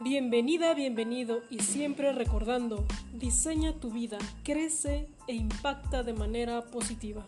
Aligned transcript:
Bienvenida, 0.00 0.74
bienvenido 0.74 1.42
y 1.50 1.58
siempre 1.58 2.12
recordando, 2.12 2.86
diseña 3.14 3.72
tu 3.80 3.90
vida, 3.90 4.16
crece 4.44 5.08
e 5.26 5.34
impacta 5.34 6.04
de 6.04 6.12
manera 6.12 6.66
positiva. 6.66 7.26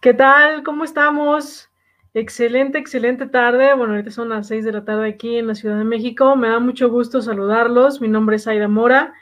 ¿Qué 0.00 0.12
tal? 0.12 0.64
¿Cómo 0.64 0.82
estamos? 0.82 1.68
Excelente, 2.14 2.78
excelente 2.78 3.26
tarde. 3.26 3.72
Bueno, 3.74 3.92
ahorita 3.92 4.10
son 4.10 4.30
las 4.30 4.48
6 4.48 4.64
de 4.64 4.72
la 4.72 4.84
tarde 4.84 5.08
aquí 5.08 5.36
en 5.36 5.46
la 5.46 5.54
Ciudad 5.54 5.78
de 5.78 5.84
México. 5.84 6.34
Me 6.34 6.48
da 6.48 6.58
mucho 6.58 6.90
gusto 6.90 7.22
saludarlos. 7.22 8.00
Mi 8.00 8.08
nombre 8.08 8.34
es 8.34 8.48
Aida 8.48 8.66
Mora 8.66 9.14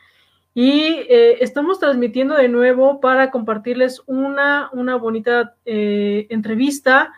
y 0.54 0.82
eh, 1.08 1.38
estamos 1.40 1.78
transmitiendo 1.78 2.34
de 2.34 2.48
nuevo 2.48 3.00
para 3.00 3.30
compartirles 3.30 4.02
una, 4.06 4.70
una 4.72 4.96
bonita 4.96 5.54
eh, 5.64 6.26
entrevista 6.30 7.12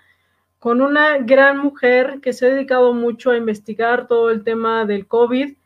con 0.58 0.82
una 0.82 1.18
gran 1.18 1.58
mujer 1.58 2.20
que 2.20 2.32
se 2.32 2.46
ha 2.46 2.50
dedicado 2.50 2.92
mucho 2.92 3.30
a 3.30 3.36
investigar 3.36 4.06
todo 4.06 4.30
el 4.30 4.44
tema 4.44 4.84
del 4.84 5.06
COVID, 5.06 5.56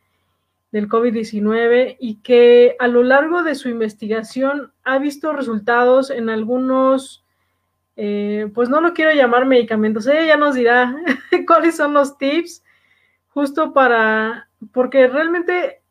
del 0.71 0.89
COVID-19 0.89 1.97
y 1.99 2.15
que 2.21 2.75
a 2.79 2.87
lo 2.87 3.03
largo 3.03 3.43
de 3.43 3.55
su 3.55 3.67
investigación 3.67 4.71
ha 4.83 4.97
visto 4.97 5.33
resultados 5.33 6.09
en 6.09 6.29
algunos 6.29 7.25
eh, 7.97 8.51
pues 8.53 8.67
no 8.67 8.81
lo 8.81 8.93
quiero 8.93 9.13
llamar 9.13 9.45
medicamentos, 9.45 10.05
ella 10.07 10.25
ya 10.25 10.37
nos 10.37 10.55
dirá 10.55 10.95
cuáles 11.47 11.77
son 11.77 11.93
los 11.93 12.17
tips, 12.17 12.61
justo 13.29 13.73
para, 13.73 14.49
porque 14.73 15.07
realmente 15.07 15.81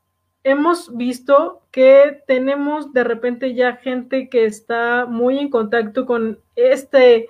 hemos 0.43 0.95
visto 0.95 1.63
que 1.75 2.23
tenemos 2.29 2.93
de 2.93 3.03
repente 3.03 3.53
ya 3.53 3.75
gente 3.75 4.29
que 4.29 4.45
está 4.45 5.07
muy 5.07 5.41
en 5.41 5.51
contacto 5.51 6.07
con 6.07 6.39
este, 6.55 7.27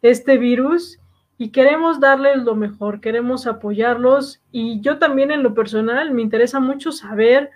este 0.00 0.38
virus 0.38 0.98
y 1.36 1.50
queremos 1.50 2.00
darles 2.00 2.38
lo 2.38 2.54
mejor, 2.54 3.02
queremos 3.02 3.46
apoyarlos 3.46 4.40
y 4.50 4.80
yo 4.80 4.98
también 4.98 5.30
en 5.30 5.42
lo 5.42 5.52
personal 5.52 6.10
me 6.10 6.22
interesa 6.22 6.58
mucho 6.58 6.90
saber 6.90 7.50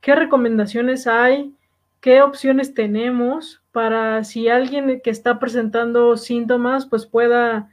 qué 0.00 0.14
recomendaciones 0.14 1.06
hay, 1.06 1.54
qué 2.00 2.22
opciones 2.22 2.72
tenemos 2.72 3.60
para 3.70 4.24
si 4.24 4.48
alguien 4.48 5.02
que 5.04 5.10
está 5.10 5.38
presentando 5.38 6.16
síntomas 6.16 6.86
pues 6.86 7.04
pueda 7.04 7.68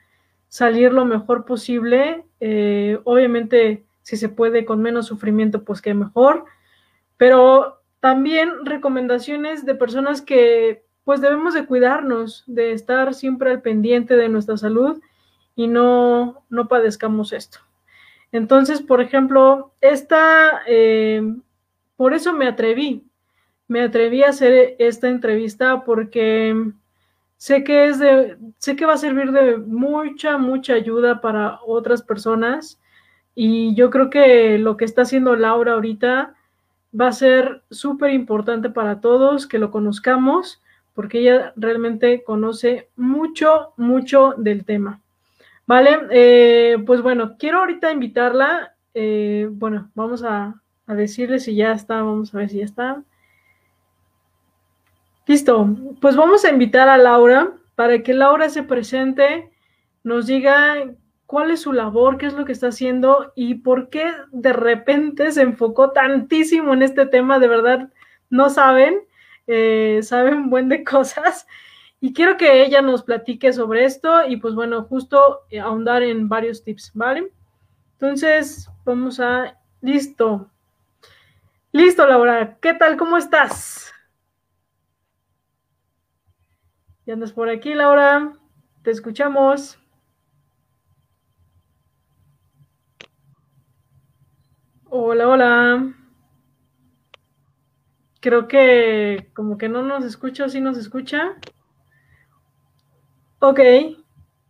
salir 0.49 0.91
lo 0.91 1.05
mejor 1.05 1.45
posible. 1.45 2.25
Eh, 2.41 2.99
obviamente, 3.05 3.85
si 4.01 4.17
se 4.17 4.27
puede 4.27 4.65
con 4.65 4.81
menos 4.81 5.05
sufrimiento, 5.05 5.63
pues 5.63 5.81
que 5.81 5.93
mejor. 5.93 6.43
Pero 7.15 7.76
también 7.99 8.65
recomendaciones 8.65 9.65
de 9.65 9.75
personas 9.75 10.21
que 10.21 10.83
pues 11.03 11.21
debemos 11.21 11.53
de 11.53 11.65
cuidarnos, 11.65 12.43
de 12.47 12.73
estar 12.73 13.13
siempre 13.13 13.51
al 13.51 13.61
pendiente 13.61 14.15
de 14.17 14.29
nuestra 14.29 14.57
salud 14.57 15.01
y 15.55 15.67
no, 15.67 16.43
no 16.49 16.67
padezcamos 16.67 17.33
esto. 17.33 17.59
Entonces, 18.31 18.81
por 18.81 19.01
ejemplo, 19.01 19.71
esta, 19.79 20.61
eh, 20.67 21.21
por 21.95 22.13
eso 22.13 22.33
me 22.33 22.47
atreví, 22.47 23.05
me 23.67 23.81
atreví 23.81 24.23
a 24.23 24.29
hacer 24.29 24.75
esta 24.79 25.07
entrevista 25.07 25.83
porque 25.85 26.71
sé 27.37 27.63
que 27.63 27.87
es 27.87 27.99
de, 27.99 28.37
sé 28.57 28.75
que 28.75 28.85
va 28.85 28.93
a 28.93 28.97
servir 28.97 29.31
de 29.31 29.57
mucha, 29.57 30.37
mucha 30.37 30.73
ayuda 30.73 31.21
para 31.21 31.59
otras 31.65 32.01
personas. 32.01 32.79
Y 33.33 33.75
yo 33.75 33.89
creo 33.89 34.09
que 34.09 34.57
lo 34.57 34.77
que 34.77 34.85
está 34.85 35.03
haciendo 35.03 35.35
Laura 35.35 35.73
ahorita 35.73 36.35
va 36.99 37.07
a 37.07 37.13
ser 37.13 37.63
súper 37.69 38.11
importante 38.11 38.69
para 38.69 39.01
todos 39.01 39.47
que 39.47 39.59
lo 39.59 39.71
conozcamos, 39.71 40.61
porque 40.93 41.19
ella 41.19 41.53
realmente 41.55 42.23
conoce 42.23 42.89
mucho, 42.95 43.73
mucho 43.77 44.33
del 44.37 44.65
tema. 44.65 44.99
Vale, 45.65 45.99
eh, 46.11 46.77
pues 46.85 47.01
bueno, 47.01 47.35
quiero 47.37 47.59
ahorita 47.59 47.91
invitarla. 47.91 48.73
Eh, 48.93 49.47
bueno, 49.51 49.91
vamos 49.95 50.23
a, 50.23 50.61
a 50.87 50.93
decirle 50.95 51.39
si 51.39 51.55
ya 51.55 51.73
está, 51.73 52.01
vamos 52.01 52.33
a 52.33 52.37
ver 52.37 52.49
si 52.49 52.59
ya 52.59 52.65
está. 52.65 53.03
Listo, 55.27 55.75
pues 55.99 56.15
vamos 56.15 56.45
a 56.45 56.49
invitar 56.49 56.87
a 56.87 56.97
Laura 56.97 57.51
para 57.75 58.01
que 58.01 58.13
Laura 58.13 58.49
se 58.49 58.63
presente, 58.63 59.51
nos 60.03 60.25
diga 60.25 60.77
cuál 61.27 61.51
es 61.51 61.61
su 61.61 61.73
labor, 61.73 62.17
qué 62.17 62.25
es 62.25 62.33
lo 62.33 62.45
que 62.45 62.53
está 62.53 62.69
haciendo 62.69 63.33
y 63.35 63.55
por 63.55 63.89
qué 63.89 64.11
de 64.31 64.53
repente 64.53 65.31
se 65.31 65.41
enfocó 65.41 65.91
tantísimo 65.91 66.73
en 66.73 66.81
este 66.81 67.05
tema, 67.05 67.37
de 67.37 67.49
verdad 67.49 67.89
no 68.29 68.49
saben, 68.49 69.01
eh, 69.45 69.99
saben 70.03 70.49
buen 70.49 70.69
de 70.69 70.83
cosas. 70.85 71.45
Y 71.99 72.13
quiero 72.13 72.37
que 72.37 72.63
ella 72.63 72.81
nos 72.81 73.03
platique 73.03 73.51
sobre 73.53 73.83
esto 73.83 74.25
y 74.27 74.37
pues 74.37 74.55
bueno, 74.55 74.83
justo 74.83 75.41
eh, 75.49 75.59
ahondar 75.59 76.01
en 76.03 76.29
varios 76.29 76.63
tips, 76.63 76.91
¿vale? 76.93 77.31
Entonces, 77.93 78.69
vamos 78.85 79.19
a... 79.19 79.57
Listo. 79.81 80.49
Listo, 81.71 82.05
Laura. 82.07 82.57
¿Qué 82.61 82.73
tal? 82.73 82.97
¿Cómo 82.97 83.17
estás? 83.17 83.91
¿Ya 87.05 87.13
andas 87.13 87.31
por 87.31 87.49
aquí, 87.49 87.73
Laura? 87.73 88.33
Te 88.83 88.91
escuchamos. 88.91 89.79
Hola, 94.99 95.27
hola. 95.27 95.93
Creo 98.19 98.47
que 98.47 99.29
como 99.35 99.59
que 99.59 99.69
no 99.69 99.83
nos 99.83 100.03
escucha 100.03 100.49
sí 100.49 100.59
nos 100.59 100.75
escucha. 100.75 101.35
Ok. 103.37 103.59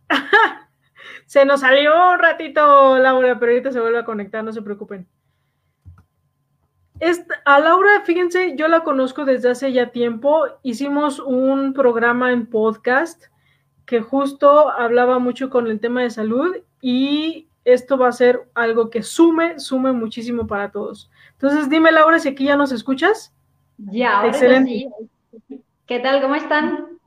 se 1.26 1.44
nos 1.44 1.60
salió 1.60 2.12
un 2.12 2.18
ratito, 2.18 2.98
Laura, 2.98 3.38
pero 3.38 3.52
ahorita 3.52 3.72
se 3.72 3.80
vuelve 3.80 3.98
a 3.98 4.06
conectar, 4.06 4.42
no 4.42 4.54
se 4.54 4.62
preocupen 4.62 5.06
a 7.44 7.60
Laura, 7.60 8.00
fíjense, 8.04 8.56
yo 8.56 8.68
la 8.68 8.80
conozco 8.84 9.24
desde 9.24 9.50
hace 9.50 9.72
ya 9.72 9.90
tiempo. 9.90 10.46
Hicimos 10.62 11.20
un 11.20 11.74
programa 11.74 12.32
en 12.32 12.46
podcast 12.46 13.24
que 13.86 14.00
justo 14.00 14.70
hablaba 14.70 15.18
mucho 15.18 15.50
con 15.50 15.66
el 15.66 15.78
tema 15.78 16.02
de 16.02 16.10
salud 16.10 16.56
y 16.80 17.47
esto 17.64 17.98
va 17.98 18.08
a 18.08 18.12
ser 18.12 18.48
algo 18.54 18.90
que 18.90 19.02
sume, 19.02 19.58
sume 19.58 19.92
muchísimo 19.92 20.46
para 20.46 20.70
todos. 20.70 21.10
Entonces, 21.32 21.68
dime, 21.68 21.92
Laura, 21.92 22.18
si 22.18 22.28
aquí 22.28 22.44
ya 22.44 22.56
nos 22.56 22.72
escuchas. 22.72 23.32
Ya, 23.78 24.26
Excelente. 24.26 24.88
¿Qué 25.86 26.00
tal? 26.00 26.20
¿Cómo 26.20 26.34
están? 26.34 26.98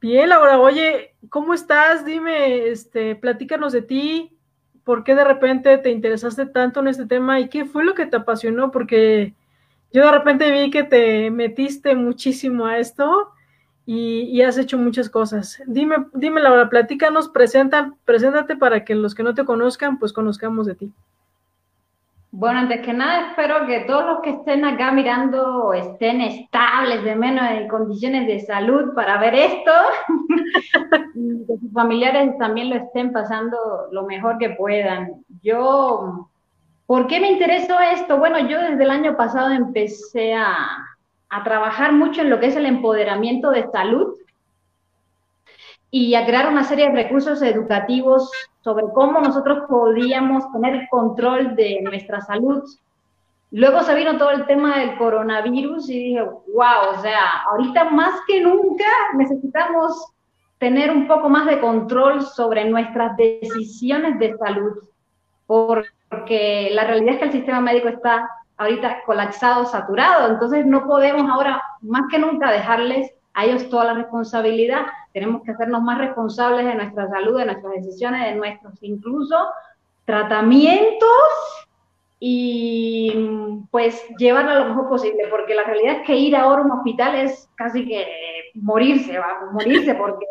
Bien, 0.00 0.28
Laura. 0.28 0.58
Oye, 0.58 1.14
¿cómo 1.28 1.54
estás? 1.54 2.04
Dime, 2.04 2.68
este, 2.68 3.14
platícanos 3.14 3.72
de 3.72 3.82
ti, 3.82 4.36
¿por 4.84 5.04
qué 5.04 5.14
de 5.14 5.24
repente 5.24 5.76
te 5.78 5.90
interesaste 5.90 6.46
tanto 6.46 6.80
en 6.80 6.88
este 6.88 7.06
tema 7.06 7.38
y 7.38 7.48
qué 7.48 7.64
fue 7.64 7.84
lo 7.84 7.94
que 7.94 8.06
te 8.06 8.16
apasionó? 8.16 8.70
Porque 8.70 9.34
yo 9.92 10.04
de 10.04 10.12
repente 10.12 10.50
vi 10.50 10.70
que 10.70 10.84
te 10.84 11.30
metiste 11.30 11.94
muchísimo 11.94 12.66
a 12.66 12.78
esto 12.78 13.30
y, 13.92 14.40
has 14.42 14.56
hecho 14.56 14.78
muchas 14.78 15.10
cosas. 15.10 15.60
Dime, 15.66 15.96
dime 16.14 16.40
Laura, 16.40 16.68
platícanos, 16.68 17.28
presenta, 17.28 17.92
preséntate 18.04 18.54
para 18.54 18.84
que 18.84 18.94
los 18.94 19.16
que 19.16 19.24
no 19.24 19.34
te 19.34 19.44
conozcan, 19.44 19.98
pues 19.98 20.12
conozcamos 20.12 20.66
de 20.66 20.76
ti. 20.76 20.92
Bueno, 22.30 22.60
antes 22.60 22.82
que 22.82 22.92
nada, 22.92 23.30
espero 23.30 23.66
que 23.66 23.80
todos 23.80 24.06
los 24.06 24.20
que 24.20 24.30
estén 24.30 24.64
acá 24.64 24.92
mirando 24.92 25.74
estén 25.74 26.20
estables, 26.20 27.02
de 27.02 27.16
menos 27.16 27.50
en 27.50 27.66
condiciones 27.66 28.28
de 28.28 28.38
salud 28.38 28.94
para 28.94 29.18
ver 29.18 29.34
esto, 29.34 29.72
y 31.16 31.44
que 31.48 31.58
sus 31.58 31.72
familiares 31.72 32.38
también 32.38 32.70
lo 32.70 32.76
estén 32.76 33.10
pasando 33.10 33.56
lo 33.90 34.06
mejor 34.06 34.38
que 34.38 34.50
puedan. 34.50 35.24
Yo, 35.42 36.28
¿por 36.86 37.08
qué 37.08 37.18
me 37.18 37.32
interesó 37.32 37.80
esto? 37.80 38.18
Bueno, 38.18 38.38
yo 38.38 38.60
desde 38.60 38.84
el 38.84 38.90
año 38.90 39.16
pasado 39.16 39.50
empecé 39.50 40.34
a, 40.34 40.86
a 41.30 41.44
trabajar 41.44 41.92
mucho 41.92 42.22
en 42.22 42.30
lo 42.30 42.40
que 42.40 42.46
es 42.46 42.56
el 42.56 42.66
empoderamiento 42.66 43.50
de 43.50 43.68
salud 43.70 44.14
y 45.90 46.14
a 46.14 46.26
crear 46.26 46.48
una 46.48 46.64
serie 46.64 46.88
de 46.88 47.02
recursos 47.02 47.40
educativos 47.42 48.30
sobre 48.62 48.84
cómo 48.94 49.20
nosotros 49.20 49.64
podíamos 49.68 50.50
tener 50.52 50.88
control 50.88 51.56
de 51.56 51.80
nuestra 51.82 52.20
salud. 52.20 52.62
Luego 53.52 53.82
se 53.82 53.94
vino 53.94 54.16
todo 54.16 54.30
el 54.30 54.46
tema 54.46 54.78
del 54.78 54.96
coronavirus 54.96 55.88
y 55.90 55.98
dije, 55.98 56.22
wow, 56.22 56.96
o 56.96 57.00
sea, 57.00 57.42
ahorita 57.50 57.90
más 57.90 58.14
que 58.26 58.40
nunca 58.40 58.86
necesitamos 59.16 60.12
tener 60.58 60.90
un 60.90 61.08
poco 61.08 61.28
más 61.28 61.46
de 61.46 61.58
control 61.58 62.22
sobre 62.22 62.64
nuestras 62.66 63.16
decisiones 63.16 64.18
de 64.18 64.36
salud, 64.36 64.74
porque 65.46 66.70
la 66.72 66.84
realidad 66.84 67.14
es 67.14 67.18
que 67.18 67.24
el 67.24 67.32
sistema 67.32 67.60
médico 67.60 67.88
está 67.88 68.28
ahorita 68.60 69.04
colapsado, 69.06 69.64
saturado, 69.64 70.28
entonces 70.30 70.66
no 70.66 70.86
podemos 70.86 71.28
ahora 71.30 71.62
más 71.80 72.02
que 72.10 72.18
nunca 72.18 72.52
dejarles 72.52 73.10
a 73.32 73.46
ellos 73.46 73.70
toda 73.70 73.86
la 73.86 73.94
responsabilidad. 73.94 74.82
Tenemos 75.14 75.42
que 75.42 75.52
hacernos 75.52 75.82
más 75.82 75.96
responsables 75.96 76.66
de 76.66 76.74
nuestra 76.74 77.08
salud, 77.08 77.38
de 77.38 77.46
nuestras 77.46 77.72
decisiones, 77.72 78.22
de 78.22 78.34
nuestros 78.34 78.74
incluso 78.82 79.34
tratamientos 80.04 81.08
y 82.18 83.64
pues 83.70 84.04
llevarlo 84.18 84.58
lo 84.58 84.66
mejor 84.66 84.90
posible, 84.90 85.24
porque 85.30 85.54
la 85.54 85.64
realidad 85.64 86.00
es 86.00 86.06
que 86.06 86.16
ir 86.16 86.36
ahora 86.36 86.60
a 86.60 86.64
un 86.66 86.72
hospital 86.72 87.14
es 87.14 87.48
casi 87.54 87.88
que 87.88 88.06
morirse, 88.56 89.18
vamos, 89.18 89.54
morirse, 89.54 89.94
porque 89.94 90.26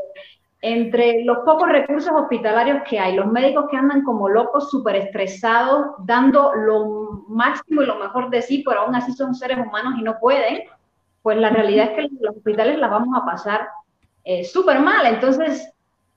entre 0.61 1.23
los 1.23 1.39
pocos 1.39 1.69
recursos 1.69 2.11
hospitalarios 2.13 2.81
que 2.89 3.00
hay, 3.00 3.15
los 3.15 3.27
médicos 3.27 3.65
que 3.71 3.77
andan 3.77 4.03
como 4.03 4.27
locos, 4.27 4.69
súper 4.69 4.97
estresados, 4.97 5.88
dando 6.00 6.53
lo 6.53 7.23
máximo 7.29 7.81
y 7.81 7.85
lo 7.85 7.95
mejor 7.95 8.29
de 8.29 8.41
sí, 8.41 8.63
pero 8.65 8.81
aún 8.81 8.95
así 8.95 9.13
son 9.13 9.33
seres 9.33 9.57
humanos 9.57 9.94
y 9.97 10.03
no 10.03 10.19
pueden, 10.19 10.63
pues 11.21 11.38
la 11.38 11.50
realidad 11.50 11.91
es 11.91 11.95
que 11.95 12.15
los 12.19 12.35
hospitales 12.35 12.77
las 12.77 12.91
vamos 12.91 13.17
a 13.17 13.25
pasar 13.25 13.69
eh, 14.25 14.44
súper 14.44 14.79
mal. 14.79 15.06
Entonces, 15.06 15.71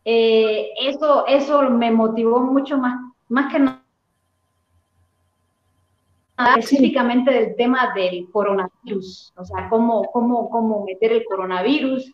eh, 0.04 0.70
eso, 0.80 1.24
eso 1.26 1.62
me 1.70 1.90
motivó 1.92 2.40
mucho 2.40 2.78
más, 2.78 3.00
más 3.28 3.52
que 3.52 3.60
nada 3.60 3.82
específicamente 6.56 7.30
del 7.30 7.56
tema 7.56 7.92
del 7.94 8.28
coronavirus, 8.30 9.32
o 9.36 9.44
sea, 9.44 9.68
cómo, 9.68 10.02
cómo, 10.12 10.50
cómo 10.50 10.84
meter 10.84 11.12
el 11.12 11.24
coronavirus 11.24 12.12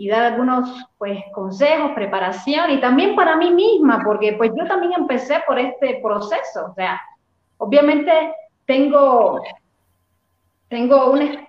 y 0.00 0.08
dar 0.08 0.32
algunos 0.32 0.66
pues 0.96 1.22
consejos, 1.34 1.90
preparación 1.94 2.70
y 2.70 2.80
también 2.80 3.14
para 3.14 3.36
mí 3.36 3.50
misma, 3.50 4.00
porque 4.02 4.32
pues 4.32 4.50
yo 4.56 4.66
también 4.66 4.94
empecé 4.96 5.42
por 5.46 5.58
este 5.58 6.00
proceso, 6.02 6.68
o 6.70 6.74
sea, 6.74 6.98
obviamente 7.58 8.10
tengo, 8.64 9.42
tengo, 10.68 11.10
un, 11.10 11.46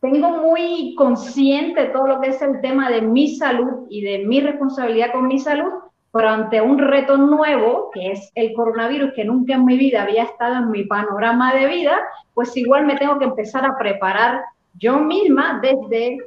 tengo 0.00 0.30
muy 0.30 0.96
consciente 0.96 1.84
todo 1.90 2.08
lo 2.08 2.20
que 2.20 2.30
es 2.30 2.42
el 2.42 2.60
tema 2.60 2.90
de 2.90 3.02
mi 3.02 3.36
salud 3.36 3.86
y 3.88 4.02
de 4.02 4.26
mi 4.26 4.40
responsabilidad 4.40 5.12
con 5.12 5.28
mi 5.28 5.38
salud, 5.38 5.70
pero 6.10 6.28
ante 6.28 6.60
un 6.60 6.78
reto 6.78 7.16
nuevo, 7.16 7.92
que 7.94 8.10
es 8.10 8.32
el 8.34 8.52
coronavirus, 8.54 9.12
que 9.14 9.24
nunca 9.24 9.54
en 9.54 9.64
mi 9.64 9.78
vida 9.78 10.02
había 10.02 10.24
estado 10.24 10.56
en 10.56 10.72
mi 10.72 10.82
panorama 10.86 11.54
de 11.54 11.68
vida, 11.68 12.00
pues 12.34 12.56
igual 12.56 12.84
me 12.84 12.96
tengo 12.96 13.20
que 13.20 13.26
empezar 13.26 13.64
a 13.64 13.78
preparar 13.78 14.40
yo 14.74 14.98
misma 14.98 15.60
desde 15.62 16.18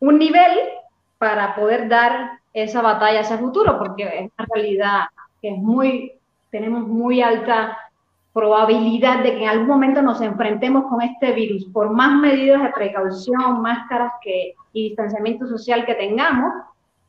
un 0.00 0.18
nivel 0.18 0.58
para 1.20 1.54
poder 1.54 1.86
dar 1.86 2.40
esa 2.54 2.80
batalla 2.80 3.20
hacia 3.20 3.34
el 3.34 3.42
futuro, 3.42 3.78
porque 3.78 4.04
es 4.04 4.30
una 4.38 4.48
realidad 4.54 5.00
que 5.42 5.50
es 5.50 5.58
muy, 5.58 6.12
tenemos 6.50 6.88
muy 6.88 7.20
alta 7.20 7.76
probabilidad 8.32 9.22
de 9.22 9.32
que 9.32 9.42
en 9.42 9.50
algún 9.50 9.66
momento 9.66 10.00
nos 10.00 10.22
enfrentemos 10.22 10.86
con 10.86 11.02
este 11.02 11.32
virus, 11.32 11.66
por 11.66 11.90
más 11.90 12.18
medidas 12.18 12.62
de 12.62 12.70
precaución, 12.70 13.60
máscaras 13.60 14.14
que, 14.22 14.54
y 14.72 14.88
distanciamiento 14.88 15.46
social 15.46 15.84
que 15.84 15.94
tengamos, 15.94 16.54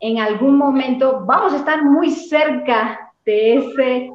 en 0.01 0.19
algún 0.19 0.57
momento 0.57 1.23
vamos 1.25 1.53
a 1.53 1.57
estar 1.57 1.81
muy 1.81 2.11
cerca 2.11 3.13
de 3.23 3.55
ese 3.55 4.11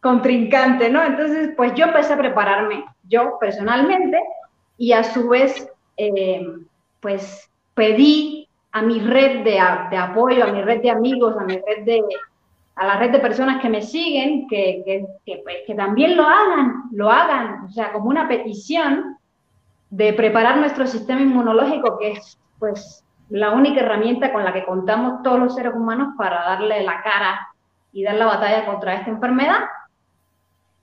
contrincante, 0.00 0.90
¿no? 0.90 1.00
Entonces, 1.00 1.50
pues 1.56 1.74
yo 1.74 1.84
empecé 1.84 2.14
a 2.14 2.18
prepararme, 2.18 2.84
yo 3.04 3.38
personalmente, 3.38 4.18
y 4.78 4.90
a 4.90 5.04
su 5.04 5.28
vez, 5.28 5.70
eh, 5.96 6.44
pues 6.98 7.48
pedí 7.74 8.41
a 8.72 8.82
mi 8.82 9.00
red 9.00 9.44
de, 9.44 9.60
de, 9.90 9.96
apoyo, 9.96 10.44
a 10.44 10.52
mi 10.52 10.62
red 10.62 10.80
de 10.82 10.90
amigos, 10.90 11.36
a 11.38 11.44
mi 11.44 11.54
red 11.54 11.84
de, 11.84 12.02
a 12.74 12.86
la 12.86 12.98
red 12.98 13.10
de 13.10 13.18
personas 13.18 13.60
que 13.60 13.68
me 13.68 13.82
siguen, 13.82 14.46
que, 14.48 14.82
que, 15.24 15.42
pues, 15.44 15.56
que 15.66 15.74
también 15.74 16.16
lo 16.16 16.24
hagan, 16.24 16.84
lo 16.92 17.10
hagan, 17.10 17.64
o 17.66 17.68
sea, 17.68 17.92
como 17.92 18.08
una 18.08 18.28
petición 18.28 19.18
de 19.90 20.14
preparar 20.14 20.56
nuestro 20.56 20.86
sistema 20.86 21.20
inmunológico, 21.20 21.98
que 21.98 22.12
es 22.12 22.38
pues 22.58 23.04
la 23.28 23.50
única 23.52 23.80
herramienta 23.80 24.32
con 24.32 24.42
la 24.44 24.52
que 24.52 24.64
contamos 24.64 25.22
todos 25.22 25.38
los 25.38 25.54
seres 25.54 25.74
humanos 25.74 26.14
para 26.16 26.42
darle 26.42 26.82
la 26.82 27.02
cara 27.02 27.48
y 27.92 28.02
dar 28.02 28.14
la 28.14 28.26
batalla 28.26 28.64
contra 28.64 28.94
esta 28.94 29.10
enfermedad. 29.10 29.60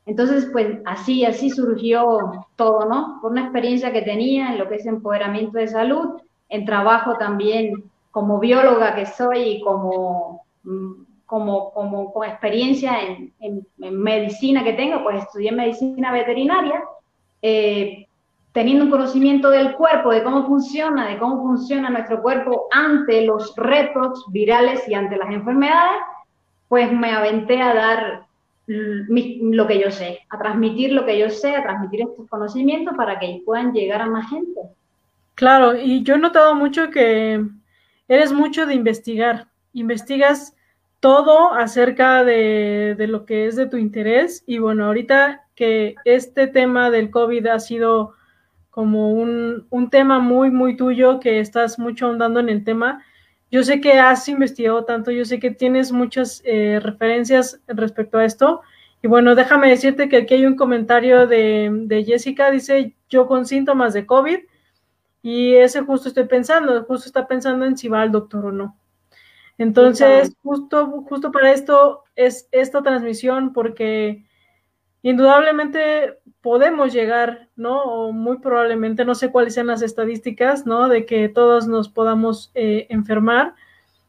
Entonces, 0.05 0.47
pues 0.51 0.77
así, 0.85 1.25
así 1.25 1.49
surgió 1.49 2.47
todo, 2.55 2.85
¿no? 2.85 3.19
Por 3.21 3.31
una 3.31 3.41
experiencia 3.41 3.91
que 3.91 4.01
tenía 4.03 4.51
en 4.51 4.59
lo 4.59 4.67
que 4.67 4.75
es 4.75 4.85
empoderamiento 4.85 5.57
de 5.57 5.67
salud, 5.67 6.21
en 6.49 6.65
trabajo 6.65 7.15
también 7.17 7.83
como 8.11 8.39
bióloga 8.39 8.95
que 8.95 9.05
soy 9.05 9.39
y 9.39 9.61
como, 9.61 10.43
mm, 10.63 10.91
como, 11.25 11.71
como 11.71 12.11
con 12.11 12.27
experiencia 12.27 12.97
en, 13.39 13.65
medicina 13.77 14.63
que 14.63 14.73
tengo, 14.73 15.03
pues 15.03 15.23
estudié 15.23 15.51
medicina 15.51 16.11
veterinaria, 16.11 16.83
eh, 17.41 18.07
teniendo 18.51 18.85
un 18.85 18.91
conocimiento 18.91 19.49
del 19.49 19.75
cuerpo, 19.75 20.11
de 20.11 20.23
cómo 20.23 20.45
funciona, 20.47 21.07
de 21.07 21.19
cómo 21.19 21.41
funciona 21.43 21.89
nuestro 21.89 22.21
cuerpo 22.21 22.67
ante 22.71 23.21
los 23.25 23.55
retos 23.55 24.25
virales 24.31 24.87
y 24.87 24.95
ante 24.95 25.17
las 25.17 25.29
enfermedades, 25.29 26.01
pues 26.67 26.91
me 26.91 27.11
aventé 27.11 27.61
a 27.61 27.73
dar 27.73 28.25
lo 28.67 29.65
que 29.67 29.79
yo 29.79 29.89
sé, 29.89 30.19
a 30.29 30.37
transmitir 30.37 30.91
lo 30.91 31.05
que 31.05 31.17
yo 31.17 31.29
sé, 31.29 31.55
a 31.55 31.63
transmitir 31.63 32.01
estos 32.01 32.27
conocimientos 32.29 32.95
para 32.95 33.17
que 33.19 33.41
puedan 33.45 33.73
llegar 33.73 34.01
a 34.01 34.07
más 34.07 34.29
gente. 34.29 34.61
Claro, 35.39 35.73
y 35.79 36.03
yo 36.03 36.15
he 36.15 36.17
notado 36.17 36.53
mucho 36.53 36.89
que 36.89 37.41
eres 38.09 38.33
mucho 38.33 38.65
de 38.65 38.73
investigar, 38.73 39.47
investigas 39.71 40.53
todo 40.99 41.53
acerca 41.53 42.25
de, 42.25 42.97
lo 43.07 43.25
que 43.25 43.45
es 43.45 43.55
de 43.55 43.65
tu 43.65 43.77
interés 43.77 44.43
y 44.45 44.57
bueno, 44.57 44.87
ahorita 44.87 45.47
que 45.55 45.95
este 46.03 46.47
tema 46.47 46.91
del 46.91 47.09
COVID 47.09 47.47
ha 47.47 47.59
sido 47.59 48.15
como 48.69 49.13
un, 49.13 49.89
tema 49.89 50.19
muy, 50.19 50.51
muy 50.51 50.75
tuyo, 50.75 51.21
que 51.21 51.39
estás 51.39 51.79
mucho 51.79 52.07
ahondando 52.07 52.41
en 52.41 52.49
el 52.49 52.65
tema, 52.65 53.01
yo 53.49 53.63
sé 53.63 53.79
que 53.79 53.93
has 53.93 54.27
investigado 54.27 54.83
tanto, 54.83 55.09
yo 55.09 55.23
sé 55.23 55.39
que 55.39 55.51
tienes 55.51 55.93
muchas 55.93 56.41
eh, 56.43 56.81
referencias 56.83 57.61
respecto 57.65 58.17
a 58.17 58.25
esto. 58.25 58.59
Y 59.01 59.07
bueno, 59.07 59.35
déjame 59.35 59.69
decirte 59.69 60.09
que 60.09 60.17
aquí 60.17 60.33
hay 60.33 60.45
un 60.45 60.57
comentario 60.57 61.27
de, 61.27 61.71
de 61.85 62.03
Jessica, 62.03 62.51
dice, 62.51 62.93
yo 63.09 63.25
con 63.25 63.45
síntomas 63.45 63.93
de 63.93 64.05
COVID 64.05 64.39
y 65.21 65.55
ese 65.55 65.81
justo 65.81 66.07
estoy 66.07 66.25
pensando, 66.25 66.83
justo 66.85 67.07
está 67.07 67.27
pensando 67.27 67.65
en 67.65 67.77
si 67.77 67.87
va 67.87 68.01
al 68.01 68.11
doctor 68.11 68.45
o 68.45 68.51
no. 68.51 68.77
Entonces, 69.57 70.33
justo, 70.41 71.03
justo 71.09 71.31
para 71.31 71.51
esto 71.51 72.05
es 72.15 72.47
esta 72.51 72.81
transmisión, 72.81 73.51
porque 73.51 74.23
indudablemente 75.01 76.17
podemos 76.41 76.93
llegar, 76.93 77.49
¿no? 77.57 77.83
O 77.83 78.13
muy 78.13 78.37
probablemente, 78.37 79.03
no 79.03 79.15
sé 79.15 79.31
cuáles 79.31 79.53
sean 79.53 79.67
las 79.67 79.81
estadísticas, 79.81 80.65
¿no? 80.65 80.87
De 80.87 81.05
que 81.05 81.27
todos 81.27 81.67
nos 81.67 81.89
podamos 81.89 82.51
eh, 82.55 82.87
enfermar. 82.89 83.53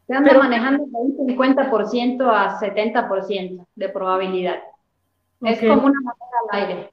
Se 0.06 0.14
anda 0.14 0.38
manejando 0.38 0.84
de 0.84 0.90
un 0.92 1.36
50% 1.36 2.22
a 2.30 2.60
70% 2.60 3.66
de 3.74 3.88
probabilidad. 3.88 4.60
Es 5.42 5.58
como 5.58 5.86
una 5.86 6.00
moneda 6.00 6.26
al 6.52 6.60
aire, 6.60 6.90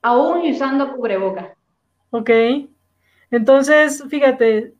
aún 0.00 0.50
usando 0.50 0.96
cubrebocas. 0.96 1.48
Ok. 2.10 2.30
Entonces, 3.30 4.04
fíjate, 4.08 4.74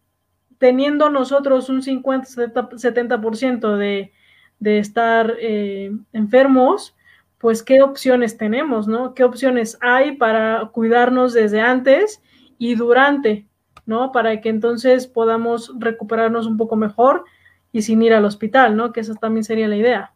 teniendo 0.58 1.10
nosotros 1.10 1.68
un 1.68 1.82
50-70% 1.82 3.76
de, 3.76 4.12
de 4.58 4.78
estar 4.78 5.34
eh, 5.38 5.92
enfermos, 6.12 6.94
pues 7.38 7.62
qué 7.62 7.82
opciones 7.82 8.38
tenemos, 8.38 8.88
¿no? 8.88 9.14
¿Qué 9.14 9.24
opciones 9.24 9.76
hay 9.82 10.16
para 10.16 10.70
cuidarnos 10.72 11.34
desde 11.34 11.60
antes 11.60 12.22
y 12.56 12.74
durante, 12.74 13.46
¿no? 13.84 14.12
Para 14.12 14.40
que 14.40 14.48
entonces 14.48 15.06
podamos 15.06 15.72
recuperarnos 15.78 16.46
un 16.46 16.56
poco 16.56 16.76
mejor 16.76 17.24
y 17.70 17.82
sin 17.82 18.00
ir 18.02 18.14
al 18.14 18.24
hospital, 18.24 18.76
¿no? 18.76 18.92
Que 18.92 19.00
esa 19.00 19.14
también 19.14 19.44
sería 19.44 19.68
la 19.68 19.76
idea. 19.76 20.14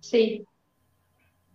Sí, 0.00 0.46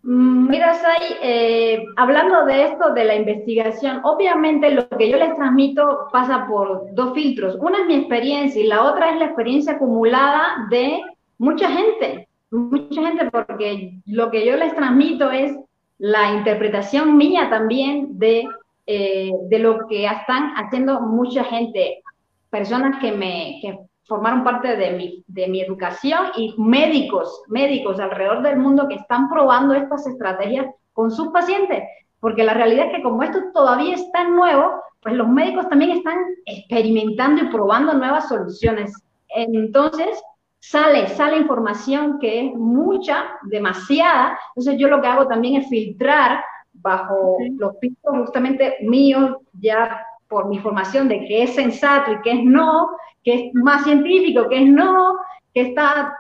mira, 0.04 0.74
Sai, 0.74 1.18
eh, 1.22 1.86
hablando 1.96 2.46
de 2.46 2.66
esto, 2.66 2.94
de 2.94 3.06
la 3.06 3.16
investigación, 3.16 4.02
obviamente 4.04 4.72
lo 4.72 4.88
que 4.90 5.10
yo 5.10 5.18
les 5.18 5.36
transmito 5.36 6.08
pasa 6.12 6.48
por 6.48 6.94
dos 6.94 7.14
filtros. 7.14 7.56
Una 7.60 7.80
es 7.80 7.86
mi 7.86 7.96
experiencia 7.96 8.62
y 8.62 8.68
la 8.68 8.84
otra 8.84 9.12
es 9.12 9.20
la 9.20 9.26
experiencia 9.26 9.74
acumulada 9.74 10.68
de 10.70 11.02
mucha 11.38 11.70
gente, 11.70 12.28
mucha 12.50 13.02
gente, 13.02 13.30
porque 13.32 13.94
lo 14.06 14.32
que 14.32 14.46
yo 14.46 14.56
les 14.58 14.76
transmito 14.76 15.32
es 15.32 15.56
la 15.98 16.34
interpretación 16.34 17.16
mía 17.16 17.50
también 17.50 18.18
de, 18.18 18.48
eh, 18.88 19.32
de 19.50 19.60
lo 19.60 19.88
que 19.88 20.06
están 20.06 20.54
haciendo 20.56 21.02
mucha 21.02 21.44
gente, 21.44 22.02
personas 22.50 23.00
que 23.00 23.12
me, 23.12 23.62
formaron 24.06 24.44
parte 24.44 24.76
de 24.76 24.92
mi, 24.92 25.24
de 25.28 25.48
mi 25.48 25.62
educación 25.62 26.28
y 26.36 26.54
médicos, 26.58 27.44
médicos 27.48 28.00
alrededor 28.00 28.42
del 28.42 28.58
mundo 28.58 28.88
que 28.88 28.96
están 28.96 29.30
probando 29.30 29.74
estas 29.74 30.06
estrategias 30.08 30.68
con 30.94 31.12
sus 31.12 31.30
pacientes, 31.30 31.84
porque 32.20 32.44
la 32.44 32.54
realidad 32.54 32.88
es 32.88 32.98
que 32.98 33.04
como 33.04 33.24
esto 33.24 33.40
todavía 33.54 33.96
es 33.96 34.12
tan 34.12 34.36
nuevo, 34.36 34.82
pues 35.02 35.16
los 35.16 35.28
médicos 35.28 35.68
también 35.70 35.92
están 35.92 36.18
experimentando 36.46 37.44
y 37.44 37.48
probando 37.48 37.94
nuevas 37.94 38.28
soluciones. 38.28 38.94
Entonces, 39.30 40.22
sale, 40.60 41.08
sale 41.08 41.38
información 41.38 42.20
que 42.20 42.48
es 42.48 42.54
mucha, 42.56 43.26
demasiada. 43.44 44.38
Entonces, 44.56 44.80
yo 44.80 44.88
lo 44.88 45.02
que 45.02 45.08
hago 45.08 45.28
también 45.28 45.62
es 45.62 45.70
filtrar 45.70 46.44
bajo 46.74 47.38
los 47.58 47.80
filtros 47.80 48.18
justamente 48.20 48.78
míos, 48.82 49.38
ya 49.54 50.06
por 50.28 50.48
mi 50.48 50.60
formación 50.60 51.10
de 51.10 51.26
qué 51.26 51.44
es 51.44 51.56
sensato 51.56 52.12
y 52.12 52.22
qué 52.22 52.32
es 52.32 52.44
no, 52.44 52.90
que 53.24 53.34
es 53.34 53.54
más 53.54 53.84
científico, 53.84 54.50
que 54.50 54.64
es 54.64 54.70
no, 54.70 55.18
que 55.54 55.62
está 55.62 56.14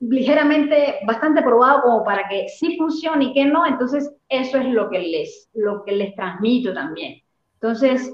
ligeramente 0.00 0.96
bastante 1.06 1.42
probado 1.42 1.82
como 1.82 2.04
para 2.04 2.28
que 2.28 2.48
sí 2.48 2.76
funcione 2.76 3.26
y 3.26 3.32
que 3.32 3.44
no, 3.44 3.66
entonces 3.66 4.12
eso 4.28 4.58
es 4.58 4.66
lo 4.66 4.90
que 4.90 4.98
les, 4.98 5.48
lo 5.54 5.84
que 5.84 5.92
les 5.92 6.14
transmito 6.14 6.72
también. 6.74 7.20
Entonces, 7.54 8.10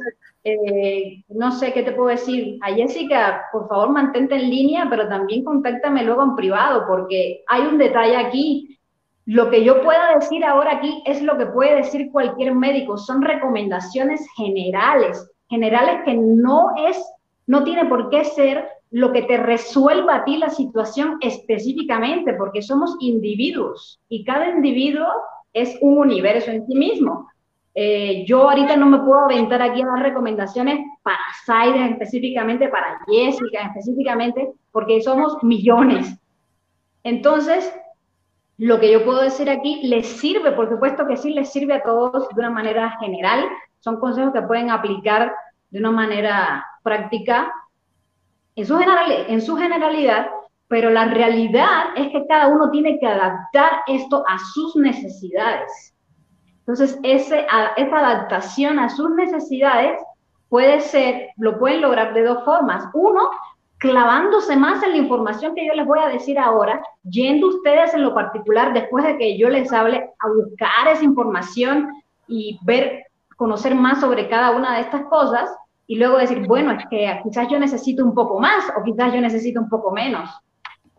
eh, 0.48 1.24
no 1.28 1.52
sé 1.52 1.72
qué 1.72 1.82
te 1.82 1.92
puedo 1.92 2.08
decir. 2.08 2.58
A 2.62 2.72
Jessica, 2.72 3.46
por 3.52 3.68
favor, 3.68 3.90
mantente 3.90 4.34
en 4.34 4.50
línea, 4.50 4.86
pero 4.90 5.08
también 5.08 5.44
contáctame 5.44 6.04
luego 6.04 6.22
en 6.24 6.36
privado, 6.36 6.84
porque 6.86 7.42
hay 7.46 7.62
un 7.62 7.78
detalle 7.78 8.16
aquí. 8.16 8.78
Lo 9.24 9.50
que 9.50 9.64
yo 9.64 9.82
pueda 9.82 10.14
decir 10.14 10.44
ahora 10.44 10.76
aquí 10.76 11.02
es 11.04 11.20
lo 11.22 11.36
que 11.36 11.46
puede 11.46 11.76
decir 11.76 12.10
cualquier 12.12 12.54
médico. 12.54 12.96
Son 12.96 13.22
recomendaciones 13.22 14.24
generales, 14.36 15.28
generales 15.48 16.02
que 16.04 16.14
no 16.14 16.68
es, 16.88 16.96
no 17.46 17.64
tiene 17.64 17.86
por 17.86 18.10
qué 18.10 18.24
ser 18.24 18.68
lo 18.90 19.12
que 19.12 19.22
te 19.22 19.36
resuelva 19.36 20.16
a 20.16 20.24
ti 20.24 20.36
la 20.38 20.50
situación 20.50 21.18
específicamente, 21.20 22.34
porque 22.34 22.62
somos 22.62 22.96
individuos 23.00 24.00
y 24.08 24.24
cada 24.24 24.48
individuo 24.50 25.06
es 25.52 25.76
un 25.80 25.98
universo 25.98 26.50
en 26.50 26.66
sí 26.66 26.74
mismo. 26.74 27.28
Eh, 27.74 28.24
yo 28.26 28.48
ahorita 28.48 28.76
no 28.76 28.86
me 28.86 28.98
puedo 29.00 29.20
aventar 29.20 29.60
aquí 29.60 29.82
a 29.82 29.86
dar 29.86 30.02
recomendaciones 30.02 30.80
para 31.02 31.18
Saida 31.44 31.86
específicamente, 31.88 32.68
para 32.68 32.98
Jessica 33.06 33.66
específicamente, 33.66 34.52
porque 34.72 35.02
somos 35.02 35.42
millones. 35.42 36.18
Entonces, 37.02 37.70
lo 38.58 38.80
que 38.80 38.90
yo 38.90 39.04
puedo 39.04 39.20
decir 39.20 39.50
aquí 39.50 39.86
les 39.86 40.06
sirve, 40.06 40.52
por 40.52 40.70
supuesto 40.70 41.06
que 41.06 41.18
sí, 41.18 41.34
les 41.34 41.52
sirve 41.52 41.74
a 41.74 41.82
todos 41.82 42.28
de 42.30 42.40
una 42.40 42.50
manera 42.50 42.96
general. 42.98 43.44
Son 43.80 44.00
consejos 44.00 44.32
que 44.32 44.42
pueden 44.42 44.70
aplicar 44.70 45.34
de 45.70 45.78
una 45.78 45.90
manera 45.90 46.64
práctica 46.86 47.52
en 48.54 48.64
su, 48.64 48.78
en 48.78 49.42
su 49.42 49.56
generalidad, 49.56 50.28
pero 50.68 50.88
la 50.90 51.06
realidad 51.06 51.86
es 51.96 52.10
que 52.10 52.24
cada 52.28 52.46
uno 52.46 52.70
tiene 52.70 52.98
que 53.00 53.06
adaptar 53.06 53.82
esto 53.88 54.24
a 54.28 54.38
sus 54.38 54.76
necesidades. 54.76 55.94
Entonces, 56.60 56.98
ese, 57.02 57.44
esa 57.76 57.98
adaptación 57.98 58.78
a 58.78 58.88
sus 58.88 59.10
necesidades 59.10 60.00
puede 60.48 60.80
ser, 60.80 61.30
lo 61.36 61.58
pueden 61.58 61.80
lograr 61.80 62.14
de 62.14 62.22
dos 62.22 62.44
formas. 62.44 62.84
Uno, 62.94 63.30
clavándose 63.78 64.56
más 64.56 64.82
en 64.84 64.92
la 64.92 64.96
información 64.96 65.54
que 65.54 65.66
yo 65.66 65.74
les 65.74 65.86
voy 65.86 65.98
a 65.98 66.08
decir 66.08 66.38
ahora, 66.38 66.80
yendo 67.02 67.48
ustedes 67.48 67.94
en 67.94 68.02
lo 68.02 68.14
particular, 68.14 68.72
después 68.72 69.04
de 69.04 69.18
que 69.18 69.36
yo 69.36 69.48
les 69.48 69.72
hable, 69.72 70.10
a 70.18 70.28
buscar 70.28 70.88
esa 70.92 71.04
información 71.04 71.88
y 72.28 72.58
ver, 72.64 73.04
conocer 73.36 73.74
más 73.74 74.00
sobre 74.00 74.28
cada 74.28 74.52
una 74.52 74.74
de 74.74 74.80
estas 74.82 75.02
cosas, 75.06 75.50
y 75.86 75.96
luego 75.96 76.18
decir, 76.18 76.46
bueno, 76.46 76.72
es 76.72 76.84
que 76.90 77.20
quizás 77.22 77.48
yo 77.48 77.58
necesito 77.58 78.04
un 78.04 78.14
poco 78.14 78.40
más 78.40 78.64
o 78.76 78.82
quizás 78.82 79.12
yo 79.14 79.20
necesito 79.20 79.60
un 79.60 79.68
poco 79.68 79.92
menos. 79.92 80.28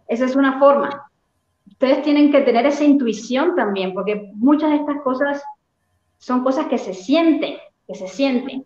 Esa 0.08 0.26
es 0.26 0.36
una 0.36 0.60
forma. 0.60 1.10
Ustedes 1.70 2.02
tienen 2.04 2.32
que 2.32 2.42
tener 2.42 2.66
esa 2.66 2.86
intuición 2.86 3.56
también, 3.56 3.94
porque 3.94 4.32
muchas 4.36 4.72
de 4.72 4.78
estas 4.78 5.02
cosas 5.04 5.44
son 6.18 6.44
cosas 6.44 6.68
que 6.68 6.78
se 6.78 6.94
sienten, 6.94 7.58
que 7.86 7.96
se 7.96 8.08
sienten. 8.08 8.66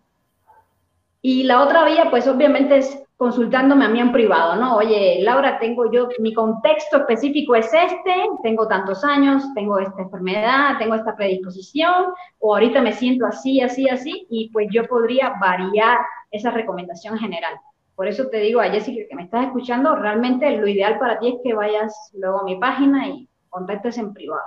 Y 1.20 1.42
la 1.42 1.62
otra 1.62 1.84
vía, 1.84 2.08
pues 2.10 2.26
obviamente 2.28 2.78
es 2.78 3.01
consultándome 3.16 3.84
a 3.84 3.88
mí 3.88 4.00
en 4.00 4.12
privado, 4.12 4.56
¿no? 4.56 4.76
Oye, 4.76 5.20
Laura, 5.22 5.58
tengo 5.58 5.90
yo, 5.90 6.08
mi 6.18 6.34
contexto 6.34 6.98
específico 6.98 7.54
es 7.54 7.66
este, 7.66 8.14
tengo 8.42 8.66
tantos 8.66 9.04
años, 9.04 9.44
tengo 9.54 9.78
esta 9.78 10.02
enfermedad, 10.02 10.78
tengo 10.78 10.94
esta 10.94 11.14
predisposición, 11.14 12.06
o 12.40 12.54
ahorita 12.54 12.82
me 12.82 12.92
siento 12.92 13.26
así, 13.26 13.60
así, 13.60 13.88
así, 13.88 14.26
y 14.28 14.50
pues 14.50 14.68
yo 14.70 14.86
podría 14.86 15.34
variar 15.40 15.98
esa 16.30 16.50
recomendación 16.50 17.16
general. 17.18 17.54
Por 17.94 18.08
eso 18.08 18.28
te 18.28 18.38
digo 18.38 18.60
a 18.60 18.70
Jessica 18.70 19.04
que 19.08 19.14
me 19.14 19.24
estás 19.24 19.46
escuchando, 19.46 19.94
realmente 19.94 20.56
lo 20.56 20.66
ideal 20.66 20.98
para 20.98 21.18
ti 21.18 21.28
es 21.28 21.34
que 21.44 21.54
vayas 21.54 22.10
luego 22.14 22.40
a 22.40 22.44
mi 22.44 22.56
página 22.56 23.06
y 23.08 23.28
contactes 23.48 23.98
en 23.98 24.12
privado. 24.12 24.42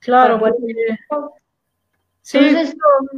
Claro, 0.00 0.40
Sí, 2.22 2.38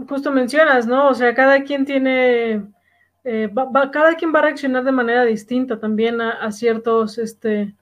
justo, 0.08 0.32
mencionas, 0.32 0.86
¿no? 0.86 1.08
O 1.08 1.14
sea, 1.14 1.34
cada 1.34 1.62
quien 1.62 1.84
tiene, 1.84 2.64
eh, 3.24 3.50
cada 3.90 4.14
quien 4.16 4.34
va 4.34 4.40
a 4.40 4.42
reaccionar 4.42 4.84
de 4.84 4.92
manera 4.92 5.24
distinta 5.24 5.80
también 5.80 6.20
a, 6.20 6.52
ciertos, 6.52 7.16
este, 7.16 7.74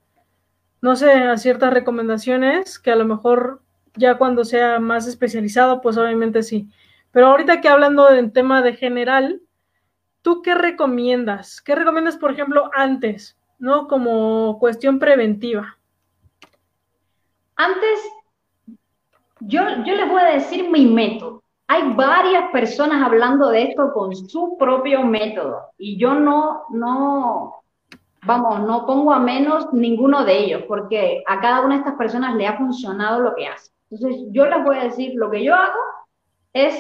no 0.81 0.95
sé, 0.95 1.13
a 1.13 1.37
ciertas 1.37 1.73
recomendaciones 1.73 2.79
que 2.79 2.93
a 2.93 2.97
lo 2.97 3.05
mejor 3.05 3.61
ya 3.95 4.17
cuando 4.17 4.45
sea 4.45 4.79
más 4.79 5.07
especializado, 5.07 5.81
pues 5.81 5.97
obviamente 5.97 6.43
sí. 6.43 6.69
Pero 7.11 7.27
ahorita 7.27 7.61
que 7.61 7.69
hablando 7.69 8.11
del 8.11 8.33
tema 8.33 8.63
de 8.63 8.75
general, 8.75 9.43
¿tú 10.23 10.43
qué 10.43 10.55
recomiendas? 10.55 11.61
¿Qué 11.61 11.75
recomiendas, 11.75 12.17
por 12.17 12.31
ejemplo, 12.31 12.71
antes, 12.75 13.37
¿no? 13.59 13.89
Como 13.89 14.59
cuestión 14.61 14.99
preventiva. 14.99 15.77
Antes 17.57 18.01
yo, 19.41 19.63
yo 19.85 19.95
les 19.95 20.09
voy 20.09 20.21
a 20.21 20.27
decir 20.27 20.71
mi 20.71 20.87
método. 20.87 21.42
Hay 21.73 21.95
varias 21.95 22.51
personas 22.51 23.03
hablando 23.03 23.49
de 23.49 23.63
esto 23.63 23.95
con 23.95 24.15
su 24.15 24.59
propio 24.59 25.05
método 25.05 25.71
y 25.79 25.97
yo 25.97 26.13
no, 26.13 26.65
no, 26.69 27.63
vamos, 28.27 28.61
no 28.61 28.85
pongo 28.85 29.11
a 29.11 29.19
menos 29.19 29.73
ninguno 29.73 30.23
de 30.27 30.39
ellos 30.39 30.65
porque 30.69 31.23
a 31.27 31.41
cada 31.41 31.63
una 31.63 31.77
de 31.77 31.81
estas 31.81 31.95
personas 31.95 32.35
le 32.35 32.47
ha 32.47 32.59
funcionado 32.59 33.21
lo 33.21 33.35
que 33.35 33.47
hace. 33.47 33.71
Entonces 33.91 34.21
yo 34.33 34.45
les 34.45 34.63
voy 34.63 34.77
a 34.77 34.85
decir, 34.85 35.13
lo 35.15 35.31
que 35.31 35.43
yo 35.43 35.55
hago 35.55 35.79
es 36.53 36.79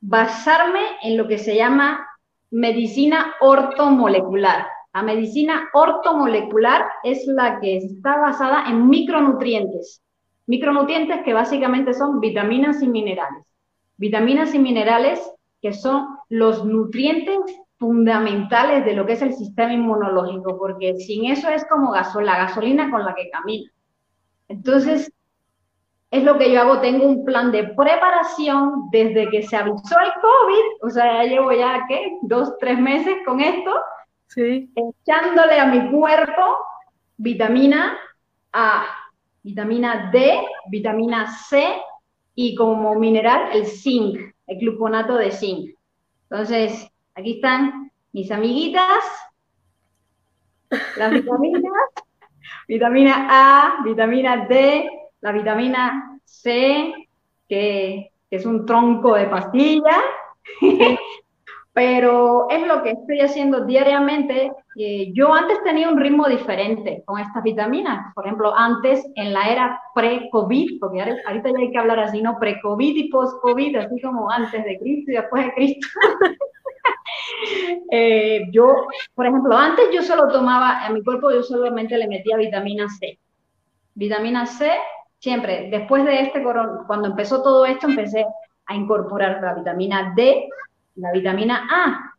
basarme 0.00 0.82
en 1.02 1.16
lo 1.16 1.26
que 1.26 1.36
se 1.36 1.56
llama 1.56 2.06
medicina 2.52 3.34
ortomolecular. 3.40 4.64
La 4.94 5.02
medicina 5.02 5.68
ortomolecular 5.72 6.84
es 7.02 7.26
la 7.26 7.58
que 7.58 7.78
está 7.78 8.18
basada 8.18 8.66
en 8.68 8.88
micronutrientes. 8.88 10.00
Micronutrientes 10.46 11.22
que 11.24 11.34
básicamente 11.34 11.94
son 11.94 12.20
vitaminas 12.20 12.80
y 12.80 12.86
minerales. 12.86 13.49
Vitaminas 14.00 14.54
y 14.54 14.58
minerales 14.58 15.20
que 15.60 15.74
son 15.74 16.06
los 16.30 16.64
nutrientes 16.64 17.36
fundamentales 17.78 18.82
de 18.86 18.94
lo 18.94 19.04
que 19.04 19.12
es 19.12 19.20
el 19.20 19.34
sistema 19.34 19.74
inmunológico, 19.74 20.56
porque 20.58 20.96
sin 20.96 21.26
eso 21.26 21.50
es 21.50 21.66
como 21.66 21.92
la 21.94 22.38
gasolina 22.38 22.90
con 22.90 23.04
la 23.04 23.14
que 23.14 23.28
camina. 23.28 23.70
Entonces, 24.48 25.12
es 26.10 26.24
lo 26.24 26.38
que 26.38 26.50
yo 26.50 26.62
hago, 26.62 26.80
tengo 26.80 27.04
un 27.04 27.26
plan 27.26 27.52
de 27.52 27.64
preparación 27.64 28.88
desde 28.90 29.28
que 29.28 29.42
se 29.42 29.56
avisó 29.56 30.00
el 30.00 30.12
COVID, 30.14 30.88
o 30.88 30.88
sea, 30.88 31.22
ya 31.22 31.28
llevo 31.28 31.52
ya, 31.52 31.84
¿qué? 31.86 32.16
Dos, 32.22 32.56
tres 32.58 32.78
meses 32.78 33.16
con 33.26 33.40
esto, 33.40 33.70
sí. 34.28 34.72
echándole 34.74 35.60
a 35.60 35.66
mi 35.66 35.90
cuerpo 35.90 36.56
vitamina 37.18 37.98
A, 38.50 38.86
vitamina 39.42 40.10
D, 40.10 40.40
vitamina 40.70 41.30
C 41.30 41.66
y 42.34 42.54
como 42.54 42.94
mineral 42.94 43.50
el 43.52 43.66
zinc, 43.66 44.18
el 44.46 44.58
gluconato 44.58 45.16
de 45.16 45.30
zinc. 45.30 45.70
Entonces, 46.30 46.88
aquí 47.14 47.36
están 47.36 47.90
mis 48.12 48.30
amiguitas, 48.30 49.04
las 50.96 51.10
vitaminas, 51.10 51.62
vitamina 52.68 53.26
A, 53.28 53.82
vitamina 53.84 54.46
D, 54.46 54.88
la 55.20 55.32
vitamina 55.32 56.18
C, 56.24 56.92
que, 57.48 58.12
que 58.28 58.36
es 58.36 58.46
un 58.46 58.64
tronco 58.64 59.14
de 59.14 59.26
pastilla, 59.26 60.02
pero 61.72 62.48
es 62.50 62.66
lo 62.66 62.82
que 62.82 62.90
estoy 62.90 63.20
haciendo 63.20 63.64
diariamente. 63.64 64.50
Eh, 64.76 65.12
yo 65.14 65.32
antes 65.32 65.62
tenía 65.62 65.88
un 65.88 65.98
ritmo 65.98 66.28
diferente 66.28 67.02
con 67.06 67.20
estas 67.20 67.42
vitaminas. 67.42 68.12
Por 68.14 68.26
ejemplo, 68.26 68.52
antes 68.56 69.06
en 69.14 69.32
la 69.32 69.48
era 69.48 69.80
pre-COVID, 69.94 70.80
porque 70.80 71.00
ahorita 71.00 71.50
ya 71.50 71.58
hay 71.58 71.70
que 71.70 71.78
hablar 71.78 72.00
así, 72.00 72.22
¿no? 72.22 72.38
Pre-COVID 72.38 72.96
y 72.96 73.08
post-COVID, 73.08 73.76
así 73.76 74.00
como 74.00 74.30
antes 74.30 74.64
de 74.64 74.78
Cristo 74.78 75.12
y 75.12 75.14
después 75.14 75.46
de 75.46 75.54
Cristo. 75.54 75.88
Eh, 77.90 78.46
yo, 78.52 78.86
por 79.14 79.26
ejemplo, 79.26 79.56
antes 79.56 79.86
yo 79.92 80.02
solo 80.02 80.28
tomaba, 80.28 80.84
a 80.84 80.90
mi 80.90 81.02
cuerpo 81.02 81.30
yo 81.30 81.42
solamente 81.42 81.96
le 81.96 82.06
metía 82.06 82.36
vitamina 82.36 82.88
C. 82.88 83.18
Vitamina 83.94 84.46
C, 84.46 84.70
siempre. 85.18 85.68
Después 85.70 86.04
de 86.04 86.20
este, 86.20 86.42
cuando 86.42 87.08
empezó 87.08 87.42
todo 87.42 87.66
esto, 87.66 87.88
empecé 87.88 88.24
a 88.66 88.74
incorporar 88.74 89.40
la 89.42 89.54
vitamina 89.54 90.12
D 90.14 90.48
la 91.00 91.12
vitamina 91.12 91.66
A. 91.70 92.14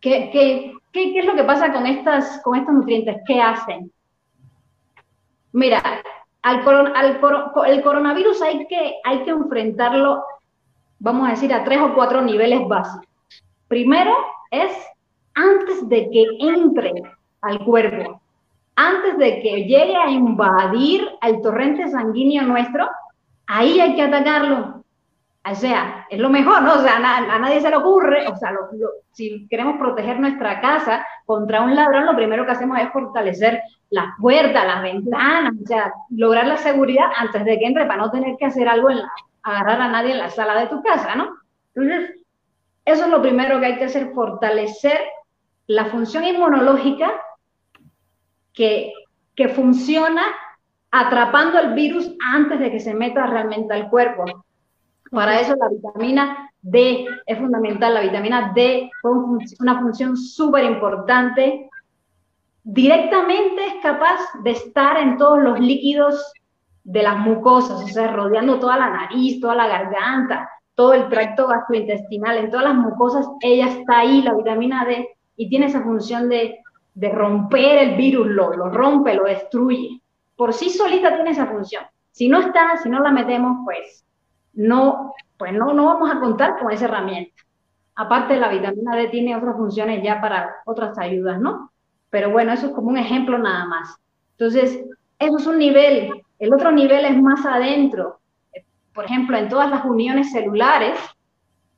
¿Qué, 0.00 0.30
qué, 0.32 0.72
qué, 0.92 1.18
es 1.18 1.24
lo 1.24 1.34
que 1.34 1.44
pasa 1.44 1.72
con, 1.72 1.86
estas, 1.86 2.40
con 2.42 2.58
estos 2.58 2.74
nutrientes? 2.74 3.16
¿Qué 3.26 3.40
hacen? 3.40 3.90
Mira, 5.52 5.82
al, 6.42 6.66
al 6.96 7.20
el 7.66 7.82
coronavirus 7.82 8.42
hay 8.42 8.66
que, 8.66 8.96
hay 9.04 9.22
que 9.24 9.30
enfrentarlo, 9.30 10.24
vamos 10.98 11.28
a 11.28 11.30
decir, 11.32 11.52
a 11.52 11.64
tres 11.64 11.80
o 11.80 11.94
cuatro 11.94 12.20
niveles 12.20 12.66
básicos. 12.66 13.06
Primero 13.68 14.14
es 14.50 14.72
antes 15.34 15.88
de 15.88 16.10
que 16.10 16.26
entre 16.40 16.92
al 17.40 17.64
cuerpo, 17.64 18.20
antes 18.76 19.18
de 19.18 19.40
que 19.40 19.64
llegue 19.64 19.96
a 19.96 20.10
invadir 20.10 21.08
el 21.22 21.40
torrente 21.42 21.88
sanguíneo 21.88 22.42
nuestro, 22.42 22.88
ahí 23.46 23.80
hay 23.80 23.94
que 23.94 24.02
atacarlo. 24.02 24.81
O 25.44 25.54
sea, 25.56 26.06
es 26.08 26.20
lo 26.20 26.30
mejor, 26.30 26.62
¿no? 26.62 26.74
O 26.74 26.82
sea, 26.82 26.96
a, 26.96 27.38
nadie 27.38 27.60
se 27.60 27.68
le 27.68 27.76
ocurre, 27.76 28.28
o 28.28 28.36
sea, 28.36 28.52
si 29.10 29.48
queremos 29.48 29.76
proteger 29.76 30.20
nuestra 30.20 30.60
casa 30.60 31.04
contra 31.26 31.62
un 31.62 31.74
ladrón, 31.74 32.06
lo 32.06 32.14
primero 32.14 32.46
que 32.46 32.52
hacemos 32.52 32.78
es 32.78 32.92
fortalecer 32.92 33.60
las 33.90 34.06
puertas, 34.20 34.64
las 34.64 34.82
ventanas, 34.82 35.52
o 35.60 35.66
sea, 35.66 35.92
lograr 36.10 36.46
la 36.46 36.56
seguridad 36.58 37.06
antes 37.16 37.44
de 37.44 37.58
que 37.58 37.66
entre 37.66 37.86
para 37.86 38.02
no 38.02 38.10
tener 38.12 38.36
que 38.36 38.46
hacer 38.46 38.68
algo 38.68 38.88
en 38.90 38.98
la, 38.98 39.12
agarrar 39.42 39.80
a 39.80 39.88
nadie 39.88 40.12
en 40.12 40.18
la 40.18 40.30
sala 40.30 40.60
de 40.60 40.68
tu 40.68 40.80
casa, 40.80 41.16
¿no? 41.16 41.36
Entonces, 41.74 42.22
eso 42.84 43.04
es 43.04 43.10
lo 43.10 43.20
primero 43.20 43.58
que 43.58 43.66
hay 43.66 43.78
que 43.78 43.84
hacer, 43.84 44.12
fortalecer 44.12 45.00
la 45.66 45.86
función 45.86 46.24
inmunológica 46.24 47.12
que, 48.52 48.92
que 49.34 49.48
funciona 49.48 50.22
atrapando 50.90 51.58
el 51.58 51.74
virus 51.74 52.14
antes 52.24 52.60
de 52.60 52.70
que 52.70 52.80
se 52.80 52.94
meta 52.94 53.26
realmente 53.26 53.72
al 53.74 53.88
cuerpo. 53.88 54.24
Para 55.12 55.40
eso 55.40 55.54
la 55.56 55.68
vitamina 55.68 56.50
D 56.62 57.06
es 57.26 57.38
fundamental. 57.38 57.92
La 57.92 58.00
vitamina 58.00 58.52
D 58.54 58.90
juega 59.02 59.18
una 59.60 59.80
función 59.80 60.16
súper 60.16 60.64
importante. 60.64 61.68
Directamente 62.64 63.66
es 63.66 63.74
capaz 63.82 64.20
de 64.42 64.52
estar 64.52 64.96
en 64.96 65.18
todos 65.18 65.42
los 65.42 65.60
líquidos 65.60 66.32
de 66.84 67.02
las 67.02 67.18
mucosas, 67.18 67.82
o 67.82 67.88
sea, 67.88 68.10
rodeando 68.10 68.58
toda 68.58 68.78
la 68.78 68.88
nariz, 68.88 69.38
toda 69.38 69.54
la 69.54 69.68
garganta, 69.68 70.48
todo 70.74 70.94
el 70.94 71.08
tracto 71.10 71.46
gastrointestinal, 71.46 72.38
en 72.38 72.50
todas 72.50 72.66
las 72.66 72.74
mucosas, 72.74 73.28
ella 73.42 73.66
está 73.66 73.98
ahí, 73.98 74.22
la 74.22 74.34
vitamina 74.34 74.86
D, 74.86 75.06
y 75.36 75.48
tiene 75.50 75.66
esa 75.66 75.82
función 75.82 76.30
de, 76.30 76.58
de 76.94 77.08
romper 77.10 77.78
el 77.78 77.96
virus, 77.96 78.28
lo, 78.28 78.56
lo 78.56 78.70
rompe, 78.70 79.14
lo 79.14 79.24
destruye. 79.24 80.00
Por 80.36 80.54
sí 80.54 80.70
solita 80.70 81.14
tiene 81.14 81.30
esa 81.30 81.46
función. 81.46 81.84
Si 82.10 82.28
no 82.28 82.40
está, 82.40 82.78
si 82.78 82.88
no 82.88 83.00
la 83.00 83.10
metemos, 83.10 83.58
pues 83.64 84.04
no, 84.54 85.14
pues 85.38 85.52
no, 85.52 85.72
no 85.72 85.86
vamos 85.86 86.10
a 86.10 86.20
contar 86.20 86.58
con 86.58 86.70
esa 86.70 86.86
herramienta. 86.86 87.42
Aparte, 87.94 88.36
la 88.36 88.48
vitamina 88.48 88.96
D 88.96 89.08
tiene 89.08 89.36
otras 89.36 89.56
funciones 89.56 90.02
ya 90.02 90.20
para 90.20 90.56
otras 90.64 90.98
ayudas, 90.98 91.40
¿no? 91.40 91.70
Pero 92.10 92.30
bueno, 92.30 92.52
eso 92.52 92.66
es 92.66 92.72
como 92.72 92.88
un 92.88 92.98
ejemplo 92.98 93.38
nada 93.38 93.64
más. 93.66 93.96
Entonces, 94.32 94.84
eso 95.18 95.38
es 95.38 95.46
un 95.46 95.58
nivel. 95.58 96.10
El 96.38 96.52
otro 96.52 96.72
nivel 96.72 97.04
es 97.04 97.20
más 97.20 97.44
adentro. 97.44 98.18
Por 98.94 99.04
ejemplo, 99.04 99.36
en 99.36 99.48
todas 99.48 99.70
las 99.70 99.84
uniones 99.84 100.32
celulares, 100.32 100.98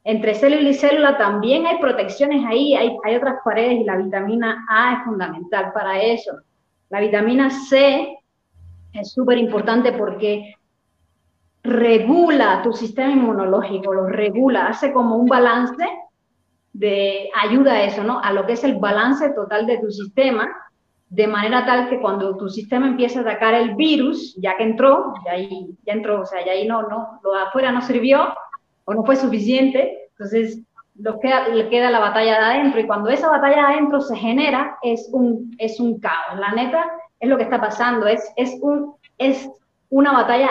entre 0.04 0.34
célula 0.34 0.68
y 0.68 0.74
célula 0.74 1.16
también 1.16 1.66
hay 1.66 1.78
protecciones 1.78 2.44
ahí, 2.46 2.74
hay, 2.74 2.96
hay 3.04 3.16
otras 3.16 3.36
paredes 3.44 3.80
y 3.80 3.84
la 3.84 3.96
vitamina 3.96 4.66
A 4.68 4.94
es 4.94 5.04
fundamental 5.04 5.72
para 5.72 6.00
eso. 6.00 6.32
La 6.90 7.00
vitamina 7.00 7.50
C 7.50 8.18
es 8.92 9.12
súper 9.12 9.38
importante 9.38 9.92
porque 9.92 10.54
regula 11.64 12.60
tu 12.62 12.72
sistema 12.74 13.10
inmunológico, 13.10 13.94
lo 13.94 14.06
regula, 14.06 14.68
hace 14.68 14.92
como 14.92 15.16
un 15.16 15.26
balance 15.26 15.84
de 16.74 17.30
ayuda 17.42 17.72
a 17.72 17.84
eso, 17.84 18.04
¿no? 18.04 18.20
A 18.20 18.32
lo 18.32 18.46
que 18.46 18.52
es 18.52 18.64
el 18.64 18.76
balance 18.76 19.30
total 19.30 19.66
de 19.66 19.78
tu 19.78 19.90
sistema, 19.90 20.54
de 21.08 21.26
manera 21.26 21.64
tal 21.64 21.88
que 21.88 22.00
cuando 22.00 22.36
tu 22.36 22.50
sistema 22.50 22.86
empieza 22.86 23.20
a 23.20 23.22
atacar 23.22 23.54
el 23.54 23.74
virus, 23.76 24.36
ya 24.36 24.56
que 24.56 24.64
entró, 24.64 25.14
ya 25.24 25.32
ahí 25.32 25.70
ya 25.86 25.94
entró, 25.94 26.20
o 26.20 26.26
sea, 26.26 26.44
ya 26.44 26.52
ahí 26.52 26.66
no, 26.66 26.82
no, 26.82 27.20
lo 27.22 27.34
afuera 27.34 27.72
no 27.72 27.80
sirvió 27.80 28.34
o 28.84 28.94
no 28.94 29.04
fue 29.04 29.16
suficiente, 29.16 30.10
entonces 30.10 30.60
lo 30.96 31.18
queda, 31.18 31.48
le 31.48 31.68
queda 31.70 31.90
la 31.90 31.98
batalla 31.98 32.32
de 32.32 32.44
adentro 32.44 32.80
y 32.80 32.86
cuando 32.86 33.08
esa 33.08 33.30
batalla 33.30 33.56
de 33.56 33.74
adentro 33.74 34.00
se 34.00 34.16
genera 34.16 34.76
es 34.82 35.08
un, 35.12 35.54
es 35.58 35.80
un 35.80 35.98
caos. 35.98 36.38
La 36.38 36.52
neta 36.52 36.84
es 37.20 37.28
lo 37.28 37.36
que 37.38 37.44
está 37.44 37.60
pasando, 37.60 38.06
es, 38.06 38.32
es, 38.36 38.58
un, 38.60 38.94
es 39.16 39.48
una 39.88 40.12
batalla 40.12 40.50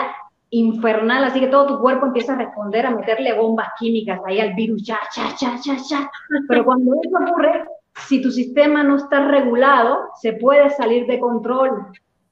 infernal, 0.54 1.24
así 1.24 1.40
que 1.40 1.48
todo 1.48 1.66
tu 1.66 1.80
cuerpo 1.80 2.06
empieza 2.06 2.34
a 2.34 2.38
responder, 2.38 2.86
a 2.86 2.90
meterle 2.90 3.32
bombas 3.32 3.68
químicas 3.78 4.20
ahí 4.26 4.40
al 4.40 4.54
virus, 4.54 4.84
ya, 4.84 4.98
ya, 5.14 5.34
ya, 5.38 5.56
ya, 5.62 5.76
ya. 5.76 6.10
Pero 6.48 6.64
cuando 6.64 6.92
eso 7.02 7.16
ocurre, 7.30 7.64
si 8.06 8.22
tu 8.22 8.30
sistema 8.30 8.82
no 8.82 8.96
está 8.96 9.26
regulado, 9.26 10.10
se 10.20 10.34
puede 10.34 10.70
salir 10.70 11.06
de 11.06 11.18
control. 11.18 11.86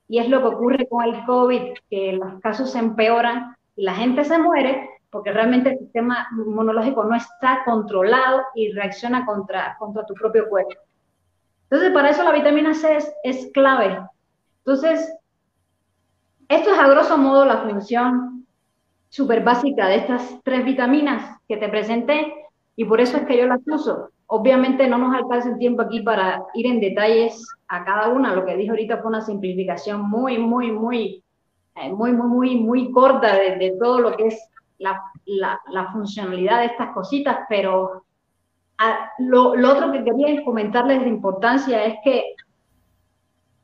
Y 0.09 0.19
es 0.19 0.29
lo 0.29 0.41
que 0.41 0.49
ocurre 0.49 0.89
con 0.89 1.05
el 1.05 1.25
COVID, 1.25 1.75
que 1.89 2.13
los 2.13 2.41
casos 2.41 2.71
se 2.71 2.79
empeoran 2.79 3.57
y 3.77 3.83
la 3.83 3.95
gente 3.95 4.25
se 4.25 4.39
muere 4.39 4.89
porque 5.13 5.31
realmente 5.31 5.73
el 5.73 5.79
sistema 5.79 6.27
inmunológico 6.33 7.05
no 7.05 7.15
está 7.15 7.63
controlado 7.67 8.45
y 8.55 8.73
reacciona 8.73 9.27
contra, 9.27 9.77
contra 9.79 10.07
tu 10.07 10.15
propio 10.15 10.49
cuerpo. 10.49 10.73
Entonces, 11.65 11.93
para 11.93 12.09
eso 12.09 12.23
la 12.23 12.33
vitamina 12.33 12.73
C 12.73 12.97
es, 12.97 13.13
es 13.23 13.51
clave. 13.53 14.01
Entonces, 14.65 15.15
esto 16.55 16.71
es 16.71 16.79
a 16.79 16.89
grosso 16.89 17.17
modo 17.17 17.45
la 17.45 17.63
función 17.63 18.47
súper 19.09 19.43
básica 19.43 19.89
de 19.89 19.97
estas 19.97 20.39
tres 20.43 20.65
vitaminas 20.65 21.39
que 21.49 21.57
te 21.57 21.69
presenté 21.69 22.35
y 22.77 22.85
por 22.85 23.01
eso 23.01 23.17
es 23.17 23.27
que 23.27 23.39
yo 23.39 23.47
las 23.47 23.61
uso. 23.67 24.11
Obviamente 24.27 24.87
no 24.87 24.99
nos 24.99 25.15
alcanza 25.15 25.51
el 25.51 25.59
tiempo 25.59 25.83
aquí 25.83 26.01
para 26.01 26.43
ir 26.55 26.67
en 26.67 26.81
detalles 26.81 27.43
a 27.69 27.85
cada 27.85 28.09
una. 28.09 28.35
Lo 28.35 28.45
que 28.45 28.57
dije 28.57 28.71
ahorita 28.71 28.99
fue 28.99 29.09
una 29.09 29.21
simplificación 29.21 30.09
muy, 30.09 30.39
muy, 30.39 30.73
muy, 30.73 31.23
eh, 31.77 31.93
muy, 31.93 32.13
muy, 32.13 32.29
muy, 32.29 32.57
muy 32.57 32.91
corta 32.93 33.35
de, 33.35 33.75
todo 33.79 34.01
lo 34.01 34.17
que 34.17 34.29
es 34.29 34.49
la, 34.79 35.01
la, 35.27 35.93
funcionalidad 35.93 36.61
de 36.61 36.67
estas 36.67 36.93
cositas, 36.93 37.39
pero 37.49 38.05
ah, 38.79 39.11
lo, 39.19 39.55
lo 39.55 39.73
otro 39.73 39.93
que 39.93 40.05
quería 40.05 40.43
comentarles 40.45 41.03
de 41.03 41.09
importancia 41.09 41.85
es 41.85 41.97
que 42.03 42.35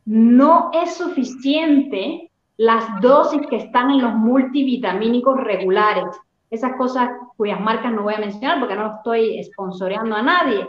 no 0.04 0.70
es 0.72 0.94
suficiente 0.94 2.27
las 2.58 3.00
dosis 3.00 3.46
que 3.46 3.56
están 3.56 3.90
en 3.92 4.02
los 4.02 4.14
multivitamínicos 4.14 5.38
regulares, 5.38 6.04
esas 6.50 6.76
cosas 6.76 7.08
cuyas 7.36 7.60
marcas 7.60 7.92
no 7.92 8.02
voy 8.02 8.14
a 8.14 8.18
mencionar 8.18 8.58
porque 8.58 8.74
no 8.74 8.96
estoy 8.96 9.42
sponsoreando 9.44 10.16
a 10.16 10.22
nadie, 10.22 10.66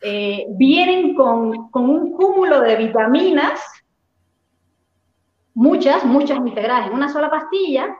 eh, 0.00 0.46
vienen 0.50 1.14
con, 1.14 1.68
con, 1.70 1.90
un 1.90 2.12
cúmulo 2.12 2.60
de 2.60 2.76
vitaminas, 2.76 3.60
muchas, 5.54 6.04
muchas 6.04 6.38
integradas 6.38 6.86
en 6.86 6.94
una 6.94 7.08
sola 7.08 7.28
pastilla, 7.28 7.96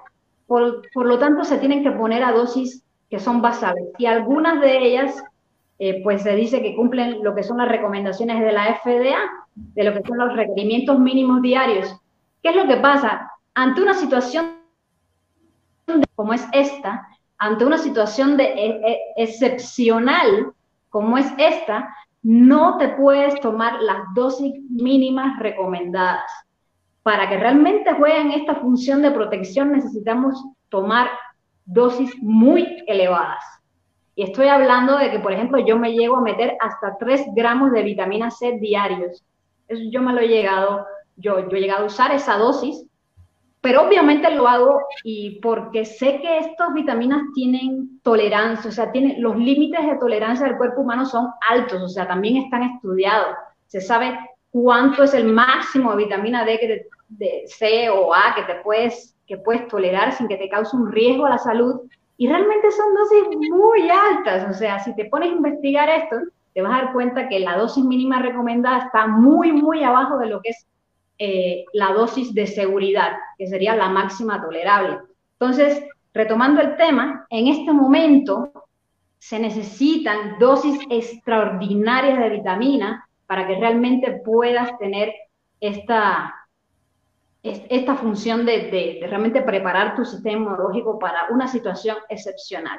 por, 0.46 0.82
por, 0.92 1.06
lo 1.06 1.18
tanto 1.18 1.44
se 1.44 1.58
tienen 1.58 1.82
que 1.82 1.90
poner 1.90 2.22
a 2.22 2.32
dosis 2.32 2.84
que 3.10 3.18
son 3.18 3.42
basales 3.42 3.88
y 3.98 4.06
algunas 4.06 4.60
de 4.60 4.86
ellas, 4.86 5.22
eh, 5.80 6.00
pues 6.04 6.22
se 6.22 6.36
dice 6.36 6.62
que 6.62 6.76
cumplen 6.76 7.24
lo 7.24 7.34
que 7.34 7.42
son 7.42 7.58
las 7.58 7.68
recomendaciones 7.68 8.40
de 8.40 8.52
la 8.52 8.76
FDA, 8.76 9.18
de 9.54 9.84
lo 9.84 9.92
que 9.94 10.06
son 10.06 10.18
los 10.18 10.36
requerimientos 10.36 10.98
mínimos 11.00 11.42
diarios. 11.42 11.96
¿Qué 12.40 12.50
es 12.50 12.56
lo 12.56 12.66
que 12.66 12.76
pasa? 12.76 13.31
Ante 13.54 13.82
una 13.82 13.94
situación 13.94 14.62
como 16.14 16.32
es 16.32 16.46
esta, 16.52 17.06
ante 17.38 17.64
una 17.64 17.78
situación 17.78 18.36
de 18.36 18.44
e, 18.44 18.92
e, 18.92 19.00
excepcional 19.16 20.52
como 20.90 21.18
es 21.18 21.26
esta, 21.38 21.94
no 22.22 22.76
te 22.78 22.90
puedes 22.90 23.40
tomar 23.40 23.80
las 23.82 24.02
dosis 24.14 24.54
mínimas 24.70 25.38
recomendadas. 25.40 26.30
Para 27.02 27.28
que 27.28 27.36
realmente 27.36 27.92
jueguen 27.94 28.30
esta 28.30 28.54
función 28.56 29.02
de 29.02 29.10
protección 29.10 29.72
necesitamos 29.72 30.40
tomar 30.68 31.10
dosis 31.64 32.14
muy 32.22 32.84
elevadas. 32.86 33.42
Y 34.14 34.24
estoy 34.24 34.46
hablando 34.48 34.98
de 34.98 35.10
que, 35.10 35.18
por 35.18 35.32
ejemplo, 35.32 35.58
yo 35.58 35.78
me 35.78 35.94
llego 35.94 36.18
a 36.18 36.22
meter 36.22 36.56
hasta 36.60 36.96
3 36.98 37.28
gramos 37.34 37.72
de 37.72 37.82
vitamina 37.82 38.30
C 38.30 38.58
diarios. 38.58 39.24
Eso 39.66 39.82
yo 39.90 40.02
me 40.02 40.12
lo 40.12 40.20
he 40.20 40.28
llegado, 40.28 40.86
yo, 41.16 41.48
yo 41.48 41.56
he 41.56 41.60
llegado 41.60 41.84
a 41.84 41.86
usar 41.86 42.12
esa 42.12 42.36
dosis 42.36 42.86
pero 43.62 43.86
obviamente 43.86 44.28
lo 44.34 44.48
hago 44.48 44.80
y 45.04 45.38
porque 45.40 45.84
sé 45.84 46.20
que 46.20 46.38
estas 46.38 46.74
vitaminas 46.74 47.22
tienen 47.32 48.00
tolerancia, 48.02 48.68
o 48.68 48.72
sea, 48.72 48.90
tienen, 48.90 49.22
los 49.22 49.36
límites 49.36 49.86
de 49.86 49.98
tolerancia 49.98 50.46
del 50.46 50.56
cuerpo 50.56 50.80
humano 50.80 51.06
son 51.06 51.28
altos, 51.48 51.80
o 51.80 51.88
sea, 51.88 52.08
también 52.08 52.38
están 52.38 52.64
estudiados. 52.64 53.36
Se 53.68 53.80
sabe 53.80 54.18
cuánto 54.50 55.04
es 55.04 55.14
el 55.14 55.26
máximo 55.26 55.92
de 55.92 56.04
vitamina 56.04 56.44
D 56.44 56.58
que 56.58 56.86
de 57.08 57.44
C 57.46 57.88
o 57.88 58.12
A 58.12 58.34
que 58.34 58.42
te 58.52 58.60
puedes, 58.62 59.14
que 59.28 59.36
puedes 59.36 59.68
tolerar 59.68 60.12
sin 60.12 60.26
que 60.26 60.36
te 60.36 60.48
cause 60.48 60.76
un 60.76 60.90
riesgo 60.90 61.26
a 61.26 61.30
la 61.30 61.38
salud. 61.38 61.82
Y 62.16 62.26
realmente 62.28 62.68
son 62.72 62.92
dosis 62.94 63.48
muy 63.48 63.88
altas, 63.88 64.50
o 64.50 64.54
sea, 64.54 64.80
si 64.80 64.94
te 64.96 65.04
pones 65.04 65.30
a 65.30 65.36
investigar 65.36 65.88
esto, 65.88 66.16
te 66.52 66.62
vas 66.62 66.72
a 66.72 66.84
dar 66.84 66.92
cuenta 66.92 67.28
que 67.28 67.38
la 67.38 67.56
dosis 67.56 67.84
mínima 67.84 68.20
recomendada 68.20 68.86
está 68.86 69.06
muy, 69.06 69.52
muy 69.52 69.84
abajo 69.84 70.18
de 70.18 70.26
lo 70.26 70.40
que 70.40 70.50
es 70.50 70.66
eh, 71.18 71.64
la 71.72 71.92
dosis 71.92 72.34
de 72.34 72.46
seguridad, 72.46 73.12
que 73.38 73.46
sería 73.46 73.76
la 73.76 73.88
máxima 73.88 74.40
tolerable. 74.42 74.98
Entonces, 75.38 75.84
retomando 76.12 76.60
el 76.60 76.76
tema, 76.76 77.26
en 77.30 77.48
este 77.48 77.72
momento 77.72 78.52
se 79.18 79.38
necesitan 79.38 80.38
dosis 80.38 80.80
extraordinarias 80.90 82.18
de 82.18 82.28
vitamina 82.30 83.08
para 83.26 83.46
que 83.46 83.54
realmente 83.54 84.20
puedas 84.24 84.76
tener 84.78 85.14
esta, 85.60 86.34
esta 87.42 87.94
función 87.94 88.44
de, 88.44 88.70
de 88.70 89.06
realmente 89.06 89.42
preparar 89.42 89.94
tu 89.94 90.04
sistema 90.04 90.38
inmunológico 90.38 90.98
para 90.98 91.28
una 91.30 91.46
situación 91.46 91.96
excepcional. 92.08 92.78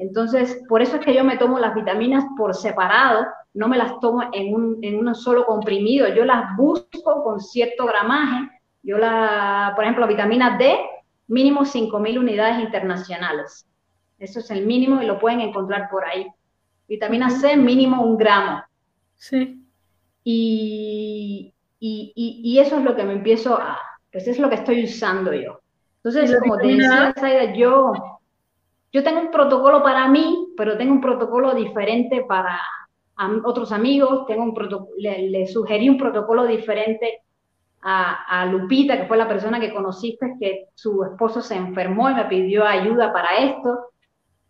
Entonces, 0.00 0.62
por 0.66 0.80
eso 0.80 0.96
es 0.96 1.04
que 1.04 1.14
yo 1.14 1.24
me 1.24 1.36
tomo 1.36 1.58
las 1.58 1.74
vitaminas 1.74 2.24
por 2.34 2.54
separado, 2.54 3.26
no 3.52 3.68
me 3.68 3.76
las 3.76 4.00
tomo 4.00 4.22
en 4.32 4.54
un, 4.54 4.78
en 4.80 5.14
solo 5.14 5.44
comprimido, 5.44 6.08
yo 6.08 6.24
las 6.24 6.56
busco 6.56 7.22
con 7.22 7.38
cierto 7.38 7.84
gramaje. 7.84 8.48
Yo 8.82 8.96
la, 8.96 9.74
por 9.76 9.84
ejemplo, 9.84 10.06
la 10.06 10.10
vitamina 10.10 10.56
D, 10.56 10.74
mínimo 11.28 11.66
5.000 11.66 12.18
unidades 12.18 12.60
internacionales. 12.60 13.66
Eso 14.18 14.40
es 14.40 14.50
el 14.50 14.64
mínimo 14.64 15.02
y 15.02 15.06
lo 15.06 15.18
pueden 15.18 15.42
encontrar 15.42 15.90
por 15.90 16.06
ahí. 16.06 16.26
Vitamina 16.88 17.28
C, 17.28 17.58
mínimo 17.58 18.02
un 18.02 18.16
gramo. 18.16 18.62
Sí. 19.16 19.62
Y, 20.24 21.52
y, 21.78 22.12
y, 22.14 22.58
eso 22.58 22.78
es 22.78 22.84
lo 22.84 22.96
que 22.96 23.04
me 23.04 23.12
empiezo 23.12 23.54
a, 23.54 23.78
pues 24.10 24.26
es 24.28 24.38
lo 24.38 24.48
que 24.48 24.54
estoy 24.54 24.84
usando 24.84 25.34
yo. 25.34 25.60
Entonces, 26.02 26.34
como 26.40 26.56
te 26.56 26.68
decía, 26.68 27.52
yo 27.54 27.92
yo 28.92 29.04
tengo 29.04 29.20
un 29.20 29.30
protocolo 29.30 29.82
para 29.82 30.08
mí, 30.08 30.48
pero 30.56 30.76
tengo 30.76 30.92
un 30.92 31.00
protocolo 31.00 31.54
diferente 31.54 32.24
para 32.26 32.60
otros 33.44 33.70
amigos, 33.72 34.26
tengo 34.26 34.42
un 34.42 34.54
le, 34.98 35.46
sugerí 35.46 35.88
un 35.88 35.98
protocolo 35.98 36.46
diferente 36.46 37.20
a, 37.82 38.46
Lupita, 38.46 38.98
que 38.98 39.06
fue 39.06 39.16
la 39.16 39.28
persona 39.28 39.60
que 39.60 39.72
conociste, 39.72 40.34
que 40.38 40.66
su 40.74 41.02
esposo 41.04 41.40
se 41.40 41.54
enfermó 41.54 42.10
y 42.10 42.14
me 42.14 42.24
pidió 42.24 42.66
ayuda 42.66 43.12
para 43.12 43.38
esto. 43.38 43.78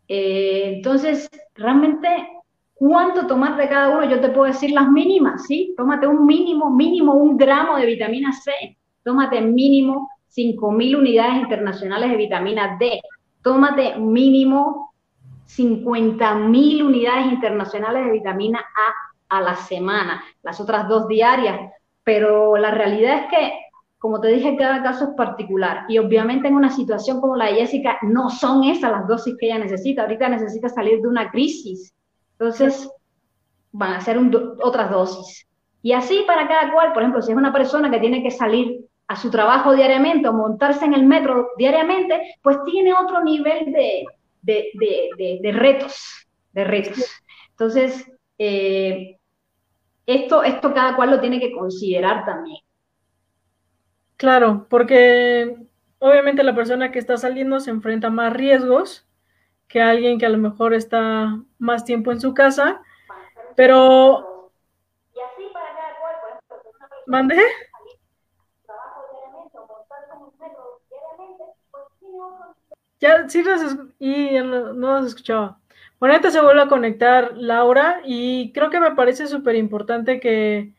Eh, 0.09 0.75
entonces, 0.77 1.29
realmente, 1.55 2.09
¿cuánto 2.75 3.27
tomar 3.27 3.57
de 3.57 3.69
cada 3.69 3.91
uno? 3.91 4.09
Yo 4.09 4.21
te 4.21 4.31
puedo 4.31 4.47
decir 4.47 4.73
las 4.73 4.89
mínimas, 4.89 5.47
¿sí? 5.47 5.75
Tómate 5.77 6.09
un 6.09 6.27
mínimo, 6.27 6.71
mínimo 6.71 7.15
un 7.15 7.37
gramo 7.37 7.77
de 7.77 7.87
vitamina 7.87 8.33
C, 8.33 8.77
tómate 9.05 9.41
mínimo 9.41 10.09
5.000 10.35 10.97
unidades 10.97 11.43
internacionales 11.43 12.11
de 12.11 12.17
vitamina 12.17 12.77
D, 12.79 13.01
tómate 13.43 13.97
mínimo 13.99 14.93
50.000 15.47 16.85
unidades 16.85 17.33
internacionales 17.33 18.05
de 18.05 18.13
vitamina 18.13 18.61
A 18.61 19.39
a 19.39 19.41
la 19.41 19.57
semana, 19.57 20.23
las 20.43 20.61
otras 20.61 20.89
dos 20.89 21.09
diarias, 21.09 21.73
pero 22.03 22.57
la 22.57 22.71
realidad 22.73 23.25
es 23.25 23.27
que, 23.31 23.53
como 23.99 24.21
te 24.21 24.29
dije, 24.29 24.57
cada 24.57 24.83
caso 24.83 25.05
es 25.05 25.11
particular. 25.17 25.85
Y 25.89 25.99
obviamente 25.99 26.49
en 26.49 26.55
una 26.55 26.71
situación 26.71 27.21
como 27.21 27.37
la 27.37 27.47
de 27.47 27.55
Jessica 27.55 27.99
no 28.03 28.31
son 28.31 28.65
esas 28.65 28.91
las 28.91 29.07
dosis 29.07 29.37
que 29.39 29.47
ella 29.47 29.59
necesita, 29.59 30.03
ahorita 30.03 30.29
necesita 30.29 30.69
salir 30.69 31.01
de 31.01 31.09
una 31.09 31.31
crisis, 31.31 31.95
entonces 32.33 32.91
van 33.73 33.93
a 33.93 34.01
ser 34.01 34.19
otras 34.63 34.91
dosis. 34.91 35.47
Y 35.83 35.93
así 35.93 36.25
para 36.27 36.49
cada 36.49 36.73
cual, 36.73 36.93
por 36.93 37.03
ejemplo, 37.03 37.23
si 37.23 37.33
es 37.33 37.39
una 37.39 37.53
persona 37.53 37.91
que 37.91 38.01
tiene 38.01 38.23
que 38.23 38.31
salir 38.31 38.85
a 39.11 39.17
su 39.17 39.29
trabajo 39.29 39.75
diariamente 39.75 40.29
o 40.29 40.33
montarse 40.33 40.85
en 40.85 40.95
el 40.95 41.05
metro 41.05 41.49
diariamente, 41.59 42.37
pues 42.43 42.59
tiene 42.65 42.93
otro 42.95 43.25
nivel 43.25 43.73
de, 43.73 44.07
de, 44.41 45.53
retos, 45.53 46.29
de 46.53 46.63
retos. 46.63 47.11
Entonces, 47.51 48.09
eh, 48.39 49.19
esto, 50.07 50.45
esto 50.45 50.73
cada 50.73 50.95
cual 50.95 51.11
lo 51.11 51.21
tiene 51.21 51.41
que 51.41 51.51
considerar 51.51 52.25
también. 52.25 52.59
Claro, 54.17 54.69
porque 54.71 55.57
obviamente 55.99 56.45
la 56.45 56.55
persona 56.55 56.93
que 56.93 57.01
está 57.01 57.17
saliendo 57.17 57.59
se 57.59 57.71
enfrenta 57.71 58.07
a 58.07 58.11
más 58.11 58.33
riesgos 58.33 59.09
que 59.67 59.83
alguien 59.83 60.21
que 60.21 60.27
a 60.27 60.31
lo 60.31 60.39
mejor 60.39 60.73
está 60.73 61.37
más 61.59 61.85
tiempo 61.85 62.13
en 62.13 62.21
su 62.21 62.33
casa, 62.33 62.81
pero... 63.57 64.53
Y 65.13 65.19
así 65.19 65.53
para 65.53 65.67
cada 65.75 65.99
cual, 65.99 66.15
por 66.21 66.59
ejemplo, 66.61 66.97
¿Mande? 67.07 67.43
Ya, 73.01 73.29
sí, 73.29 73.43
y 73.99 74.31
no, 74.43 74.75
no 74.75 74.99
escuchaba. 74.99 75.59
Bueno, 75.99 76.15
ahorita 76.15 76.31
se 76.31 76.41
vuelve 76.41 76.63
a 76.63 76.69
conectar 76.69 77.33
Laura 77.37 78.01
y 78.05 78.53
creo 78.53 78.71
que 78.71 78.81
me 78.81 78.95
parece 78.95 79.27
súper 79.27 79.57
importante 79.57 80.21
que 80.21 80.75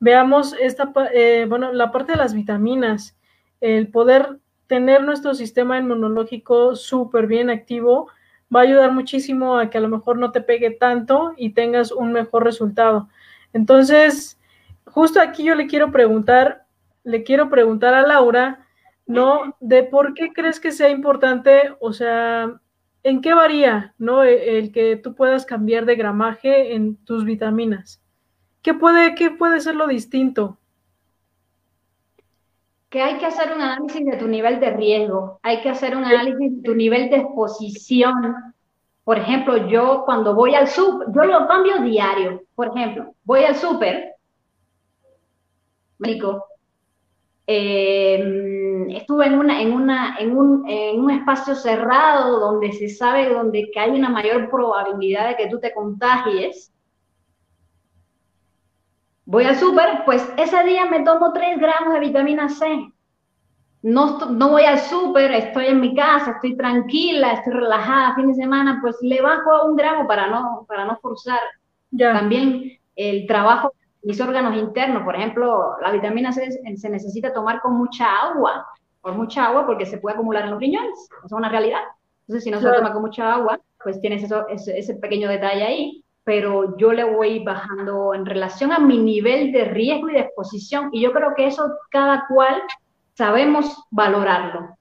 veamos 0.00 0.54
esta, 0.60 0.92
eh, 1.12 1.46
bueno, 1.48 1.72
la 1.72 1.90
parte 1.92 2.12
de 2.12 2.18
las 2.18 2.34
vitaminas, 2.34 3.16
el 3.60 3.88
poder 3.88 4.38
tener 4.66 5.02
nuestro 5.02 5.34
sistema 5.34 5.78
inmunológico 5.78 6.76
súper 6.76 7.26
bien 7.26 7.50
activo 7.50 8.08
va 8.54 8.60
a 8.60 8.62
ayudar 8.64 8.92
muchísimo 8.92 9.58
a 9.58 9.70
que 9.70 9.78
a 9.78 9.80
lo 9.80 9.88
mejor 9.88 10.18
no 10.18 10.32
te 10.32 10.40
pegue 10.40 10.70
tanto 10.70 11.34
y 11.36 11.50
tengas 11.50 11.92
un 11.92 12.12
mejor 12.12 12.44
resultado. 12.44 13.08
Entonces, 13.52 14.38
justo 14.84 15.20
aquí 15.20 15.44
yo 15.44 15.54
le 15.54 15.66
quiero 15.66 15.90
preguntar, 15.90 16.64
le 17.04 17.22
quiero 17.22 17.48
preguntar 17.48 17.94
a 17.94 18.06
Laura, 18.06 18.65
¿no? 19.06 19.56
De 19.60 19.84
por 19.84 20.14
qué 20.14 20.32
crees 20.32 20.60
que 20.60 20.72
sea 20.72 20.90
importante, 20.90 21.74
o 21.80 21.92
sea, 21.92 22.60
¿en 23.02 23.20
qué 23.20 23.34
varía, 23.34 23.94
no? 23.98 24.24
E, 24.24 24.58
el 24.58 24.72
que 24.72 24.96
tú 24.96 25.14
puedas 25.14 25.46
cambiar 25.46 25.86
de 25.86 25.96
gramaje 25.96 26.74
en 26.74 26.96
tus 27.04 27.24
vitaminas. 27.24 28.02
¿Qué 28.62 28.74
puede, 28.74 29.14
qué 29.14 29.30
puede 29.30 29.60
ser 29.60 29.76
lo 29.76 29.86
distinto? 29.86 30.58
Que 32.90 33.00
hay 33.00 33.18
que 33.18 33.26
hacer 33.26 33.54
un 33.54 33.60
análisis 33.60 34.04
de 34.04 34.16
tu 34.16 34.26
nivel 34.26 34.58
de 34.58 34.70
riesgo, 34.70 35.38
hay 35.42 35.60
que 35.60 35.70
hacer 35.70 35.96
un 35.96 36.04
análisis 36.04 36.56
de 36.56 36.62
tu 36.62 36.74
nivel 36.74 37.08
de 37.10 37.18
exposición. 37.18 38.34
Por 39.04 39.18
ejemplo, 39.18 39.68
yo 39.68 40.02
cuando 40.04 40.34
voy 40.34 40.56
al 40.56 40.66
súper, 40.66 41.08
yo 41.14 41.24
lo 41.24 41.46
cambio 41.46 41.80
diario. 41.82 42.42
Por 42.56 42.68
ejemplo, 42.68 43.14
voy 43.22 43.44
al 43.44 43.54
súper, 43.54 44.14
médico, 45.98 46.44
eh, 47.46 48.86
estuve 48.90 49.26
en, 49.26 49.38
una, 49.38 49.60
en, 49.60 49.72
una, 49.72 50.16
en, 50.18 50.36
un, 50.36 50.68
en 50.68 51.00
un 51.00 51.10
espacio 51.10 51.54
cerrado 51.54 52.40
donde 52.40 52.72
se 52.72 52.88
sabe 52.88 53.32
donde 53.32 53.70
que 53.72 53.78
hay 53.78 53.90
una 53.90 54.08
mayor 54.08 54.50
probabilidad 54.50 55.28
de 55.28 55.36
que 55.36 55.48
tú 55.48 55.60
te 55.60 55.72
contagies. 55.72 56.72
Voy 59.24 59.44
al 59.44 59.56
súper, 59.56 60.04
pues 60.04 60.28
ese 60.36 60.62
día 60.64 60.86
me 60.86 61.00
tomo 61.00 61.32
3 61.32 61.58
gramos 61.58 61.94
de 61.94 62.00
vitamina 62.00 62.48
C. 62.48 62.92
No, 63.82 64.18
no 64.30 64.50
voy 64.50 64.64
al 64.64 64.80
súper, 64.80 65.30
estoy 65.32 65.66
en 65.66 65.80
mi 65.80 65.94
casa, 65.94 66.32
estoy 66.32 66.56
tranquila, 66.56 67.32
estoy 67.32 67.52
relajada, 67.52 68.16
fin 68.16 68.28
de 68.28 68.34
semana, 68.34 68.78
pues 68.80 68.96
le 69.00 69.20
bajo 69.20 69.52
a 69.52 69.64
un 69.64 69.76
gramo 69.76 70.08
para 70.08 70.26
no, 70.26 70.64
para 70.66 70.84
no 70.84 70.98
forzar. 70.98 71.38
También 71.96 72.78
el 72.96 73.26
trabajo 73.26 73.75
mis 74.06 74.20
órganos 74.20 74.56
internos. 74.56 75.02
Por 75.02 75.16
ejemplo, 75.16 75.76
la 75.82 75.90
vitamina 75.90 76.32
C 76.32 76.48
se 76.76 76.88
necesita 76.88 77.32
tomar 77.32 77.60
con 77.60 77.76
mucha 77.76 78.06
agua, 78.06 78.64
por 79.00 79.14
mucha 79.14 79.46
agua 79.46 79.66
porque 79.66 79.84
se 79.84 79.98
puede 79.98 80.14
acumular 80.14 80.44
en 80.44 80.52
los 80.52 80.60
riñones, 80.60 81.08
eso 81.10 81.26
es 81.26 81.32
una 81.32 81.48
realidad. 81.48 81.80
Entonces, 82.20 82.44
si 82.44 82.50
no 82.52 82.60
se 82.60 82.70
toma 82.70 82.92
con 82.92 83.02
mucha 83.02 83.34
agua, 83.34 83.60
pues 83.82 84.00
tienes 84.00 84.22
eso, 84.22 84.46
ese, 84.48 84.94
pequeño 84.94 85.28
detalle 85.28 85.64
ahí, 85.64 86.04
pero 86.22 86.76
yo 86.76 86.92
le 86.92 87.02
voy 87.02 87.42
bajando 87.42 88.14
en 88.14 88.26
relación 88.26 88.72
a 88.72 88.78
mi 88.78 88.98
nivel 88.98 89.50
de 89.50 89.64
riesgo 89.64 90.08
y 90.08 90.14
de 90.14 90.20
exposición, 90.20 90.88
y 90.92 91.00
yo 91.00 91.12
creo 91.12 91.34
que 91.36 91.48
eso 91.48 91.68
cada 91.90 92.26
cual 92.28 92.62
sabemos 93.14 93.86
valorarlo. 93.90 94.76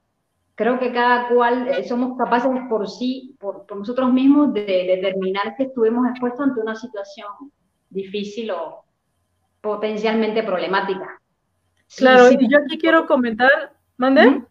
Creo 0.53 0.79
que 0.79 0.93
cada 0.93 1.29
cual 1.29 1.67
eh, 1.67 1.83
somos 1.83 2.15
capaces 2.15 2.51
por 2.69 2.87
sí, 2.87 3.35
por, 3.39 3.65
por 3.65 3.77
nosotros 3.77 4.13
mismos, 4.13 4.53
de, 4.53 4.65
de 4.65 4.99
determinar 5.01 5.55
que 5.55 5.63
estuvimos 5.63 6.07
expuestos 6.09 6.41
ante 6.41 6.61
una 6.61 6.75
situación 6.75 7.27
difícil 7.89 8.51
o, 8.51 8.84
potencialmente 9.65 10.43
problemática. 10.43 11.19
Claro, 11.97 12.31
y 12.31 12.49
yo 12.49 12.59
aquí 12.59 12.77
quiero 12.77 13.07
comentar, 13.07 13.73
¿mande? 13.97 14.43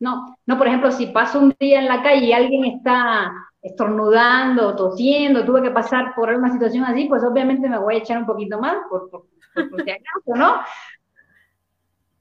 No, 0.00 0.36
no, 0.46 0.58
por 0.58 0.66
ejemplo, 0.66 0.90
si 0.90 1.06
paso 1.06 1.38
un 1.38 1.54
día 1.60 1.80
en 1.80 1.86
la 1.86 2.02
calle 2.02 2.26
y 2.26 2.32
alguien 2.32 2.64
está 2.64 3.32
estornudando, 3.62 4.74
tosiendo, 4.74 5.44
tuve 5.44 5.62
que 5.62 5.70
pasar 5.70 6.14
por 6.14 6.30
una 6.30 6.50
situación 6.50 6.84
así, 6.84 7.06
pues 7.06 7.22
obviamente 7.22 7.68
me 7.68 7.78
voy 7.78 7.94
a 7.94 7.98
echar 7.98 8.18
un 8.18 8.26
poquito 8.26 8.58
más, 8.58 8.76
por, 8.88 9.10
por, 9.10 9.26
si 9.54 9.90
acaso, 9.90 10.34
¿no? 10.34 10.60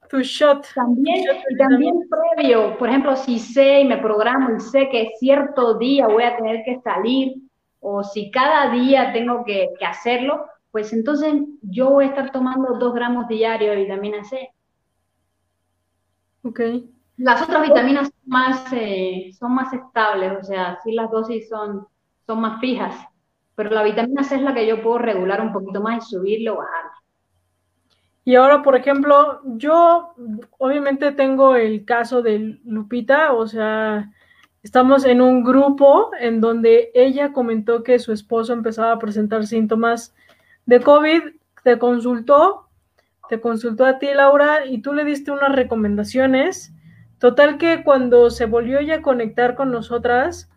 Tu 0.10 0.22
shot. 0.22 0.68
También, 0.76 1.26
y 1.50 1.58
también 1.58 1.96
previo, 2.36 2.78
por 2.78 2.90
ejemplo, 2.90 3.16
si 3.16 3.40
sé 3.40 3.82
y 3.82 3.86
me 3.86 3.98
programo 3.98 4.56
y 4.56 4.60
sé 4.60 4.90
que 4.90 5.12
cierto 5.20 5.78
día 5.78 6.08
voy 6.08 6.24
a 6.24 6.36
tener 6.36 6.64
que 6.64 6.80
salir, 6.82 7.34
o 7.80 8.04
si 8.04 8.32
cada 8.32 8.72
día 8.72 9.12
tengo 9.12 9.44
que, 9.44 9.70
que 9.78 9.86
hacerlo, 9.86 10.46
pues 10.74 10.92
entonces 10.92 11.36
yo 11.62 11.92
voy 11.92 12.06
a 12.06 12.08
estar 12.08 12.32
tomando 12.32 12.80
dos 12.80 12.96
gramos 12.96 13.28
diarios 13.28 13.76
de 13.76 13.84
vitamina 13.84 14.24
C. 14.24 14.50
Ok. 16.42 16.60
Las 17.18 17.44
otras 17.44 17.62
vitaminas 17.62 18.08
son 18.08 18.22
más, 18.26 18.74
eh, 18.74 19.30
son 19.38 19.54
más 19.54 19.72
estables, 19.72 20.34
o 20.42 20.44
sea, 20.44 20.80
sí 20.84 20.94
las 20.94 21.12
dosis 21.12 21.48
son, 21.48 21.86
son 22.26 22.42
más 22.42 22.60
fijas, 22.60 22.96
pero 23.54 23.70
la 23.70 23.84
vitamina 23.84 24.24
C 24.24 24.34
es 24.34 24.42
la 24.42 24.56
que 24.56 24.66
yo 24.66 24.82
puedo 24.82 24.98
regular 24.98 25.42
un 25.42 25.54
poquito 25.54 25.80
más 25.80 26.08
y 26.08 26.10
subirlo 26.10 26.56
o 26.56 26.58
bajarlo. 26.58 26.92
Y 28.26 28.34
ahora, 28.34 28.64
por 28.64 28.76
ejemplo, 28.76 29.42
yo 29.46 30.16
obviamente 30.58 31.12
tengo 31.12 31.56
el 31.56 31.86
caso 31.86 32.24
de 32.24 32.60
Lupita, 32.66 33.34
o 33.34 33.46
sea, 33.46 34.12
estamos 34.64 35.06
en 35.06 35.22
un 35.22 35.44
grupo 35.44 36.10
en 36.20 36.42
donde 36.42 36.90
ella 36.96 37.32
comentó 37.32 37.84
que 37.84 38.00
su 38.00 38.12
esposo 38.12 38.54
empezaba 38.54 38.94
a 38.94 38.98
presentar 38.98 39.46
síntomas 39.46 40.16
de 40.66 40.82
COVID 40.82 41.22
te 41.64 41.80
consultó, 41.80 42.68
te 43.30 43.40
consultó 43.40 43.86
a 43.86 44.00
ti, 44.00 44.08
Laura, 44.14 44.66
y 44.66 44.82
tú 44.82 44.94
le 44.94 45.04
diste 45.04 45.32
unas 45.32 45.56
recomendaciones. 45.56 46.74
Total 47.20 47.58
que 47.58 47.84
cuando 47.84 48.30
se 48.30 48.46
volvió 48.46 48.82
ya 48.82 48.96
a 48.96 49.02
conectar 49.02 49.56
con 49.56 49.72
nosotras, 49.72 50.50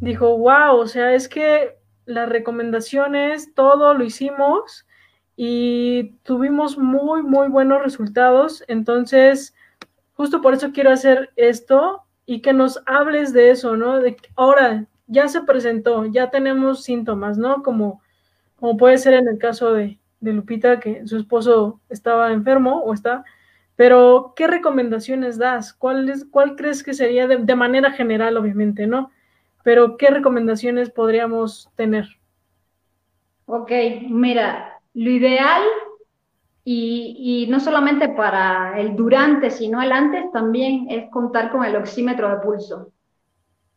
dijo, 0.00 0.36
wow, 0.36 0.76
o 0.76 0.86
sea, 0.86 1.14
es 1.14 1.28
que 1.28 1.78
las 2.06 2.28
recomendaciones, 2.28 3.54
todo 3.54 3.94
lo 3.94 4.04
hicimos 4.04 4.86
y 5.36 6.16
tuvimos 6.22 6.78
muy, 6.78 7.22
muy 7.22 7.48
buenos 7.48 7.82
resultados. 7.82 8.64
Entonces, 8.66 9.54
justo 10.14 10.40
por 10.40 10.54
eso 10.54 10.72
quiero 10.72 10.90
hacer 10.90 11.30
esto 11.36 12.02
y 12.26 12.40
que 12.40 12.52
nos 12.52 12.82
hables 12.86 13.32
de 13.32 13.50
eso, 13.50 13.76
¿no? 13.76 14.00
Ahora 14.34 14.86
ya 15.06 15.28
se 15.28 15.42
presentó, 15.42 16.06
ya 16.06 16.30
tenemos 16.30 16.82
síntomas, 16.82 17.38
¿no? 17.38 17.62
Como 17.62 18.02
como 18.58 18.76
puede 18.76 18.98
ser 18.98 19.14
en 19.14 19.28
el 19.28 19.38
caso 19.38 19.72
de, 19.72 19.98
Lupita, 20.20 20.80
que 20.80 21.06
su 21.06 21.16
esposo 21.16 21.80
estaba 21.88 22.32
enfermo 22.32 22.82
o 22.82 22.92
está, 22.92 23.24
pero 23.76 24.32
¿qué 24.34 24.48
recomendaciones 24.48 25.38
das? 25.38 25.72
¿Cuál, 25.72 26.12
cuál 26.30 26.56
crees 26.56 26.82
que 26.82 26.92
sería 26.92 27.28
de, 27.28 27.54
manera 27.54 27.92
general, 27.92 28.36
obviamente, 28.36 28.86
¿no? 28.86 29.10
pero 29.68 29.98
¿qué 29.98 30.08
recomendaciones 30.08 30.88
podríamos 30.88 31.70
tener? 31.76 32.06
Ok, 33.44 33.70
mira, 34.08 34.80
lo 34.94 35.10
ideal 35.10 35.62
y, 36.64 37.46
no 37.50 37.60
solamente 37.60 38.08
para 38.08 38.80
el 38.80 38.96
durante, 38.96 39.50
sino 39.50 39.82
el 39.82 39.92
antes, 39.92 40.30
también 40.32 40.86
es 40.88 41.10
contar 41.10 41.50
con 41.50 41.66
el 41.66 41.76
oxímetro 41.76 42.30
de 42.30 42.36
pulso. 42.36 42.92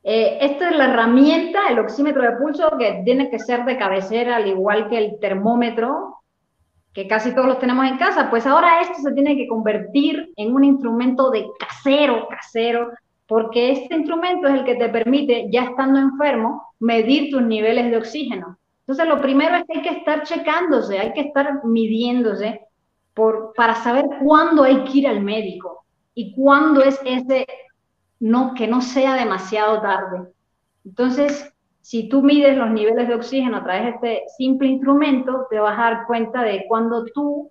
Eh, 0.04 0.40
esta 0.42 0.70
es 0.70 0.78
la 0.78 0.86
herramienta, 0.86 1.70
el 1.70 1.80
oxímetro 1.80 2.24
de 2.24 2.38
pulso, 2.38 2.78
que 2.78 3.02
tiene 3.06 3.30
que 3.30 3.40
ser 3.40 3.66
de 3.66 3.78
cabecera, 3.78 4.38
al 4.38 4.48
igual 4.48 4.90
que 4.90 4.98
el 4.98 5.20
termómetro, 5.20 6.18
que 6.94 7.08
casi 7.08 7.34
todos 7.34 7.48
los 7.48 7.60
tenemos 7.60 7.86
en 7.86 7.98
casa. 7.98 8.30
Pues 8.30 8.46
ahora 8.48 8.82
esto 8.82 8.96
se 9.02 9.14
tiene 9.14 9.36
que 9.36 9.48
convertir 9.48 10.34
en 10.36 10.54
un 10.54 10.64
instrumento 10.64 11.30
de 11.30 11.46
casero, 11.60 12.28
casero, 12.28 12.92
porque 13.28 13.72
este 13.72 13.96
instrumento 13.96 14.48
es 14.48 14.56
el 14.56 14.66
que 14.66 14.76
te 14.76 14.90
permite, 14.90 15.48
ya 15.52 15.64
estando 15.64 16.00
enfermo, 16.00 16.64
medir 16.80 17.32
tus 17.32 17.42
niveles 17.42 17.90
de 17.90 17.98
oxígeno. 17.98 18.58
Entonces, 18.82 19.08
lo 19.08 19.22
primero 19.22 19.56
es 19.56 19.64
que 19.66 19.78
hay 19.78 19.82
que 19.84 20.00
estar 20.00 20.24
checándose, 20.24 21.00
hay 21.00 21.14
que 21.14 21.22
estar 21.22 21.64
midiéndose 21.64 22.60
para 23.56 23.76
saber 23.76 24.06
cuándo 24.22 24.64
hay 24.64 24.84
que 24.84 24.98
ir 25.00 25.08
al 25.08 25.22
médico 25.22 25.86
y 26.14 26.34
cuándo 26.34 26.82
es 26.84 27.00
ese, 27.06 27.46
no, 28.22 28.54
que 28.54 28.68
no 28.68 28.82
sea 28.82 29.16
demasiado 29.16 29.82
tarde. 29.82 30.32
Entonces, 30.86 31.54
si 31.82 32.08
tú 32.08 32.22
mides 32.22 32.56
los 32.56 32.70
niveles 32.70 33.08
de 33.08 33.16
oxígeno 33.16 33.58
a 33.58 33.64
través 33.64 33.84
de 33.84 33.90
este 33.90 34.24
simple 34.38 34.68
instrumento, 34.68 35.48
te 35.50 35.60
vas 35.60 35.78
a 35.78 35.82
dar 35.82 36.06
cuenta 36.06 36.44
de 36.44 36.66
cuando 36.68 37.04
tú 37.14 37.50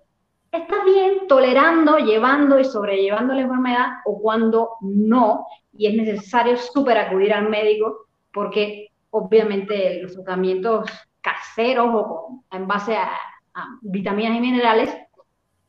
estás 0.51 0.83
bien 0.85 1.27
tolerando, 1.27 1.97
llevando 1.97 2.59
y 2.59 2.63
sobrellevando 2.65 3.33
la 3.33 3.41
enfermedad 3.41 3.87
o 4.05 4.19
cuando 4.21 4.71
no, 4.81 5.45
y 5.73 5.87
es 5.87 5.93
necesario 5.93 6.57
súper 6.57 6.97
acudir 6.97 7.33
al 7.33 7.49
médico 7.49 8.07
porque 8.33 8.87
obviamente 9.09 10.01
los 10.01 10.13
tratamientos 10.13 10.89
caseros 11.19 11.89
o 11.93 12.43
en 12.51 12.65
base 12.65 12.95
a 12.95 13.11
vitaminas 13.81 14.37
y 14.37 14.39
minerales 14.39 14.89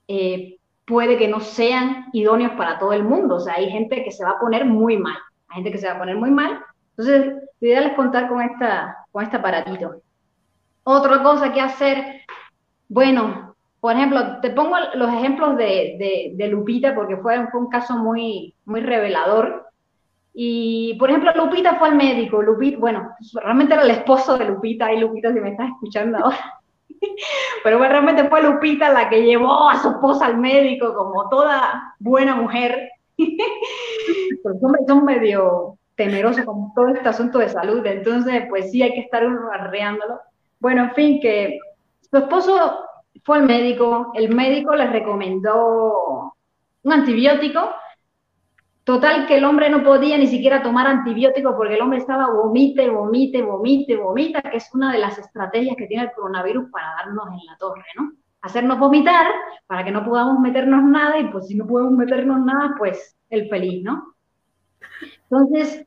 eh, 0.06 0.58
puede 0.86 1.16
que 1.16 1.28
no 1.28 1.40
sean 1.40 2.06
idóneos 2.12 2.52
para 2.52 2.78
todo 2.78 2.92
el 2.92 3.04
mundo. 3.04 3.36
O 3.36 3.40
sea, 3.40 3.54
hay 3.54 3.70
gente 3.70 4.02
que 4.04 4.10
se 4.10 4.24
va 4.24 4.32
a 4.32 4.40
poner 4.40 4.64
muy 4.64 4.96
mal. 4.96 5.16
Hay 5.48 5.56
gente 5.56 5.72
que 5.72 5.78
se 5.78 5.86
va 5.86 5.94
a 5.94 5.98
poner 5.98 6.16
muy 6.16 6.30
mal. 6.30 6.60
Entonces, 6.96 7.34
lo 7.60 7.68
ideal 7.68 7.86
es 7.86 7.94
contar 7.94 8.28
con, 8.28 8.40
esta, 8.42 8.96
con 9.10 9.24
este 9.24 9.36
aparatito. 9.36 10.02
Otra 10.84 11.22
cosa 11.22 11.52
que 11.52 11.60
hacer, 11.60 12.22
bueno, 12.88 13.54
por 13.80 13.94
ejemplo, 13.94 14.40
te 14.40 14.50
pongo 14.50 14.76
los 14.94 15.12
ejemplos 15.12 15.56
de, 15.56 16.34
de, 16.36 16.48
Lupita 16.48 16.94
porque 16.94 17.16
fue, 17.16 17.46
fue, 17.48 17.60
un 17.60 17.68
caso 17.68 17.96
muy, 17.96 18.54
muy 18.64 18.80
revelador. 18.80 19.66
Y, 20.34 20.94
por 20.98 21.10
ejemplo, 21.10 21.32
Lupita 21.34 21.76
fue 21.76 21.88
al 21.88 21.96
médico. 21.96 22.42
Lupita, 22.42 22.78
bueno, 22.78 23.10
realmente 23.34 23.74
era 23.74 23.82
el 23.82 23.90
esposo 23.90 24.36
de 24.38 24.46
Lupita. 24.46 24.92
Y 24.92 25.00
Lupita, 25.00 25.32
si 25.32 25.40
me 25.40 25.50
estás 25.50 25.68
escuchando 25.70 26.18
ahora. 26.18 26.61
Pero 27.64 27.78
bueno, 27.78 27.92
realmente 27.92 28.28
fue 28.28 28.42
Lupita 28.42 28.92
la 28.92 29.08
que 29.08 29.22
llevó 29.24 29.68
a 29.68 29.80
su 29.80 29.88
esposa 29.88 30.26
al 30.26 30.38
médico, 30.38 30.94
como 30.94 31.28
toda 31.28 31.94
buena 31.98 32.34
mujer. 32.34 32.90
Los 34.44 34.62
hombres 34.62 34.84
son 34.86 35.04
medio 35.04 35.78
temerosos 35.94 36.44
con 36.44 36.72
todo 36.74 36.88
este 36.88 37.08
asunto 37.08 37.38
de 37.38 37.48
salud, 37.48 37.84
entonces 37.86 38.44
pues 38.48 38.70
sí 38.70 38.82
hay 38.82 38.94
que 38.94 39.00
estar 39.00 39.24
arreándolo. 39.52 40.20
Bueno, 40.58 40.84
en 40.84 40.94
fin, 40.94 41.20
que 41.20 41.58
su 42.10 42.16
esposo 42.16 42.80
fue 43.24 43.38
al 43.38 43.44
médico, 43.44 44.12
el 44.14 44.34
médico 44.34 44.74
le 44.74 44.86
recomendó 44.86 46.34
un 46.82 46.92
antibiótico 46.92 47.70
Total 48.84 49.26
que 49.26 49.36
el 49.36 49.44
hombre 49.44 49.70
no 49.70 49.84
podía 49.84 50.18
ni 50.18 50.26
siquiera 50.26 50.60
tomar 50.62 50.88
antibióticos 50.88 51.54
porque 51.56 51.74
el 51.74 51.82
hombre 51.82 51.98
estaba 51.98 52.32
vomite, 52.32 52.90
vomite, 52.90 53.40
vomite, 53.40 53.96
vomita, 53.96 54.42
que 54.42 54.56
es 54.56 54.68
una 54.74 54.92
de 54.92 54.98
las 54.98 55.18
estrategias 55.18 55.76
que 55.76 55.86
tiene 55.86 56.04
el 56.04 56.12
coronavirus 56.12 56.68
para 56.70 56.88
darnos 56.96 57.28
en 57.28 57.46
la 57.46 57.56
torre, 57.58 57.84
¿no? 57.96 58.12
Hacernos 58.40 58.80
vomitar 58.80 59.26
para 59.68 59.84
que 59.84 59.92
no 59.92 60.04
podamos 60.04 60.40
meternos 60.40 60.82
nada 60.82 61.16
y 61.20 61.28
pues 61.28 61.46
si 61.46 61.54
no 61.54 61.64
podemos 61.64 61.92
meternos 61.92 62.40
nada, 62.44 62.74
pues 62.76 63.16
el 63.30 63.48
feliz, 63.48 63.84
¿no? 63.84 64.14
Entonces, 65.30 65.86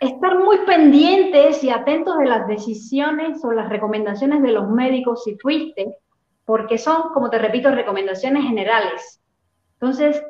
estar 0.00 0.38
muy 0.38 0.58
pendientes 0.66 1.62
y 1.62 1.68
atentos 1.68 2.16
de 2.16 2.26
las 2.26 2.46
decisiones 2.46 3.44
o 3.44 3.52
las 3.52 3.68
recomendaciones 3.68 4.42
de 4.42 4.52
los 4.52 4.70
médicos 4.70 5.24
si 5.24 5.36
fuiste, 5.36 5.96
porque 6.46 6.78
son, 6.78 7.10
como 7.12 7.28
te 7.28 7.38
repito, 7.38 7.70
recomendaciones 7.70 8.44
generales. 8.44 9.20
Entonces, 9.74 10.22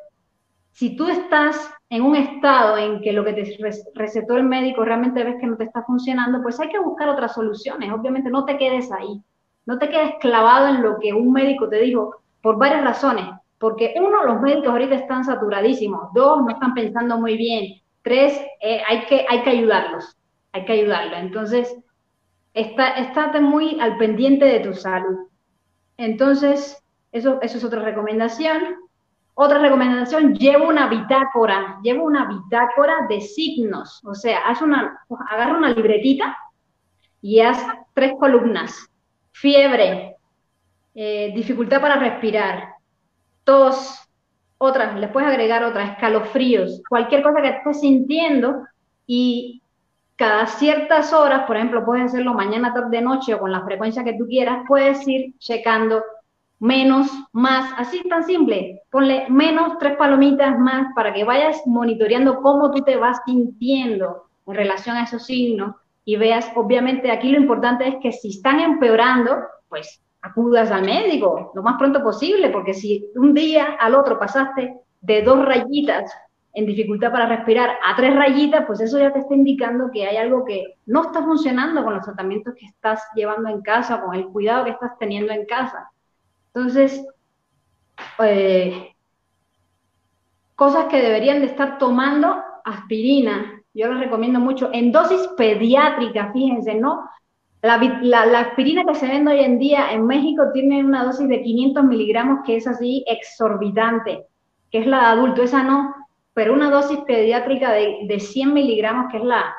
si 0.76 0.94
tú 0.94 1.08
estás 1.08 1.72
en 1.88 2.02
un 2.02 2.16
estado 2.16 2.76
en 2.76 3.00
que 3.00 3.14
lo 3.14 3.24
que 3.24 3.32
te 3.32 3.58
recetó 3.94 4.36
el 4.36 4.44
médico 4.44 4.84
realmente 4.84 5.24
ves 5.24 5.36
que 5.40 5.46
no 5.46 5.56
te 5.56 5.64
está 5.64 5.82
funcionando, 5.84 6.42
pues 6.42 6.60
hay 6.60 6.68
que 6.68 6.78
buscar 6.78 7.08
otras 7.08 7.32
soluciones. 7.32 7.90
Obviamente 7.90 8.28
no 8.28 8.44
te 8.44 8.58
quedes 8.58 8.92
ahí, 8.92 9.22
no 9.64 9.78
te 9.78 9.88
quedes 9.88 10.16
clavado 10.20 10.68
en 10.68 10.82
lo 10.82 10.98
que 10.98 11.14
un 11.14 11.32
médico 11.32 11.66
te 11.70 11.80
dijo 11.80 12.16
por 12.42 12.58
varias 12.58 12.84
razones. 12.84 13.24
Porque 13.58 13.94
uno, 13.96 14.22
los 14.26 14.42
médicos 14.42 14.68
ahorita 14.68 14.96
están 14.96 15.24
saturadísimos. 15.24 16.12
Dos, 16.12 16.42
no 16.42 16.50
están 16.50 16.74
pensando 16.74 17.16
muy 17.16 17.38
bien. 17.38 17.80
Tres, 18.02 18.38
eh, 18.60 18.82
hay, 18.86 19.06
que, 19.06 19.24
hay 19.30 19.42
que 19.44 19.50
ayudarlos. 19.50 20.14
Hay 20.52 20.66
que 20.66 20.72
ayudarlos. 20.74 21.20
Entonces, 21.20 21.74
está, 22.52 22.98
estate 22.98 23.40
muy 23.40 23.80
al 23.80 23.96
pendiente 23.96 24.44
de 24.44 24.60
tu 24.60 24.74
salud. 24.74 25.20
Entonces, 25.96 26.84
eso, 27.12 27.38
eso 27.40 27.56
es 27.56 27.64
otra 27.64 27.80
recomendación. 27.80 28.85
Otra 29.38 29.58
recomendación, 29.58 30.34
lleva 30.34 30.66
una 30.66 30.88
bitácora, 30.88 31.78
lleva 31.82 32.02
una 32.02 32.26
bitácora 32.26 33.06
de 33.06 33.20
signos, 33.20 34.02
o 34.02 34.14
sea, 34.14 34.38
haz 34.46 34.62
una, 34.62 34.98
agarra 35.28 35.58
una 35.58 35.68
libretita 35.68 36.34
y 37.20 37.40
haz 37.40 37.62
tres 37.92 38.14
columnas, 38.18 38.90
fiebre, 39.32 40.16
eh, 40.94 41.32
dificultad 41.34 41.82
para 41.82 41.96
respirar, 41.96 42.76
tos, 43.44 44.08
otras, 44.56 44.98
le 44.98 45.08
puedes 45.08 45.28
agregar 45.28 45.64
otras, 45.64 45.90
escalofríos, 45.90 46.80
cualquier 46.88 47.22
cosa 47.22 47.42
que 47.42 47.48
estés 47.48 47.80
sintiendo 47.80 48.62
y 49.06 49.60
cada 50.16 50.46
ciertas 50.46 51.12
horas, 51.12 51.42
por 51.46 51.56
ejemplo, 51.56 51.84
puedes 51.84 52.06
hacerlo 52.06 52.32
mañana, 52.32 52.72
tarde, 52.72 53.02
noche 53.02 53.34
o 53.34 53.38
con 53.38 53.52
la 53.52 53.66
frecuencia 53.66 54.02
que 54.02 54.14
tú 54.14 54.26
quieras, 54.26 54.64
puedes 54.66 55.06
ir 55.06 55.38
checando 55.38 56.02
menos, 56.58 57.10
más, 57.32 57.72
así 57.76 58.02
tan 58.08 58.24
simple. 58.24 58.82
Ponle 58.90 59.28
menos 59.28 59.78
tres 59.78 59.96
palomitas 59.96 60.58
más 60.58 60.92
para 60.94 61.12
que 61.12 61.24
vayas 61.24 61.60
monitoreando 61.66 62.40
cómo 62.40 62.70
tú 62.70 62.82
te 62.82 62.96
vas 62.96 63.20
sintiendo 63.26 64.24
en 64.46 64.54
relación 64.54 64.96
a 64.96 65.04
esos 65.04 65.26
signos 65.26 65.74
y 66.04 66.16
veas, 66.16 66.50
obviamente 66.54 67.10
aquí 67.10 67.30
lo 67.30 67.40
importante 67.40 67.88
es 67.88 67.96
que 68.00 68.12
si 68.12 68.30
están 68.30 68.60
empeorando, 68.60 69.38
pues 69.68 70.00
acudas 70.22 70.70
al 70.70 70.84
médico 70.84 71.52
lo 71.54 71.62
más 71.62 71.76
pronto 71.78 72.02
posible, 72.02 72.50
porque 72.50 72.74
si 72.74 73.10
un 73.16 73.34
día 73.34 73.76
al 73.78 73.94
otro 73.94 74.18
pasaste 74.18 74.74
de 75.00 75.22
dos 75.22 75.44
rayitas 75.44 76.12
en 76.54 76.64
dificultad 76.64 77.12
para 77.12 77.26
respirar 77.26 77.76
a 77.84 77.94
tres 77.96 78.14
rayitas, 78.14 78.64
pues 78.66 78.80
eso 78.80 78.98
ya 78.98 79.12
te 79.12 79.18
está 79.18 79.34
indicando 79.34 79.90
que 79.92 80.06
hay 80.06 80.16
algo 80.16 80.44
que 80.44 80.78
no 80.86 81.02
está 81.02 81.22
funcionando 81.22 81.84
con 81.84 81.94
los 81.94 82.04
tratamientos 82.04 82.54
que 82.54 82.66
estás 82.66 83.02
llevando 83.14 83.50
en 83.50 83.60
casa, 83.60 84.00
con 84.00 84.14
el 84.14 84.26
cuidado 84.28 84.64
que 84.64 84.70
estás 84.70 84.92
teniendo 84.98 85.32
en 85.32 85.44
casa. 85.44 85.90
Entonces, 86.56 87.06
eh, 88.18 88.94
cosas 90.54 90.86
que 90.86 91.02
deberían 91.02 91.40
de 91.40 91.48
estar 91.48 91.76
tomando 91.76 92.34
aspirina. 92.64 93.62
Yo 93.74 93.92
les 93.92 94.00
recomiendo 94.00 94.40
mucho 94.40 94.70
en 94.72 94.90
dosis 94.90 95.28
pediátrica, 95.36 96.32
fíjense, 96.32 96.74
¿no? 96.74 97.10
La, 97.60 97.74
aspirina 98.40 98.84
que 98.86 98.94
se 98.94 99.06
vende 99.06 99.32
hoy 99.32 99.40
en 99.40 99.58
día 99.58 99.92
en 99.92 100.06
México 100.06 100.44
tiene 100.54 100.82
una 100.82 101.04
dosis 101.04 101.28
de 101.28 101.42
500 101.42 101.84
miligramos 101.84 102.38
que 102.46 102.56
es 102.56 102.66
así 102.66 103.04
exorbitante, 103.06 104.24
que 104.70 104.78
es 104.78 104.86
la 104.86 105.00
de 105.00 105.06
adulto, 105.06 105.42
esa 105.42 105.62
no, 105.62 105.94
pero 106.32 106.54
una 106.54 106.70
dosis 106.70 107.00
pediátrica 107.00 107.70
de, 107.72 107.98
de 108.08 108.18
100 108.18 108.54
miligramos, 108.54 109.12
que 109.12 109.18
es 109.18 109.24
la 109.24 109.54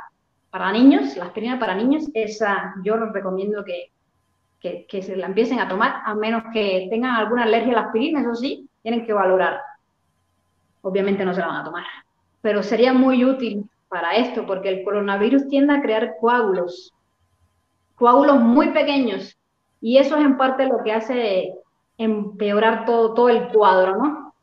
para 0.50 0.72
niños, 0.72 1.16
la 1.16 1.26
aspirina 1.26 1.60
para 1.60 1.76
niños, 1.76 2.10
esa 2.16 2.74
yo 2.84 2.98
les 2.98 3.14
recomiendo 3.14 3.64
que, 3.64 3.92
que, 4.60 5.02
se 5.02 5.16
la 5.16 5.28
empiecen 5.28 5.60
a 5.60 5.68
tomar, 5.68 6.02
a 6.06 6.14
menos 6.16 6.44
que 6.54 6.88
tengan 6.90 7.16
alguna 7.16 7.44
alergia 7.44 7.74
a 7.74 7.82
la 7.82 7.88
aspirina, 7.88 8.22
eso 8.22 8.36
sí, 8.36 8.68
tienen 8.82 9.06
que 9.06 9.14
valorar. 9.14 9.60
Obviamente 10.82 11.26
no 11.26 11.34
se 11.34 11.42
la 11.42 11.48
van 11.48 11.62
a 11.62 11.64
tomar, 11.64 11.86
pero 12.42 12.64
sería 12.64 12.94
muy 12.94 13.24
útil 13.24 13.66
para 13.90 14.16
esto, 14.16 14.46
porque 14.46 14.70
el 14.70 14.84
coronavirus 14.84 15.48
tiende 15.48 15.74
a 15.74 15.82
crear 15.82 16.16
coágulos, 16.20 16.94
coágulos 17.96 18.40
muy 18.40 18.70
pequeños, 18.70 19.38
y 19.82 19.98
eso 19.98 20.18
es 20.18 20.26
en 20.26 20.38
parte 20.38 20.66
lo 20.66 20.84
que 20.84 20.92
hace 20.92 21.54
empeorar 21.98 22.86
todo, 22.86 23.14
todo 23.14 23.30
el 23.30 23.48
cuadro, 23.50 23.98
¿no? 23.98 24.34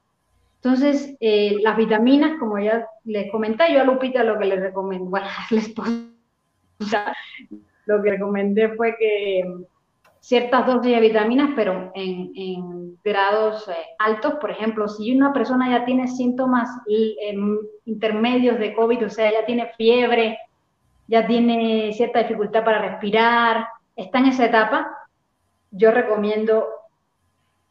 Entonces, 0.56 1.14
eh, 1.20 1.58
las 1.62 1.76
vitaminas, 1.76 2.38
como 2.38 2.58
ya 2.58 2.86
les 3.04 3.30
comenté, 3.30 3.70
yo 3.72 3.82
a 3.82 3.84
Lupita 3.84 4.24
lo 4.24 4.38
que 4.38 4.46
les 4.46 4.60
recomendé, 4.60 5.04
bueno, 5.10 5.26
les 5.50 5.74
lo 7.86 8.02
que 8.02 8.10
recomendé 8.10 8.74
fue 8.74 8.96
que 8.96 9.42
ciertas 10.24 10.66
dosis 10.66 10.90
de 10.90 11.00
vitaminas, 11.00 11.50
pero 11.54 11.92
en, 11.94 12.96
grados 13.04 13.68
eh, 13.68 13.74
altos. 13.98 14.34
Por 14.40 14.50
ejemplo, 14.50 14.88
si 14.88 15.14
una 15.14 15.34
persona 15.34 15.68
ya 15.70 15.84
tiene 15.84 16.08
síntomas 16.08 16.66
intermedios 17.84 18.58
de 18.58 18.74
COVID, 18.74 19.04
o 19.04 19.10
sea, 19.10 19.30
ya 19.30 19.44
tiene 19.44 19.70
fiebre, 19.76 20.38
ya 21.08 21.26
tiene 21.26 21.92
cierta 21.92 22.20
dificultad 22.20 22.64
para 22.64 22.80
respirar, 22.80 23.66
está 23.94 24.20
en 24.20 24.26
esa 24.26 24.46
etapa, 24.46 24.88
yo 25.70 25.90
recomiendo 25.90 26.68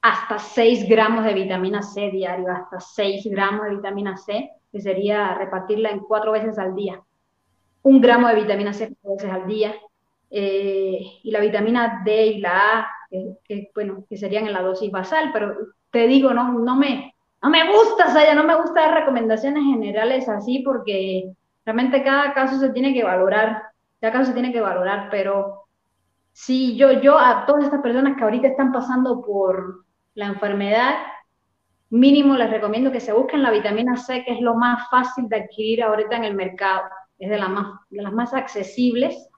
hasta 0.03 0.37
6 0.37 0.87
gramos 0.87 1.25
de 1.25 1.33
vitamina 1.33 1.81
C 1.81 2.11
diario, 2.11 2.51
hasta 2.51 2.79
6 2.79 3.25
gramos 3.31 3.65
de 3.65 3.77
vitamina 3.77 4.15
C, 4.15 4.51
que 4.71 4.79
sería 4.79 5.33
repartirla 5.33 5.89
en 5.89 6.01
cuatro 6.01 6.33
veces 6.33 6.59
al 6.59 6.75
día. 6.75 7.01
Un 7.81 7.99
gramo 7.99 8.27
de 8.27 8.35
vitamina 8.35 8.73
C 8.73 8.93
cuatro 9.01 9.25
veces 9.27 9.41
al 9.41 9.47
día. 9.47 9.73
Eh, 10.35 10.99
y 11.21 11.29
la 11.29 11.39
vitamina 11.39 12.01
D 12.03 12.25
y 12.25 12.39
la 12.39 12.79
A, 12.79 12.87
que, 13.43 13.69
bueno, 13.75 14.03
que 14.09 14.17
serían 14.17 14.47
en 14.47 14.53
la 14.53 14.63
dosis 14.63 14.89
basal, 14.89 15.29
pero 15.31 15.55
te 15.91 16.07
digo, 16.07 16.33
no, 16.33 16.53
no, 16.53 16.75
me, 16.75 17.13
no 17.39 17.49
me 17.51 17.71
gusta, 17.71 18.11
Saya, 18.11 18.33
no 18.33 18.43
me 18.43 18.55
gusta 18.55 18.81
dar 18.81 18.95
recomendaciones 18.95 19.63
generales 19.63 20.27
así 20.27 20.63
porque 20.65 21.31
realmente 21.63 22.01
cada 22.01 22.33
caso 22.33 22.59
se 22.59 22.71
tiene 22.71 22.95
que 22.95 23.03
valorar, 23.03 23.61
cada 24.01 24.13
caso 24.13 24.25
se 24.29 24.33
tiene 24.33 24.51
que 24.51 24.59
valorar, 24.59 25.09
pero 25.11 25.65
sí, 26.31 26.75
yo, 26.77 26.93
yo 26.93 27.19
a 27.19 27.45
todas 27.45 27.65
estas 27.65 27.81
personas 27.81 28.17
que 28.17 28.23
ahorita 28.23 28.47
están 28.47 28.71
pasando 28.71 29.21
por 29.21 29.85
la 30.15 30.25
enfermedad, 30.25 30.95
mínimo 31.91 32.35
les 32.35 32.49
recomiendo 32.49 32.91
que 32.91 32.99
se 32.99 33.13
busquen 33.13 33.43
la 33.43 33.51
vitamina 33.51 33.97
C, 33.97 34.23
que 34.25 34.33
es 34.33 34.41
lo 34.41 34.55
más 34.55 34.89
fácil 34.89 35.29
de 35.29 35.43
adquirir 35.43 35.83
ahorita 35.83 36.15
en 36.15 36.23
el 36.23 36.33
mercado, 36.33 36.85
es 37.19 37.29
de, 37.29 37.37
más, 37.37 37.67
de 37.91 38.01
las 38.01 38.13
más 38.13 38.33
accesibles. 38.33 39.29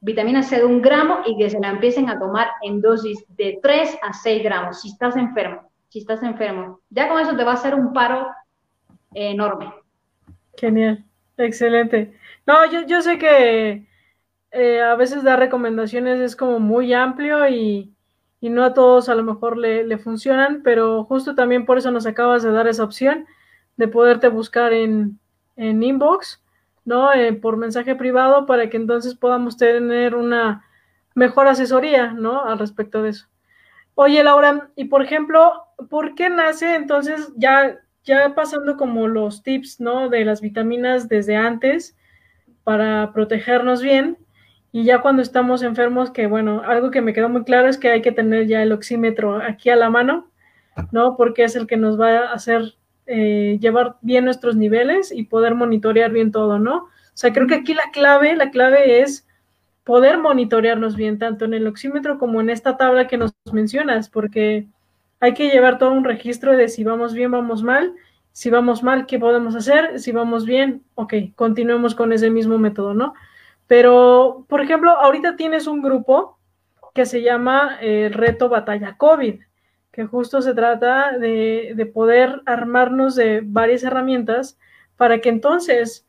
Vitamina 0.00 0.42
C 0.42 0.56
de 0.56 0.64
un 0.64 0.80
gramo 0.80 1.18
y 1.26 1.36
que 1.36 1.50
se 1.50 1.60
la 1.60 1.70
empiecen 1.70 2.08
a 2.08 2.18
tomar 2.18 2.48
en 2.62 2.80
dosis 2.80 3.24
de 3.36 3.58
3 3.62 3.98
a 4.02 4.12
6 4.12 4.42
gramos 4.42 4.80
si 4.80 4.88
estás 4.88 5.16
enfermo, 5.16 5.70
si 5.88 6.00
estás 6.00 6.22
enfermo. 6.22 6.80
Ya 6.90 7.08
con 7.08 7.20
eso 7.20 7.36
te 7.36 7.44
va 7.44 7.52
a 7.52 7.54
hacer 7.54 7.74
un 7.74 7.92
paro 7.92 8.26
enorme. 9.12 9.72
Genial, 10.56 11.04
excelente. 11.36 12.12
No, 12.46 12.70
yo, 12.70 12.86
yo 12.86 13.02
sé 13.02 13.18
que 13.18 13.86
eh, 14.52 14.80
a 14.82 14.96
veces 14.96 15.22
dar 15.22 15.38
recomendaciones 15.38 16.18
es 16.20 16.34
como 16.34 16.58
muy 16.58 16.92
amplio 16.92 17.48
y, 17.48 17.94
no 18.40 18.64
a 18.64 18.74
todos 18.74 19.08
a 19.08 19.14
lo 19.14 19.22
mejor 19.22 19.56
le, 19.56 19.98
funcionan, 19.98 20.62
pero 20.62 21.04
justo 21.04 21.34
también 21.34 21.66
por 21.66 21.78
eso 21.78 21.90
nos 21.90 22.06
acabas 22.06 22.42
de 22.42 22.50
dar 22.50 22.66
esa 22.66 22.84
opción 22.84 23.26
de 23.76 23.86
poderte 23.86 24.28
buscar 24.28 24.72
en, 24.72 25.20
inbox, 25.56 26.39
¿no? 26.90 27.14
Eh, 27.14 27.32
por 27.34 27.56
mensaje 27.56 27.94
privado 27.94 28.46
para 28.46 28.68
que 28.68 28.76
entonces 28.76 29.14
podamos 29.14 29.56
tener 29.56 30.16
una 30.16 30.64
mejor 31.14 31.46
asesoría, 31.46 32.12
¿no? 32.12 32.44
Al 32.44 32.58
respecto 32.58 33.00
de 33.00 33.10
eso. 33.10 33.28
Oye, 33.94 34.24
Laura, 34.24 34.70
y 34.74 34.86
por 34.86 35.00
ejemplo, 35.00 35.52
¿por 35.88 36.16
qué 36.16 36.28
nace 36.30 36.74
entonces 36.74 37.32
ya, 37.36 37.78
ya 38.02 38.34
pasando 38.34 38.76
como 38.76 39.06
los 39.06 39.44
tips, 39.44 39.78
¿no? 39.78 40.08
De 40.08 40.24
las 40.24 40.40
vitaminas 40.40 41.08
desde 41.08 41.36
antes 41.36 41.96
para 42.64 43.12
protegernos 43.12 43.82
bien? 43.82 44.18
Y 44.72 44.82
ya 44.82 45.00
cuando 45.00 45.22
estamos 45.22 45.62
enfermos, 45.62 46.10
que 46.10 46.26
bueno, 46.26 46.62
algo 46.66 46.90
que 46.90 47.02
me 47.02 47.12
quedó 47.12 47.28
muy 47.28 47.44
claro 47.44 47.68
es 47.68 47.78
que 47.78 47.90
hay 47.90 48.02
que 48.02 48.10
tener 48.10 48.48
ya 48.48 48.64
el 48.64 48.72
oxímetro 48.72 49.40
aquí 49.40 49.70
a 49.70 49.76
la 49.76 49.90
mano, 49.90 50.28
¿no? 50.90 51.16
Porque 51.16 51.44
es 51.44 51.54
el 51.54 51.68
que 51.68 51.76
nos 51.76 52.00
va 52.00 52.18
a 52.18 52.32
hacer 52.32 52.74
eh, 53.12 53.58
llevar 53.60 53.96
bien 54.02 54.24
nuestros 54.24 54.54
niveles 54.54 55.10
y 55.10 55.24
poder 55.24 55.56
monitorear 55.56 56.12
bien 56.12 56.30
todo, 56.30 56.60
¿no? 56.60 56.76
O 56.84 56.88
sea, 57.14 57.32
creo 57.32 57.48
que 57.48 57.56
aquí 57.56 57.74
la 57.74 57.90
clave, 57.92 58.36
la 58.36 58.52
clave 58.52 59.02
es 59.02 59.26
poder 59.82 60.18
monitorearnos 60.18 60.94
bien, 60.94 61.18
tanto 61.18 61.44
en 61.44 61.54
el 61.54 61.66
oxímetro 61.66 62.20
como 62.20 62.40
en 62.40 62.50
esta 62.50 62.76
tabla 62.76 63.08
que 63.08 63.16
nos 63.16 63.32
mencionas, 63.52 64.08
porque 64.08 64.68
hay 65.18 65.34
que 65.34 65.50
llevar 65.50 65.78
todo 65.78 65.90
un 65.90 66.04
registro 66.04 66.56
de 66.56 66.68
si 66.68 66.84
vamos 66.84 67.12
bien, 67.12 67.32
vamos 67.32 67.64
mal, 67.64 67.94
si 68.30 68.48
vamos 68.48 68.84
mal, 68.84 69.06
qué 69.06 69.18
podemos 69.18 69.56
hacer, 69.56 69.98
si 69.98 70.12
vamos 70.12 70.46
bien, 70.46 70.84
ok, 70.94 71.14
continuemos 71.34 71.96
con 71.96 72.12
ese 72.12 72.30
mismo 72.30 72.58
método, 72.58 72.94
¿no? 72.94 73.14
Pero, 73.66 74.46
por 74.48 74.60
ejemplo, 74.60 74.92
ahorita 74.92 75.34
tienes 75.34 75.66
un 75.66 75.82
grupo 75.82 76.38
que 76.94 77.06
se 77.06 77.22
llama 77.22 77.78
el 77.80 78.04
eh, 78.04 78.08
Reto 78.10 78.48
Batalla 78.48 78.96
COVID, 78.96 79.40
que 79.92 80.06
justo 80.06 80.40
se 80.42 80.54
trata 80.54 81.18
de, 81.18 81.90
poder 81.92 82.42
armarnos 82.46 83.16
de 83.16 83.40
varias 83.44 83.82
herramientas 83.82 84.58
para 84.96 85.20
que 85.20 85.28
entonces 85.28 86.06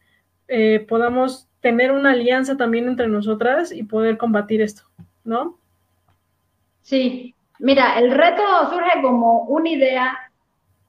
eh, 0.47 0.85
podamos 0.87 1.47
tener 1.61 1.91
una 1.91 2.11
alianza 2.11 2.57
también 2.57 2.87
entre 2.87 3.07
nosotras 3.07 3.71
y 3.71 3.83
poder 3.83 4.17
combatir 4.17 4.61
esto, 4.61 4.83
¿no? 5.23 5.57
Sí, 6.81 7.35
mira, 7.59 7.99
el 7.99 8.11
reto 8.11 8.43
surge 8.69 9.01
como 9.01 9.43
una 9.43 9.69
idea 9.69 10.17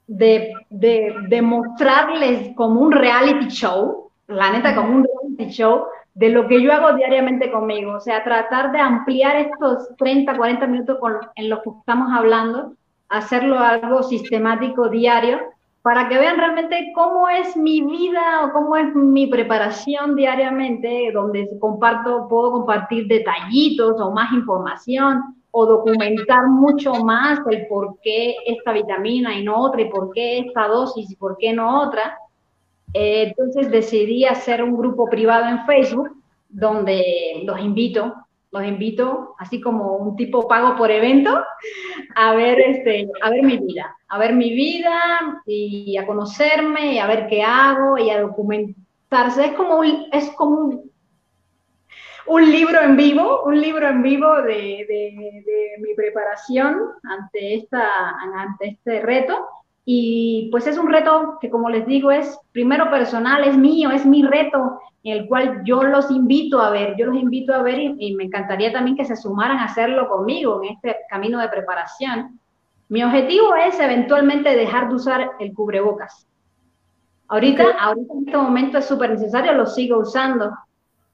de, 0.07 0.53
de 0.71 1.43
mostrarles 1.43 2.55
como 2.57 2.81
un 2.81 2.93
reality 2.93 3.49
show, 3.49 4.11
la 4.27 4.51
neta, 4.51 4.75
como 4.75 4.97
un 4.97 5.05
reality 5.05 5.53
show, 5.53 5.85
de 6.15 6.29
lo 6.29 6.47
que 6.47 6.63
yo 6.63 6.73
hago 6.73 6.95
diariamente 6.97 7.51
conmigo, 7.51 7.95
o 7.95 8.01
sea, 8.01 8.23
tratar 8.23 8.73
de 8.73 8.79
ampliar 8.79 9.37
estos 9.37 9.97
30, 9.97 10.37
40 10.37 10.67
minutos 10.67 10.99
en 11.37 11.49
los 11.49 11.61
que 11.61 11.71
estamos 11.71 12.13
hablando, 12.13 12.75
hacerlo 13.13 13.59
algo 13.59 14.03
sistemático, 14.03 14.89
diario, 14.89 15.39
para 15.83 16.09
que 16.09 16.19
vean 16.19 16.39
realmente 16.39 16.93
cómo 16.95 17.29
es 17.29 17.57
mi 17.57 17.83
vida 17.83 18.45
o 18.45 18.53
cómo 18.53 18.77
es 18.77 18.95
mi 18.95 19.27
preparación 19.27 20.15
diariamente, 20.15 21.11
donde 21.13 21.49
comparto, 21.59 22.29
puedo 22.29 22.53
compartir 22.53 23.09
detallitos 23.09 24.01
o 24.01 24.11
más 24.13 24.33
información 24.33 25.21
o 25.51 25.67
documentar 25.67 26.47
mucho 26.47 26.95
más 27.05 27.41
el 27.51 27.67
por 27.67 27.99
qué 28.01 28.37
esta 28.47 28.73
vitamina 28.73 29.35
y 29.35 29.45
no 29.45 29.61
otra 29.61 29.83
y 29.83 29.91
por 29.91 30.11
qué 30.13 30.39
esta 30.39 30.67
dosis 30.69 31.11
y 31.11 31.17
por 31.17 31.37
qué 31.37 31.53
no 31.53 31.83
otra. 31.83 32.17
Eh, 32.95 33.25
entonces 33.29 33.71
decidí 33.71 34.25
hacer 34.25 34.63
un 34.63 34.77
grupo 34.77 35.11
privado 35.11 35.47
en 35.47 35.67
Facebook 35.67 36.17
donde 36.49 37.43
los 37.45 37.59
invito, 37.61 38.15
los 38.53 38.65
invito, 38.65 39.35
así 39.39 39.61
como 39.61 39.97
un 39.97 40.15
tipo 40.15 40.47
pago 40.47 40.77
por 40.77 40.91
evento, 40.91 41.43
a 42.15 42.35
ver, 42.35 42.61
este, 42.61 43.09
a 43.23 43.31
ver 43.31 43.43
mi 43.43 43.57
vida, 43.57 43.97
a 44.09 44.19
ver 44.19 44.35
mi 44.35 44.53
vida 44.53 45.43
y 45.47 45.97
a 45.97 46.07
conocerme 46.07 46.95
y 46.95 46.99
a 46.99 47.07
ver 47.07 47.27
qué 47.29 47.43
hago 47.43 47.97
y 47.97 48.11
a 48.11 48.21
documentarse. 48.21 49.47
Es 49.47 49.53
como 49.53 49.79
un, 49.79 50.07
es 50.13 50.31
como 50.33 50.93
un, 52.27 52.51
libro 52.51 52.81
en 52.83 52.97
vivo, 52.97 53.43
un 53.45 53.59
libro 53.59 53.89
en 53.89 54.03
vivo 54.03 54.43
de, 54.43 54.85
de, 54.87 55.43
de 55.47 55.81
mi 55.81 55.95
preparación 55.97 56.77
ante, 57.05 57.55
esta, 57.55 57.89
ante 58.37 58.69
este 58.69 59.01
reto 59.01 59.49
y 59.85 60.49
pues 60.53 60.67
es 60.67 60.79
un 60.79 60.91
reto 60.91 61.39
que, 61.41 61.51
como 61.51 61.69
les 61.69 61.87
digo, 61.87 62.13
es 62.13 62.39
primero 62.53 62.91
personal, 62.91 63.45
es 63.45 63.57
mío, 63.57 63.91
es 63.91 64.07
mi 64.07 64.23
reto, 64.23 64.79
en 65.05 65.19
el 65.19 65.29
cual 65.29 65.63
yo 65.65 65.83
los 65.83 66.11
invito 66.11 66.61
a 66.61 66.71
ver, 66.71 66.95
yo 66.97 67.07
los 67.07 67.17
invito 67.17 67.55
a 67.55 67.63
ver 67.63 67.79
y, 67.81 68.15
me 68.15 68.25
encantaría 68.25 68.73
también 68.73 68.97
que 68.97 69.05
se 69.05 69.17
sumaran 69.17 69.59
a 69.59 69.65
hacerlo 69.65 70.09
conmigo 70.09 70.63
en 70.63 70.71
este 70.75 70.97
camino 71.09 71.41
de 71.41 71.49
preparación. 71.49 72.39
Mi 72.89 73.03
objetivo 73.03 73.55
es 73.57 73.79
eventualmente 73.81 74.55
dejar 74.55 74.89
de 74.89 74.95
usar 74.95 75.31
el 75.41 75.53
cubrebocas. 75.55 76.27
Ahorita, 77.29 77.65
ahorita 77.81 78.13
en 78.13 78.27
este 78.27 78.37
momento 78.37 78.79
es 78.79 78.85
súper 78.85 79.11
necesario, 79.11 79.55
lo 79.55 79.67
sigo 79.67 79.99
usando. 79.99 80.53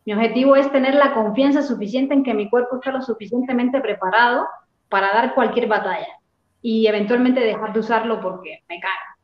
Mi 0.04 0.12
objetivo 0.12 0.56
es 0.56 0.70
tener 0.72 0.94
la 0.94 1.14
confianza 1.14 1.62
suficiente 1.62 2.14
en 2.14 2.24
que 2.24 2.34
mi 2.34 2.50
cuerpo 2.50 2.76
está 2.76 2.92
lo 2.92 3.02
suficientemente 3.02 3.80
preparado 3.80 4.46
para 4.88 5.12
dar 5.12 5.34
cualquier 5.34 5.68
batalla 5.68 6.08
y 6.60 6.86
eventualmente 6.86 7.40
dejar 7.40 7.72
de 7.72 7.80
usarlo 7.80 8.20
porque 8.20 8.62
me 8.68 8.80
caga. 8.80 9.16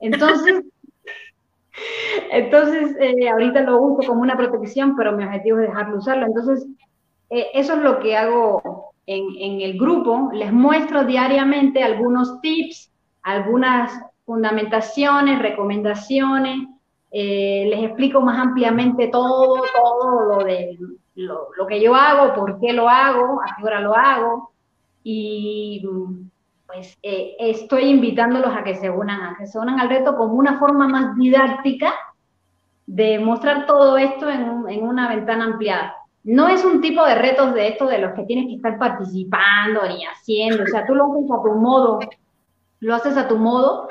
Entonces, 0.00 0.62
entonces 2.30 2.96
eh, 3.00 3.28
ahorita 3.28 3.62
lo 3.62 3.80
uso 3.80 4.08
como 4.08 4.22
una 4.22 4.36
protección, 4.36 4.96
pero 4.96 5.12
mi 5.12 5.24
objetivo 5.24 5.58
es 5.58 5.68
dejarlo 5.68 5.98
usarlo. 5.98 6.26
Entonces, 6.26 6.66
eh, 7.30 7.48
eso 7.54 7.74
es 7.74 7.82
lo 7.82 8.00
que 8.00 8.16
hago 8.16 8.92
en, 9.06 9.24
en, 9.38 9.60
el 9.60 9.78
grupo. 9.78 10.30
Les 10.32 10.52
muestro 10.52 11.04
diariamente 11.04 11.82
algunos 11.82 12.40
tips, 12.40 12.90
algunas 13.22 13.92
fundamentaciones, 14.24 15.38
recomendaciones. 15.40 16.68
Eh, 17.10 17.66
les 17.70 17.84
explico 17.84 18.20
más 18.20 18.38
ampliamente 18.38 19.08
todo, 19.08 19.62
todo 19.74 20.20
lo 20.24 20.44
de 20.44 20.78
lo, 21.14 21.48
lo 21.56 21.66
que 21.66 21.80
yo 21.80 21.94
hago, 21.94 22.34
por 22.34 22.60
qué 22.60 22.72
lo 22.74 22.88
hago, 22.88 23.40
a 23.42 23.56
qué 23.56 23.64
hora 23.64 23.80
lo 23.80 23.94
hago. 23.96 24.52
Y 25.02 25.82
pues 26.68 26.98
eh, 27.02 27.34
estoy 27.38 27.84
invitándolos 27.84 28.54
a 28.54 28.62
que 28.62 28.74
se 28.74 28.90
unan, 28.90 29.22
a 29.22 29.36
que 29.38 29.46
se 29.46 29.58
unan 29.58 29.80
al 29.80 29.88
reto 29.88 30.14
como 30.16 30.34
una 30.34 30.58
forma 30.58 30.86
más 30.86 31.16
didáctica 31.16 31.94
de 32.86 33.18
mostrar 33.18 33.64
todo 33.64 33.96
esto 33.96 34.28
en, 34.28 34.68
en, 34.68 34.82
una 34.82 35.08
ventana 35.08 35.46
ampliada. 35.46 35.94
No 36.24 36.46
es 36.46 36.62
un 36.66 36.82
tipo 36.82 37.04
de 37.06 37.14
retos 37.14 37.54
de 37.54 37.68
esto 37.68 37.86
de 37.86 37.98
los 37.98 38.12
que 38.12 38.24
tienes 38.24 38.48
que 38.48 38.56
estar 38.56 38.78
participando 38.78 39.80
ni 39.88 40.04
haciendo, 40.04 40.64
o 40.64 40.66
sea, 40.66 40.86
tú 40.86 40.94
lo 40.94 41.06
haces 41.06 41.30
a 41.30 41.42
tu 41.42 41.58
modo, 41.58 42.00
lo 42.80 42.94
haces 42.94 43.16
a 43.16 43.28
tu 43.28 43.38
modo 43.38 43.88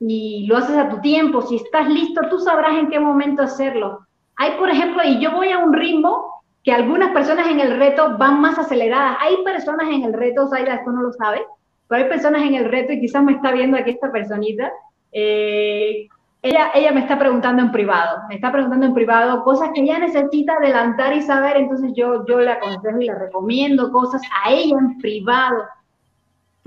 y 0.00 0.46
lo 0.46 0.56
haces 0.56 0.78
a 0.78 0.88
tu 0.88 1.02
tiempo. 1.02 1.42
Si 1.42 1.56
estás 1.56 1.88
listo, 1.88 2.22
tú 2.30 2.38
sabrás 2.38 2.78
en 2.78 2.88
qué 2.88 2.98
momento 2.98 3.42
hacerlo. 3.42 4.00
Hay, 4.36 4.52
por 4.52 4.70
ejemplo, 4.70 5.02
y 5.04 5.20
yo 5.20 5.30
voy 5.32 5.50
a 5.50 5.58
un 5.58 5.74
ritmo 5.74 6.42
que 6.62 6.72
algunas 6.72 7.12
personas 7.12 7.48
en 7.48 7.60
el 7.60 7.78
reto 7.78 8.16
van 8.16 8.40
más 8.40 8.58
aceleradas. 8.58 9.18
Hay 9.20 9.44
personas 9.44 9.88
en 9.90 10.04
el 10.04 10.14
reto, 10.14 10.48
Zaida, 10.48 10.76
esto 10.76 10.90
no 10.90 11.02
lo 11.02 11.12
sabes, 11.12 11.42
pero 11.88 12.02
hay 12.02 12.08
personas 12.08 12.42
en 12.42 12.54
el 12.54 12.70
reto 12.70 12.92
y 12.92 13.00
quizás 13.00 13.22
me 13.22 13.32
está 13.32 13.52
viendo 13.52 13.76
aquí 13.76 13.90
esta 13.90 14.10
personita, 14.10 14.72
eh, 15.12 16.08
ella, 16.42 16.70
ella 16.74 16.92
me 16.92 17.00
está 17.00 17.18
preguntando 17.18 17.62
en 17.62 17.72
privado, 17.72 18.22
me 18.28 18.34
está 18.34 18.52
preguntando 18.52 18.86
en 18.86 18.94
privado 18.94 19.42
cosas 19.44 19.70
que 19.74 19.80
ella 19.80 19.98
necesita 19.98 20.54
adelantar 20.54 21.14
y 21.16 21.22
saber, 21.22 21.56
entonces 21.56 21.92
yo, 21.96 22.26
yo 22.26 22.40
le 22.40 22.50
aconsejo 22.50 23.00
y 23.00 23.06
le 23.06 23.14
recomiendo 23.14 23.90
cosas 23.90 24.20
a 24.44 24.52
ella 24.52 24.76
en 24.78 24.98
privado. 24.98 25.64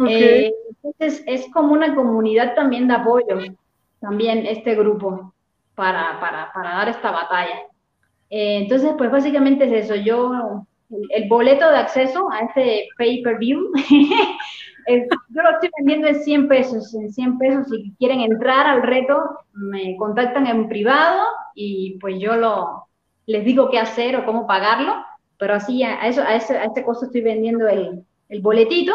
Eh, 0.07 0.51
entonces 0.83 1.23
es 1.27 1.51
como 1.51 1.73
una 1.73 1.93
comunidad 1.93 2.55
también 2.55 2.87
de 2.87 2.95
apoyo, 2.95 3.37
también 3.99 4.45
este 4.47 4.73
grupo, 4.75 5.33
para, 5.75 6.19
para, 6.19 6.51
para 6.53 6.69
dar 6.71 6.89
esta 6.89 7.11
batalla. 7.11 7.61
Eh, 8.31 8.57
entonces, 8.63 8.93
pues 8.97 9.11
básicamente 9.11 9.65
es 9.65 9.85
eso, 9.85 9.95
yo, 9.95 10.65
el 10.89 11.29
boleto 11.29 11.69
de 11.69 11.77
acceso 11.77 12.31
a 12.31 12.39
este 12.39 12.87
pay-per-view 12.97 13.71
yo 14.87 15.41
lo 15.41 15.49
estoy 15.51 15.69
vendiendo 15.77 16.07
en 16.07 16.23
100 16.23 16.47
pesos, 16.47 16.93
en 16.93 17.11
100 17.11 17.37
pesos, 17.37 17.67
si 17.69 17.93
quieren 17.99 18.21
entrar 18.21 18.65
al 18.65 18.83
reto, 18.83 19.17
me 19.53 19.97
contactan 19.97 20.47
en 20.47 20.69
privado 20.69 21.23
y 21.55 21.97
pues 21.99 22.19
yo 22.19 22.35
lo, 22.35 22.87
les 23.25 23.43
digo 23.43 23.69
qué 23.69 23.79
hacer 23.79 24.15
o 24.15 24.25
cómo 24.25 24.47
pagarlo, 24.47 24.95
pero 25.37 25.55
así 25.55 25.83
a, 25.83 26.07
eso, 26.07 26.21
a, 26.21 26.35
ese, 26.35 26.57
a 26.57 26.65
este 26.65 26.83
costo 26.83 27.05
estoy 27.05 27.21
vendiendo 27.21 27.67
el, 27.67 28.03
el 28.29 28.41
boletito 28.41 28.93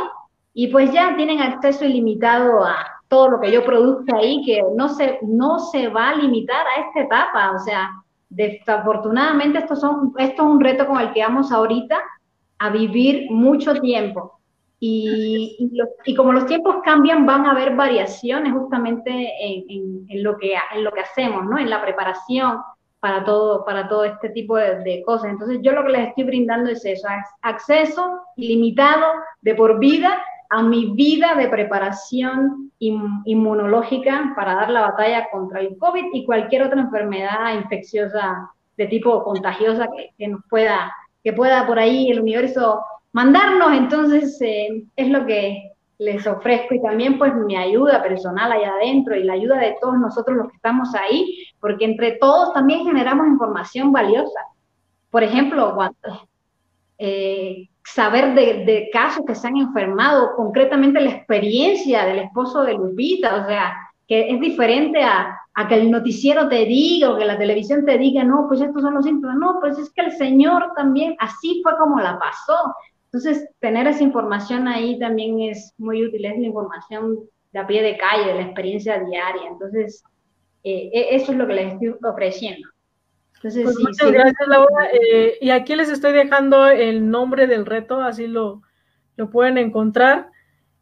y 0.55 0.68
pues 0.68 0.93
ya 0.93 1.14
tienen 1.16 1.40
acceso 1.40 1.84
ilimitado 1.84 2.64
a 2.64 2.76
todo 3.09 3.28
lo 3.28 3.40
que 3.40 3.53
yo 3.53 3.64
produzca 3.64 4.16
ahí, 4.16 4.43
que 4.45 4.62
no 4.74 4.88
se, 4.88 5.18
no 5.22 5.59
se 5.59 5.88
va 5.88 6.11
a 6.11 6.16
limitar 6.16 6.64
a 6.66 6.80
esta 6.80 7.01
etapa, 7.01 7.53
o 7.53 7.59
sea, 7.59 7.90
desafortunadamente 8.30 9.59
esto, 9.59 9.76
son, 9.76 10.14
esto 10.16 10.43
es 10.43 10.49
un 10.49 10.61
reto 10.61 10.86
con 10.86 10.99
el 10.99 11.12
que 11.12 11.20
vamos 11.20 11.53
ahorita 11.53 11.99
a 12.59 12.70
vivir 12.70 13.30
mucho 13.30 13.74
tiempo 13.74 14.38
y, 14.85 15.70
y, 16.05 16.14
como 16.16 16.33
los 16.33 16.47
tiempos 16.47 16.78
cambian, 16.85 17.24
van 17.24 17.47
a 17.47 17.53
haber 17.53 17.76
variaciones 17.76 18.53
justamente 18.53 19.11
en, 19.41 20.05
en, 20.09 20.22
lo, 20.24 20.37
que, 20.37 20.55
en 20.74 20.83
lo 20.83 20.91
que 20.91 21.03
hacemos, 21.03 21.45
¿no? 21.45 21.57
En 21.57 21.70
la 21.70 21.80
preparación 21.80 22.59
para 22.99 23.24
todo, 23.24 23.64
para 23.64 23.89
todo 23.89 24.05
este 24.05 24.30
tipo 24.30 24.57
de, 24.57 25.01
cosas. 25.07 25.30
Entonces, 25.30 25.61
yo 25.62 25.70
lo 25.70 25.85
que 25.85 25.93
les 25.93 26.09
estoy 26.09 26.24
brindando 26.24 26.68
es 26.68 26.85
eso, 26.85 27.07
acceso 27.43 28.22
ilimitado 28.35 29.07
de 29.43 29.55
por 29.55 29.78
vida 29.78 30.20
a 30.51 30.64
mi 30.64 30.87
vida 30.97 31.37
de 31.37 31.49
preparación 31.49 32.72
inmunológica 32.80 34.33
para 34.35 34.57
dar 34.57 34.70
la 34.70 34.80
batalla 34.80 35.28
contra 35.30 35.61
el 35.61 35.78
COVID 35.78 36.07
y 36.12 36.26
cualquier 36.26 36.64
otra 36.64 36.80
enfermedad 36.80 37.55
infecciosa 37.55 38.51
de 38.76 38.87
tipo 38.89 39.22
contagiosa 39.22 39.87
que, 39.97 40.11
que 40.18 40.26
nos 40.26 40.41
pueda, 40.51 40.93
que 41.22 41.33
pueda 41.33 41.68
por 41.68 41.78
ahí 41.78 42.11
el 42.11 42.20
universo 42.20 42.83
mandarnos, 43.13 43.73
entonces 43.73 44.41
eh, 44.41 44.85
es 44.97 45.09
lo 45.09 45.27
que 45.27 45.73
les 45.99 46.27
ofrezco 46.27 46.75
y 46.75 46.83
también 46.83 47.19
pues 47.19 47.35
mi 47.35 47.57
ayuda 47.57 48.03
personal 48.03 48.51
allá 48.51 48.73
adentro 48.75 49.15
y 49.15 49.25
la 49.25 49.35
ayuda 49.35 49.59
de 49.59 49.77
todos 49.81 49.99
nosotros 49.99 50.37
los 50.37 50.49
que 50.49 50.57
estamos 50.57 50.95
ahí, 50.95 51.47
porque 51.61 51.85
entre 51.85 52.13
todos 52.13 52.53
también 52.53 52.85
generamos 52.85 53.27
información 53.29 53.93
valiosa. 53.93 54.41
Por 55.11 55.23
ejemplo, 55.23 55.77
eh, 56.99 57.69
saber 57.85 58.35
de, 58.35 58.89
casos 58.93 59.25
que 59.27 59.35
se 59.35 59.47
han 59.47 59.57
enfermado, 59.57 60.35
concretamente 60.35 61.01
la 61.01 61.11
experiencia 61.11 62.05
del 62.05 62.21
esposo 62.21 62.63
de 62.63 62.75
Lupita, 62.75 63.37
o 63.37 63.47
sea, 63.47 63.77
que 64.09 64.31
es 64.31 64.41
diferente 64.41 65.03
a, 65.03 65.39
a, 65.55 65.69
que 65.69 65.75
el 65.75 65.91
noticiero 65.91 66.49
te 66.49 66.65
diga 66.65 67.11
o 67.11 67.19
que 67.19 67.25
la 67.25 67.39
televisión 67.39 67.85
te 67.85 67.99
diga, 67.99 68.25
no, 68.25 68.47
pues 68.49 68.61
estos 68.61 68.83
son 68.83 68.95
los 68.95 69.05
síntomas, 69.05 69.37
no, 69.37 69.59
pues 69.61 69.79
es 69.79 69.91
que 69.91 70.03
el 70.03 70.13
Señor 70.13 70.73
también 70.75 71.15
así 71.19 71.61
fue 71.63 71.77
como 71.79 72.01
la 72.01 72.19
pasó. 72.19 72.75
Entonces, 73.13 73.47
tener 73.61 73.87
esa 73.87 74.03
información 74.03 74.69
ahí 74.69 74.99
también 74.99 75.39
es 75.41 75.75
muy 75.77 76.03
útil, 76.03 76.25
es 76.25 76.39
la 76.39 76.47
información 76.47 77.19
de 77.53 77.59
a 77.59 77.67
pie 77.67 77.83
de 77.83 77.99
calle, 77.99 78.29
de 78.29 78.35
la 78.35 78.43
experiencia 78.43 78.99
diaria. 79.01 79.49
Entonces, 79.51 80.03
eh, 80.65 80.91
e, 80.93 81.17
eso 81.17 81.33
es 81.33 81.39
lo 81.39 81.47
que 81.47 81.53
les 81.53 81.75
estoy 81.75 81.95
ofreciendo. 82.03 82.67
Entonces, 83.35 83.65
pues 83.65 83.79
muchas 83.79 84.11
gracias, 84.11 84.49
Laura. 84.49 84.89
Eh, 84.95 85.37
y 85.43 85.51
aquí 85.51 85.77
les 85.77 85.91
estoy 85.91 86.13
dejando 86.13 86.69
el 86.69 87.11
nombre 87.11 87.47
del 87.47 87.67
reto, 87.67 88.01
así 88.01 88.27
lo, 88.27 88.63
lo 89.17 89.29
pueden 89.29 89.59
encontrar. 89.59 90.31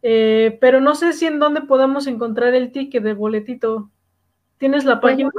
Eh, 0.03 0.57
pero 0.61 0.81
no 0.81 0.95
sé 0.95 1.13
si 1.13 1.27
en 1.27 1.41
dónde 1.41 1.63
podemos 1.63 2.07
encontrar 2.07 2.55
el 2.55 2.71
ticket 2.71 3.03
del 3.03 3.17
boletito. 3.17 3.91
¿Tienes 4.59 4.85
la 4.85 5.01
pues, 5.01 5.15
página? 5.15 5.31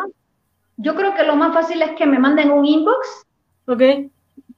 yo 0.76 0.96
creo 0.96 1.14
que 1.14 1.24
lo 1.24 1.36
más 1.36 1.54
fácil 1.54 1.82
es 1.82 1.92
que 1.92 2.06
me 2.06 2.20
manden 2.20 2.52
un 2.52 2.66
inbox. 2.66 3.26
Ok. 3.68 3.82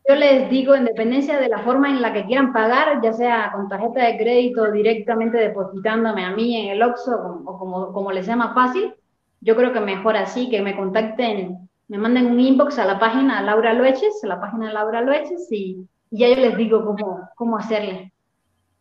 Yo 0.08 0.16
les 0.16 0.50
digo, 0.50 0.76
en 0.76 0.86
dependencia 0.86 1.40
de 1.40 1.48
la 1.48 1.60
forma 1.60 1.90
en 1.90 2.02
la 2.02 2.12
que 2.12 2.26
quieran 2.26 2.52
pagar, 2.52 3.02
ya 3.02 3.14
sea 3.14 3.52
con 3.54 3.70
tarjeta 3.70 4.06
de 4.06 4.18
crédito 4.18 4.70
directamente 4.72 5.38
depositándome 5.38 6.26
a 6.26 6.32
mí 6.32 6.58
en 6.58 6.72
el 6.72 6.84
OXXO 6.84 7.44
o 7.46 7.58
como, 7.58 7.94
como 7.94 8.12
les 8.12 8.26
sea 8.26 8.36
más 8.36 8.54
fácil, 8.54 8.94
yo 9.40 9.56
creo 9.56 9.72
que 9.72 9.80
mejor 9.80 10.18
así, 10.18 10.50
que 10.50 10.62
me 10.62 10.76
contacten, 10.76 11.70
me 11.88 11.98
manden 11.98 12.28
un 12.28 12.40
inbox 12.40 12.80
a 12.80 12.86
la 12.86 13.00
página 13.00 13.42
Laura 13.42 13.74
Loeches, 13.74 14.24
a 14.24 14.28
la 14.28 14.42
página 14.42 14.68
de 14.68 14.74
Laura 14.74 15.02
Loeches 15.02 15.50
y, 15.52 15.88
ya 16.12 16.30
yo 16.30 16.36
les 16.36 16.58
digo 16.58 16.86
cómo, 16.86 17.30
cómo 17.36 17.58
hacerle. 17.58 18.12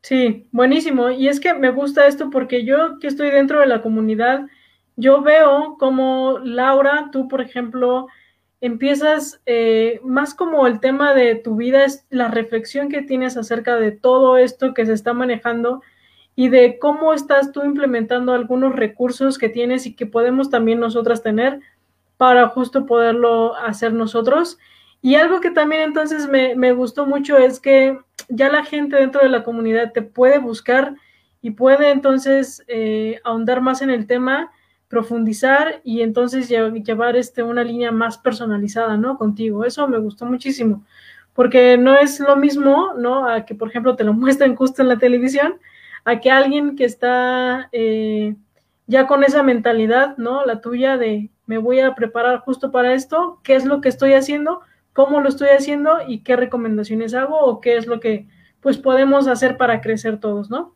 Sí, 0.02 0.48
buenísimo. 0.50 1.10
Y 1.10 1.28
es 1.28 1.40
que 1.40 1.54
me 1.54 1.70
gusta 1.70 2.06
esto 2.06 2.30
porque 2.30 2.64
yo 2.64 2.98
que 2.98 3.06
estoy 3.06 3.30
dentro 3.30 3.60
de 3.60 3.66
la 3.66 3.80
comunidad, 3.80 4.46
yo 4.96 5.22
veo 5.22 5.76
como 5.78 6.38
Laura, 6.40 7.08
tú 7.12 7.28
por 7.28 7.40
ejemplo, 7.40 8.08
empiezas 8.62 9.42
eh, 9.44 10.00
más 10.04 10.34
como 10.34 10.68
el 10.68 10.78
tema 10.78 11.14
de 11.14 11.34
tu 11.34 11.56
vida, 11.56 11.84
es 11.84 12.06
la 12.10 12.28
reflexión 12.28 12.88
que 12.88 13.02
tienes 13.02 13.36
acerca 13.36 13.76
de 13.76 13.90
todo 13.90 14.38
esto 14.38 14.72
que 14.72 14.86
se 14.86 14.92
está 14.92 15.12
manejando 15.12 15.82
y 16.36 16.48
de 16.48 16.78
cómo 16.78 17.12
estás 17.12 17.50
tú 17.50 17.64
implementando 17.64 18.32
algunos 18.32 18.76
recursos 18.76 19.36
que 19.36 19.48
tienes 19.48 19.84
y 19.84 19.94
que 19.94 20.06
podemos 20.06 20.48
también 20.48 20.78
nosotras 20.78 21.24
tener 21.24 21.58
para 22.16 22.48
justo 22.48 22.86
poderlo 22.86 23.56
hacer 23.56 23.92
nosotros. 23.92 24.58
Y 25.02 25.16
algo 25.16 25.40
que 25.40 25.50
también 25.50 25.82
entonces 25.82 26.28
me, 26.28 26.54
me 26.54 26.72
gustó 26.72 27.04
mucho 27.04 27.36
es 27.36 27.58
que 27.58 27.98
ya 28.28 28.48
la 28.48 28.64
gente 28.64 28.94
dentro 28.94 29.22
de 29.22 29.28
la 29.28 29.42
comunidad 29.42 29.92
te 29.92 30.02
puede 30.02 30.38
buscar 30.38 30.94
y 31.40 31.50
puede 31.50 31.90
entonces 31.90 32.62
eh, 32.68 33.20
ahondar 33.24 33.60
más 33.60 33.82
en 33.82 33.90
el 33.90 34.06
tema 34.06 34.52
profundizar 34.93 35.80
y 35.84 36.03
entonces 36.03 36.51
llevar 36.51 37.16
este, 37.16 37.43
una 37.43 37.64
línea 37.64 37.90
más 37.90 38.18
personalizada, 38.18 38.99
¿no? 38.99 39.16
Contigo. 39.16 39.64
Eso 39.64 39.88
me 39.88 39.97
gustó 39.97 40.26
muchísimo, 40.26 40.84
porque 41.32 41.78
no 41.78 41.97
es 41.97 42.20
lo 42.20 42.36
mismo, 42.36 42.93
¿no? 42.99 43.26
A 43.26 43.47
que, 43.47 43.55
por 43.55 43.70
ejemplo, 43.70 43.97
te 43.97 44.05
lo 44.05 44.12
muestren 44.12 44.55
justo 44.55 44.82
en 44.82 44.88
la 44.88 44.99
televisión, 44.99 45.55
a 46.05 46.20
que 46.20 46.30
alguien 46.30 46.76
que 46.76 46.84
está 46.84 47.70
eh, 47.72 48.36
ya 48.86 49.07
con 49.07 49.24
esa 49.24 49.43
mentalidad, 49.43 50.18
¿no? 50.18 50.45
La 50.45 50.61
tuya 50.61 50.99
de 50.99 51.30
me 51.47 51.57
voy 51.57 51.80
a 51.80 51.95
preparar 51.95 52.40
justo 52.40 52.70
para 52.70 52.93
esto, 52.93 53.40
qué 53.43 53.55
es 53.55 53.64
lo 53.64 53.80
que 53.80 53.88
estoy 53.88 54.12
haciendo, 54.12 54.61
cómo 54.93 55.22
lo 55.22 55.30
estoy 55.30 55.49
haciendo 55.57 56.01
y 56.07 56.18
qué 56.18 56.36
recomendaciones 56.36 57.14
hago 57.14 57.38
o 57.40 57.62
qué 57.62 57.78
es 57.78 57.86
lo 57.86 57.99
que 57.99 58.26
pues 58.61 58.76
podemos 58.76 59.26
hacer 59.26 59.57
para 59.57 59.80
crecer 59.80 60.20
todos, 60.20 60.51
¿no? 60.51 60.74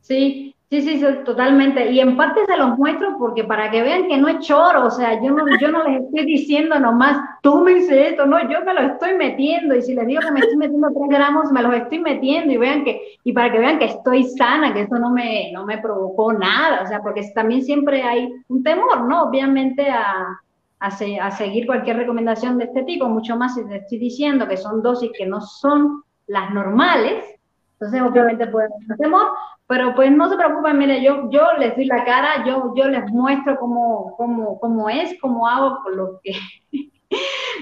Sí, 0.00 0.54
Sí, 0.70 0.82
sí, 0.82 1.04
totalmente. 1.24 1.90
Y 1.90 1.98
en 1.98 2.16
parte 2.16 2.46
se 2.46 2.56
los 2.56 2.78
muestro 2.78 3.16
porque 3.18 3.42
para 3.42 3.72
que 3.72 3.82
vean 3.82 4.06
que 4.06 4.16
no 4.16 4.28
es 4.28 4.38
choro, 4.38 4.86
o 4.86 4.90
sea, 4.90 5.20
yo 5.20 5.32
no, 5.32 5.44
yo 5.60 5.68
no 5.68 5.82
les 5.82 6.00
estoy 6.02 6.24
diciendo 6.24 6.78
nomás, 6.78 7.18
dices 7.66 8.12
esto, 8.12 8.24
no, 8.24 8.40
yo 8.48 8.64
me 8.64 8.74
lo 8.74 8.80
estoy 8.82 9.14
metiendo 9.14 9.74
y 9.74 9.82
si 9.82 9.94
les 9.96 10.06
digo 10.06 10.20
que 10.20 10.30
me 10.30 10.38
estoy 10.38 10.56
metiendo 10.56 10.88
tres 10.94 11.08
gramos, 11.08 11.50
me 11.50 11.62
los 11.62 11.74
estoy 11.74 11.98
metiendo 11.98 12.52
y 12.52 12.56
vean 12.56 12.84
que, 12.84 13.00
y 13.24 13.32
para 13.32 13.50
que 13.50 13.58
vean 13.58 13.80
que 13.80 13.86
estoy 13.86 14.22
sana, 14.22 14.72
que 14.72 14.82
esto 14.82 14.96
no 15.00 15.10
me, 15.10 15.50
no 15.52 15.66
me 15.66 15.78
provocó 15.78 16.32
nada, 16.32 16.82
o 16.84 16.86
sea, 16.86 17.00
porque 17.00 17.28
también 17.34 17.62
siempre 17.62 18.04
hay 18.04 18.32
un 18.46 18.62
temor, 18.62 19.08
¿no? 19.08 19.24
Obviamente 19.24 19.90
a, 19.90 20.38
a, 20.78 20.86
a 20.86 21.30
seguir 21.32 21.66
cualquier 21.66 21.96
recomendación 21.96 22.58
de 22.58 22.66
este 22.66 22.84
tipo, 22.84 23.08
mucho 23.08 23.36
más 23.36 23.56
si 23.56 23.64
les 23.64 23.82
estoy 23.82 23.98
diciendo 23.98 24.46
que 24.46 24.56
son 24.56 24.82
dosis 24.82 25.10
que 25.18 25.26
no 25.26 25.40
son 25.40 26.04
las 26.28 26.54
normales, 26.54 27.39
entonces 27.80 28.02
obviamente 28.02 28.44
haber 28.44 28.68
temor, 28.98 29.28
pero 29.66 29.94
pues 29.94 30.12
no 30.12 30.28
se 30.28 30.36
preocupen, 30.36 30.76
mire, 30.76 31.02
yo, 31.02 31.30
yo 31.30 31.46
les 31.58 31.74
doy 31.74 31.86
la 31.86 32.04
cara, 32.04 32.44
yo, 32.44 32.74
yo 32.76 32.88
les 32.88 33.10
muestro 33.10 33.58
cómo, 33.58 34.14
cómo, 34.18 34.60
cómo 34.60 34.90
es, 34.90 35.18
cómo 35.18 35.48
hago 35.48 35.78
lo 35.94 36.20
que, 36.22 36.32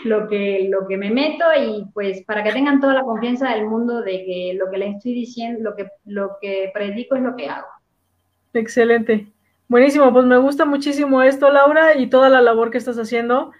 lo, 0.05 0.27
que, 0.27 0.67
lo 0.69 0.89
que 0.89 0.97
me 0.97 1.11
meto 1.11 1.45
y 1.57 1.87
pues 1.95 2.25
para 2.25 2.43
que 2.43 2.53
tengan 2.53 2.81
toda 2.81 2.95
la 2.95 3.05
confianza 3.05 3.51
del 3.51 3.67
mundo 3.67 4.03
de 4.03 4.25
que 4.25 4.57
lo 4.59 4.69
que 4.73 4.79
les 4.79 4.97
estoy 4.97 5.15
diciendo, 5.15 5.71
lo 5.71 5.77
que, 5.77 5.87
lo 6.05 6.37
que 6.41 6.73
predico 6.75 7.15
es 7.15 7.23
lo 7.23 7.37
que 7.37 7.49
hago. 7.49 7.69
Excelente. 8.55 9.29
Buenísimo, 9.69 10.13
pues 10.13 10.27
me 10.27 10.39
gusta 10.39 10.65
muchísimo 10.65 11.23
esto, 11.23 11.49
Laura, 11.51 11.97
y 11.97 12.09
toda 12.09 12.29
la 12.29 12.43
labor 12.43 12.73
que 12.73 12.79
estás 12.79 12.99
haciendo, 12.99 13.53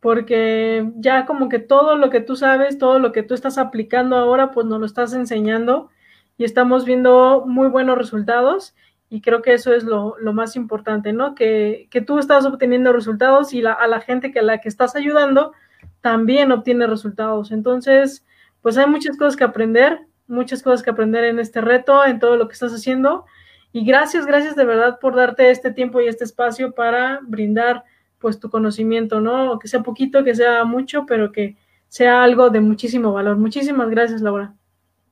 porque 0.00 0.86
ya 0.96 1.24
como 1.24 1.48
que 1.48 1.60
todo 1.60 1.96
lo 1.96 2.10
que 2.10 2.20
tú 2.20 2.36
sabes, 2.36 2.76
todo 2.76 2.98
lo 2.98 3.12
que 3.12 3.22
tú 3.22 3.32
estás 3.32 3.56
aplicando 3.56 4.16
ahora, 4.16 4.50
pues 4.50 4.66
nos 4.66 4.80
lo 4.80 4.84
estás 4.84 5.14
enseñando 5.14 5.88
y 6.36 6.44
estamos 6.44 6.84
viendo 6.84 7.44
muy 7.46 7.68
buenos 7.68 7.96
resultados 7.96 8.74
y 9.08 9.20
creo 9.20 9.42
que 9.42 9.52
eso 9.52 9.72
es 9.72 9.84
lo, 9.84 10.16
más 10.32 10.56
importante, 10.56 11.12
¿no? 11.12 11.34
Que, 11.34 11.88
tú 12.06 12.18
estás 12.18 12.44
obteniendo 12.46 12.92
resultados 12.92 13.52
y 13.52 13.62
la, 13.62 13.72
a 13.72 13.86
la 13.86 14.00
gente 14.00 14.32
que 14.32 14.40
a 14.40 14.42
la 14.42 14.58
que 14.58 14.68
estás 14.68 14.96
ayudando 14.96 15.52
también 16.00 16.50
obtiene 16.50 16.86
resultados. 16.86 17.52
Entonces, 17.52 18.24
pues 18.60 18.76
hay 18.76 18.86
muchas 18.86 19.16
cosas 19.16 19.36
que 19.36 19.44
aprender, 19.44 20.00
muchas 20.26 20.62
cosas 20.62 20.82
que 20.82 20.90
aprender 20.90 21.24
en 21.24 21.38
este 21.38 21.60
reto, 21.60 22.04
en 22.04 22.18
todo 22.18 22.36
lo 22.36 22.48
que 22.48 22.54
estás 22.54 22.72
haciendo. 22.72 23.24
Y 23.72 23.84
gracias, 23.84 24.26
gracias 24.26 24.56
de 24.56 24.64
verdad 24.64 24.98
por 24.98 25.14
darte 25.14 25.50
este 25.50 25.70
tiempo 25.70 26.00
y 26.00 26.08
este 26.08 26.24
espacio 26.24 26.72
para 26.74 27.20
brindar 27.22 27.84
pues 28.18 28.40
tu 28.40 28.50
conocimiento, 28.50 29.20
¿no? 29.20 29.58
Que 29.58 29.68
sea 29.68 29.82
poquito, 29.82 30.24
que 30.24 30.34
sea 30.34 30.64
mucho, 30.64 31.04
pero 31.06 31.30
que 31.30 31.56
sea 31.88 32.24
algo 32.24 32.50
de 32.50 32.60
muchísimo 32.60 33.12
valor. 33.12 33.36
Muchísimas 33.36 33.90
gracias, 33.90 34.22
Laura. 34.22 34.54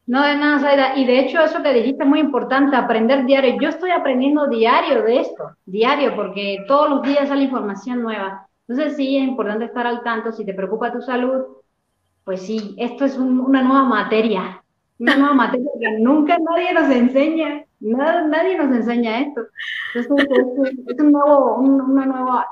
No, 0.06 0.22
de 0.22 0.34
nada, 0.36 0.58
Zaida. 0.58 0.96
Y 0.96 1.04
de 1.04 1.20
hecho, 1.20 1.40
eso 1.42 1.62
que 1.62 1.72
dijiste 1.72 2.02
es 2.02 2.08
muy 2.08 2.20
importante, 2.20 2.76
aprender 2.76 3.24
diario. 3.24 3.56
Yo 3.60 3.68
estoy 3.68 3.90
aprendiendo 3.90 4.48
diario 4.48 5.02
de 5.02 5.20
esto, 5.20 5.56
diario, 5.64 6.16
porque 6.16 6.64
todos 6.66 6.90
los 6.90 7.02
días 7.02 7.28
sale 7.28 7.44
información 7.44 8.02
nueva. 8.02 8.48
Entonces, 8.66 8.96
sí, 8.96 9.16
es 9.16 9.24
importante 9.24 9.66
estar 9.66 9.86
al 9.86 10.02
tanto. 10.02 10.32
Si 10.32 10.44
te 10.44 10.54
preocupa 10.54 10.92
tu 10.92 11.00
salud, 11.02 11.42
pues 12.24 12.42
sí, 12.42 12.74
esto 12.78 13.04
es 13.04 13.16
una 13.16 13.62
nueva 13.62 13.84
materia. 13.84 14.62
Una 14.98 15.16
nueva 15.16 15.34
materia 15.34 15.70
que 15.80 15.90
nunca 16.00 16.36
nadie 16.38 16.74
nos 16.74 16.90
enseña. 16.90 17.64
nadie 17.80 18.58
nos 18.58 18.74
enseña 18.74 19.20
esto. 19.20 19.42
Entonces, 19.94 20.28
es, 20.88 21.00
un 21.00 21.12
nuevo, 21.12 21.56
una 21.58 22.06
nueva 22.06 22.46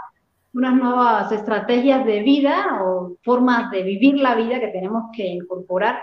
unas 0.53 0.75
nuevas 0.75 1.31
estrategias 1.31 2.05
de 2.05 2.23
vida 2.23 2.83
o 2.83 3.17
formas 3.23 3.71
de 3.71 3.83
vivir 3.83 4.19
la 4.19 4.35
vida 4.35 4.59
que 4.59 4.69
tenemos 4.69 5.05
que 5.15 5.25
incorporar 5.27 6.01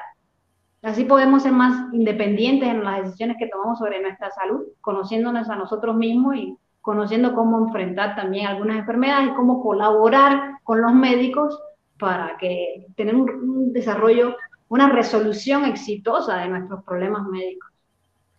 Así 0.83 1.05
podemos 1.05 1.43
ser 1.43 1.51
más 1.51 1.91
independientes 1.93 2.69
en 2.69 2.83
las 2.83 3.03
decisiones 3.03 3.37
que 3.39 3.47
tomamos 3.47 3.79
sobre 3.79 4.01
nuestra 4.01 4.29
salud, 4.31 4.61
conociéndonos 4.81 5.49
a 5.49 5.55
nosotros 5.55 5.95
mismos 5.95 6.35
y 6.35 6.57
conociendo 6.81 7.33
cómo 7.33 7.65
enfrentar 7.65 8.15
también 8.15 8.47
algunas 8.47 8.77
enfermedades 8.77 9.29
y 9.29 9.33
cómo 9.33 9.61
colaborar 9.61 10.59
con 10.63 10.81
los 10.81 10.93
médicos 10.93 11.59
para 11.99 12.37
que 12.37 12.85
tener 12.95 13.15
un, 13.15 13.73
desarrollo, 13.73 14.37
una 14.69 14.87
resolución 14.89 15.65
exitosa 15.65 16.37
de 16.37 16.49
nuestros 16.49 16.83
problemas 16.83 17.27
médicos. 17.27 17.69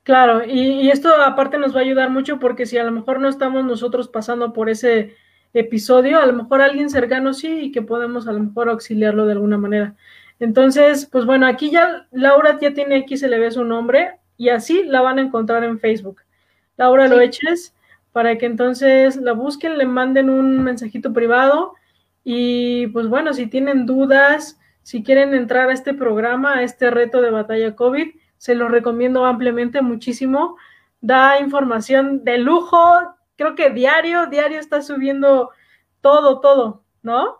Claro, 0.05 0.43
y, 0.45 0.81
y, 0.81 0.91
esto 0.91 1.11
aparte 1.21 1.59
nos 1.59 1.75
va 1.75 1.81
a 1.81 1.83
ayudar 1.83 2.09
mucho 2.09 2.39
porque 2.39 2.65
si 2.65 2.79
a 2.79 2.85
lo 2.85 2.93
mejor 2.93 3.21
no 3.21 3.29
estamos 3.29 3.65
nosotros 3.65 4.09
pasando 4.09 4.55
por 4.55 4.71
ese 4.71 5.15
episodio, 5.53 6.19
a 6.21 6.27
lo 6.27 6.33
mejor 6.33 6.63
alguien 6.63 6.89
cercano 6.89 7.35
sí 7.35 7.49
y 7.65 7.73
que 7.73 7.83
podemos 7.83 8.27
a 8.29 8.33
lo 8.33 8.41
mejor 8.41 8.71
auxiliarlo 8.71 9.27
de 9.27 9.33
alguna 9.33 9.59
manera. 9.59 9.95
Entonces, 10.41 11.07
pues 11.07 11.25
bueno, 11.25 11.47
aquí 11.47 11.71
ya 11.71 12.07
Laura 12.13 12.59
ya 12.61 12.73
tiene 12.73 12.97
aquí, 12.97 13.17
se 13.17 13.29
le 13.29 13.39
ve 13.39 13.51
su 13.51 13.65
nombre 13.65 14.19
y 14.37 14.51
así 14.51 14.85
la 14.85 15.01
van 15.01 15.19
a 15.19 15.23
encontrar 15.23 15.65
en 15.65 15.79
Facebook. 15.81 16.23
Laura 16.77 17.09
lo 17.09 17.21
eches 17.21 17.75
para 18.13 18.39
que 18.39 18.47
entonces 18.47 19.17
la 19.17 19.33
busquen, 19.33 19.79
le 19.79 19.87
manden 19.87 20.31
un 20.31 20.63
mensajito 20.63 21.13
privado 21.13 21.75
y 22.25 22.87
pues 22.89 23.09
bueno, 23.09 23.35
si 23.35 23.47
tienen 23.47 23.87
dudas, 23.87 24.61
si 24.83 25.03
quieren 25.03 25.35
entrar 25.35 25.69
a 25.69 25.73
este 25.73 25.93
programa, 25.93 26.55
a 26.55 26.63
este 26.63 26.91
reto 26.91 27.21
de 27.21 27.31
batalla 27.31 27.75
COVID, 27.75 28.09
se 28.39 28.55
lo 28.55 28.69
recomiendo 28.69 29.25
ampliamente 29.27 29.83
muchísimo. 29.83 30.57
Da 31.01 31.41
información 31.41 32.25
de 32.25 32.39
lujo, 32.39 32.79
creo 33.37 33.55
que 33.55 33.71
diario, 33.71 34.27
diario 34.27 34.59
está 34.61 34.83
subiendo 34.83 35.51
todo, 36.01 36.41
todo, 36.41 36.83
¿no? 37.03 37.39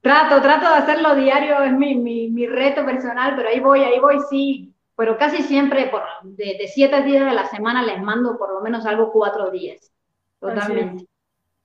Trato, 0.00 0.40
trato 0.40 0.68
de 0.68 0.76
hacerlo 0.76 1.14
diario, 1.14 1.62
es 1.62 1.72
mi, 1.72 1.94
mi, 1.94 2.30
mi, 2.30 2.46
reto 2.46 2.84
personal, 2.86 3.34
pero 3.36 3.48
ahí 3.50 3.60
voy, 3.60 3.80
ahí 3.80 3.98
voy, 3.98 4.18
sí. 4.30 4.72
Pero 4.96 5.18
casi 5.18 5.42
siempre, 5.42 5.88
por, 5.88 6.02
de, 6.22 6.56
de, 6.58 6.68
siete 6.68 7.02
días 7.02 7.26
de 7.26 7.34
la 7.34 7.46
semana, 7.46 7.82
les 7.82 8.02
mando 8.02 8.38
por 8.38 8.52
lo 8.52 8.60
menos 8.60 8.86
algo 8.86 9.12
cuatro 9.12 9.50
días. 9.50 9.92
Totalmente. 10.38 11.04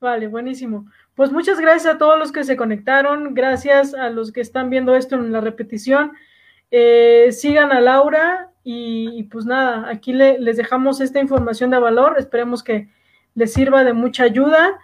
Vale, 0.02 0.28
buenísimo. 0.28 0.86
Pues 1.16 1.32
muchas 1.32 1.60
gracias 1.60 1.96
a 1.96 1.98
todos 1.98 2.20
los 2.20 2.32
que 2.34 2.44
se 2.44 2.58
conectaron, 2.58 3.34
gracias 3.34 3.94
a 3.94 4.10
los 4.10 4.32
que 4.34 4.42
están 4.42 4.70
viendo 4.70 4.96
esto 4.96 5.16
en 5.16 5.32
la 5.32 5.40
repetición. 5.40 6.12
Eh, 6.72 7.32
sigan 7.32 7.72
a 7.72 7.80
Laura 7.80 8.52
y, 8.64 9.12
y 9.18 9.24
pues 9.24 9.46
nada, 9.46 9.90
aquí 9.90 10.12
le, 10.12 10.40
les 10.40 10.58
dejamos 10.58 11.00
esta 11.00 11.22
información 11.22 11.70
de 11.70 11.80
valor, 11.80 12.16
esperemos 12.18 12.64
que 12.64 12.90
les 13.34 13.54
sirva 13.54 13.84
de 13.84 13.94
mucha 13.94 14.24
ayuda. 14.24 14.78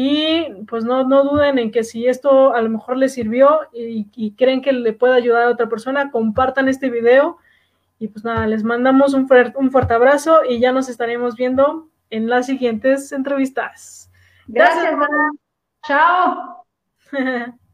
Y 0.00 0.62
pues 0.68 0.84
no, 0.84 1.02
no 1.02 1.24
duden 1.24 1.58
en 1.58 1.72
que 1.72 1.82
si 1.82 2.06
esto 2.06 2.54
a 2.54 2.62
lo 2.62 2.70
mejor 2.70 2.96
les 2.96 3.14
sirvió 3.14 3.62
y, 3.72 4.32
creen 4.38 4.62
que 4.62 4.72
le 4.72 4.92
puede 4.92 5.14
ayudar 5.14 5.42
a 5.42 5.50
otra 5.50 5.68
persona, 5.68 6.12
compartan 6.12 6.68
este 6.68 6.88
video. 6.88 7.38
Y 7.98 8.06
pues 8.06 8.24
nada, 8.24 8.46
les 8.46 8.62
mandamos 8.62 9.12
un, 9.12 9.28
un 9.56 9.72
fuerte 9.72 9.94
abrazo 9.94 10.44
y 10.48 10.60
ya 10.60 10.70
nos 10.70 10.88
estaremos 10.88 11.34
viendo 11.34 11.88
en 12.10 12.28
las 12.28 12.46
siguientes 12.46 13.10
entrevistas. 13.10 14.08
Gracias. 14.46 14.84
Gracias. 14.84 15.30
Chao. 15.84 16.64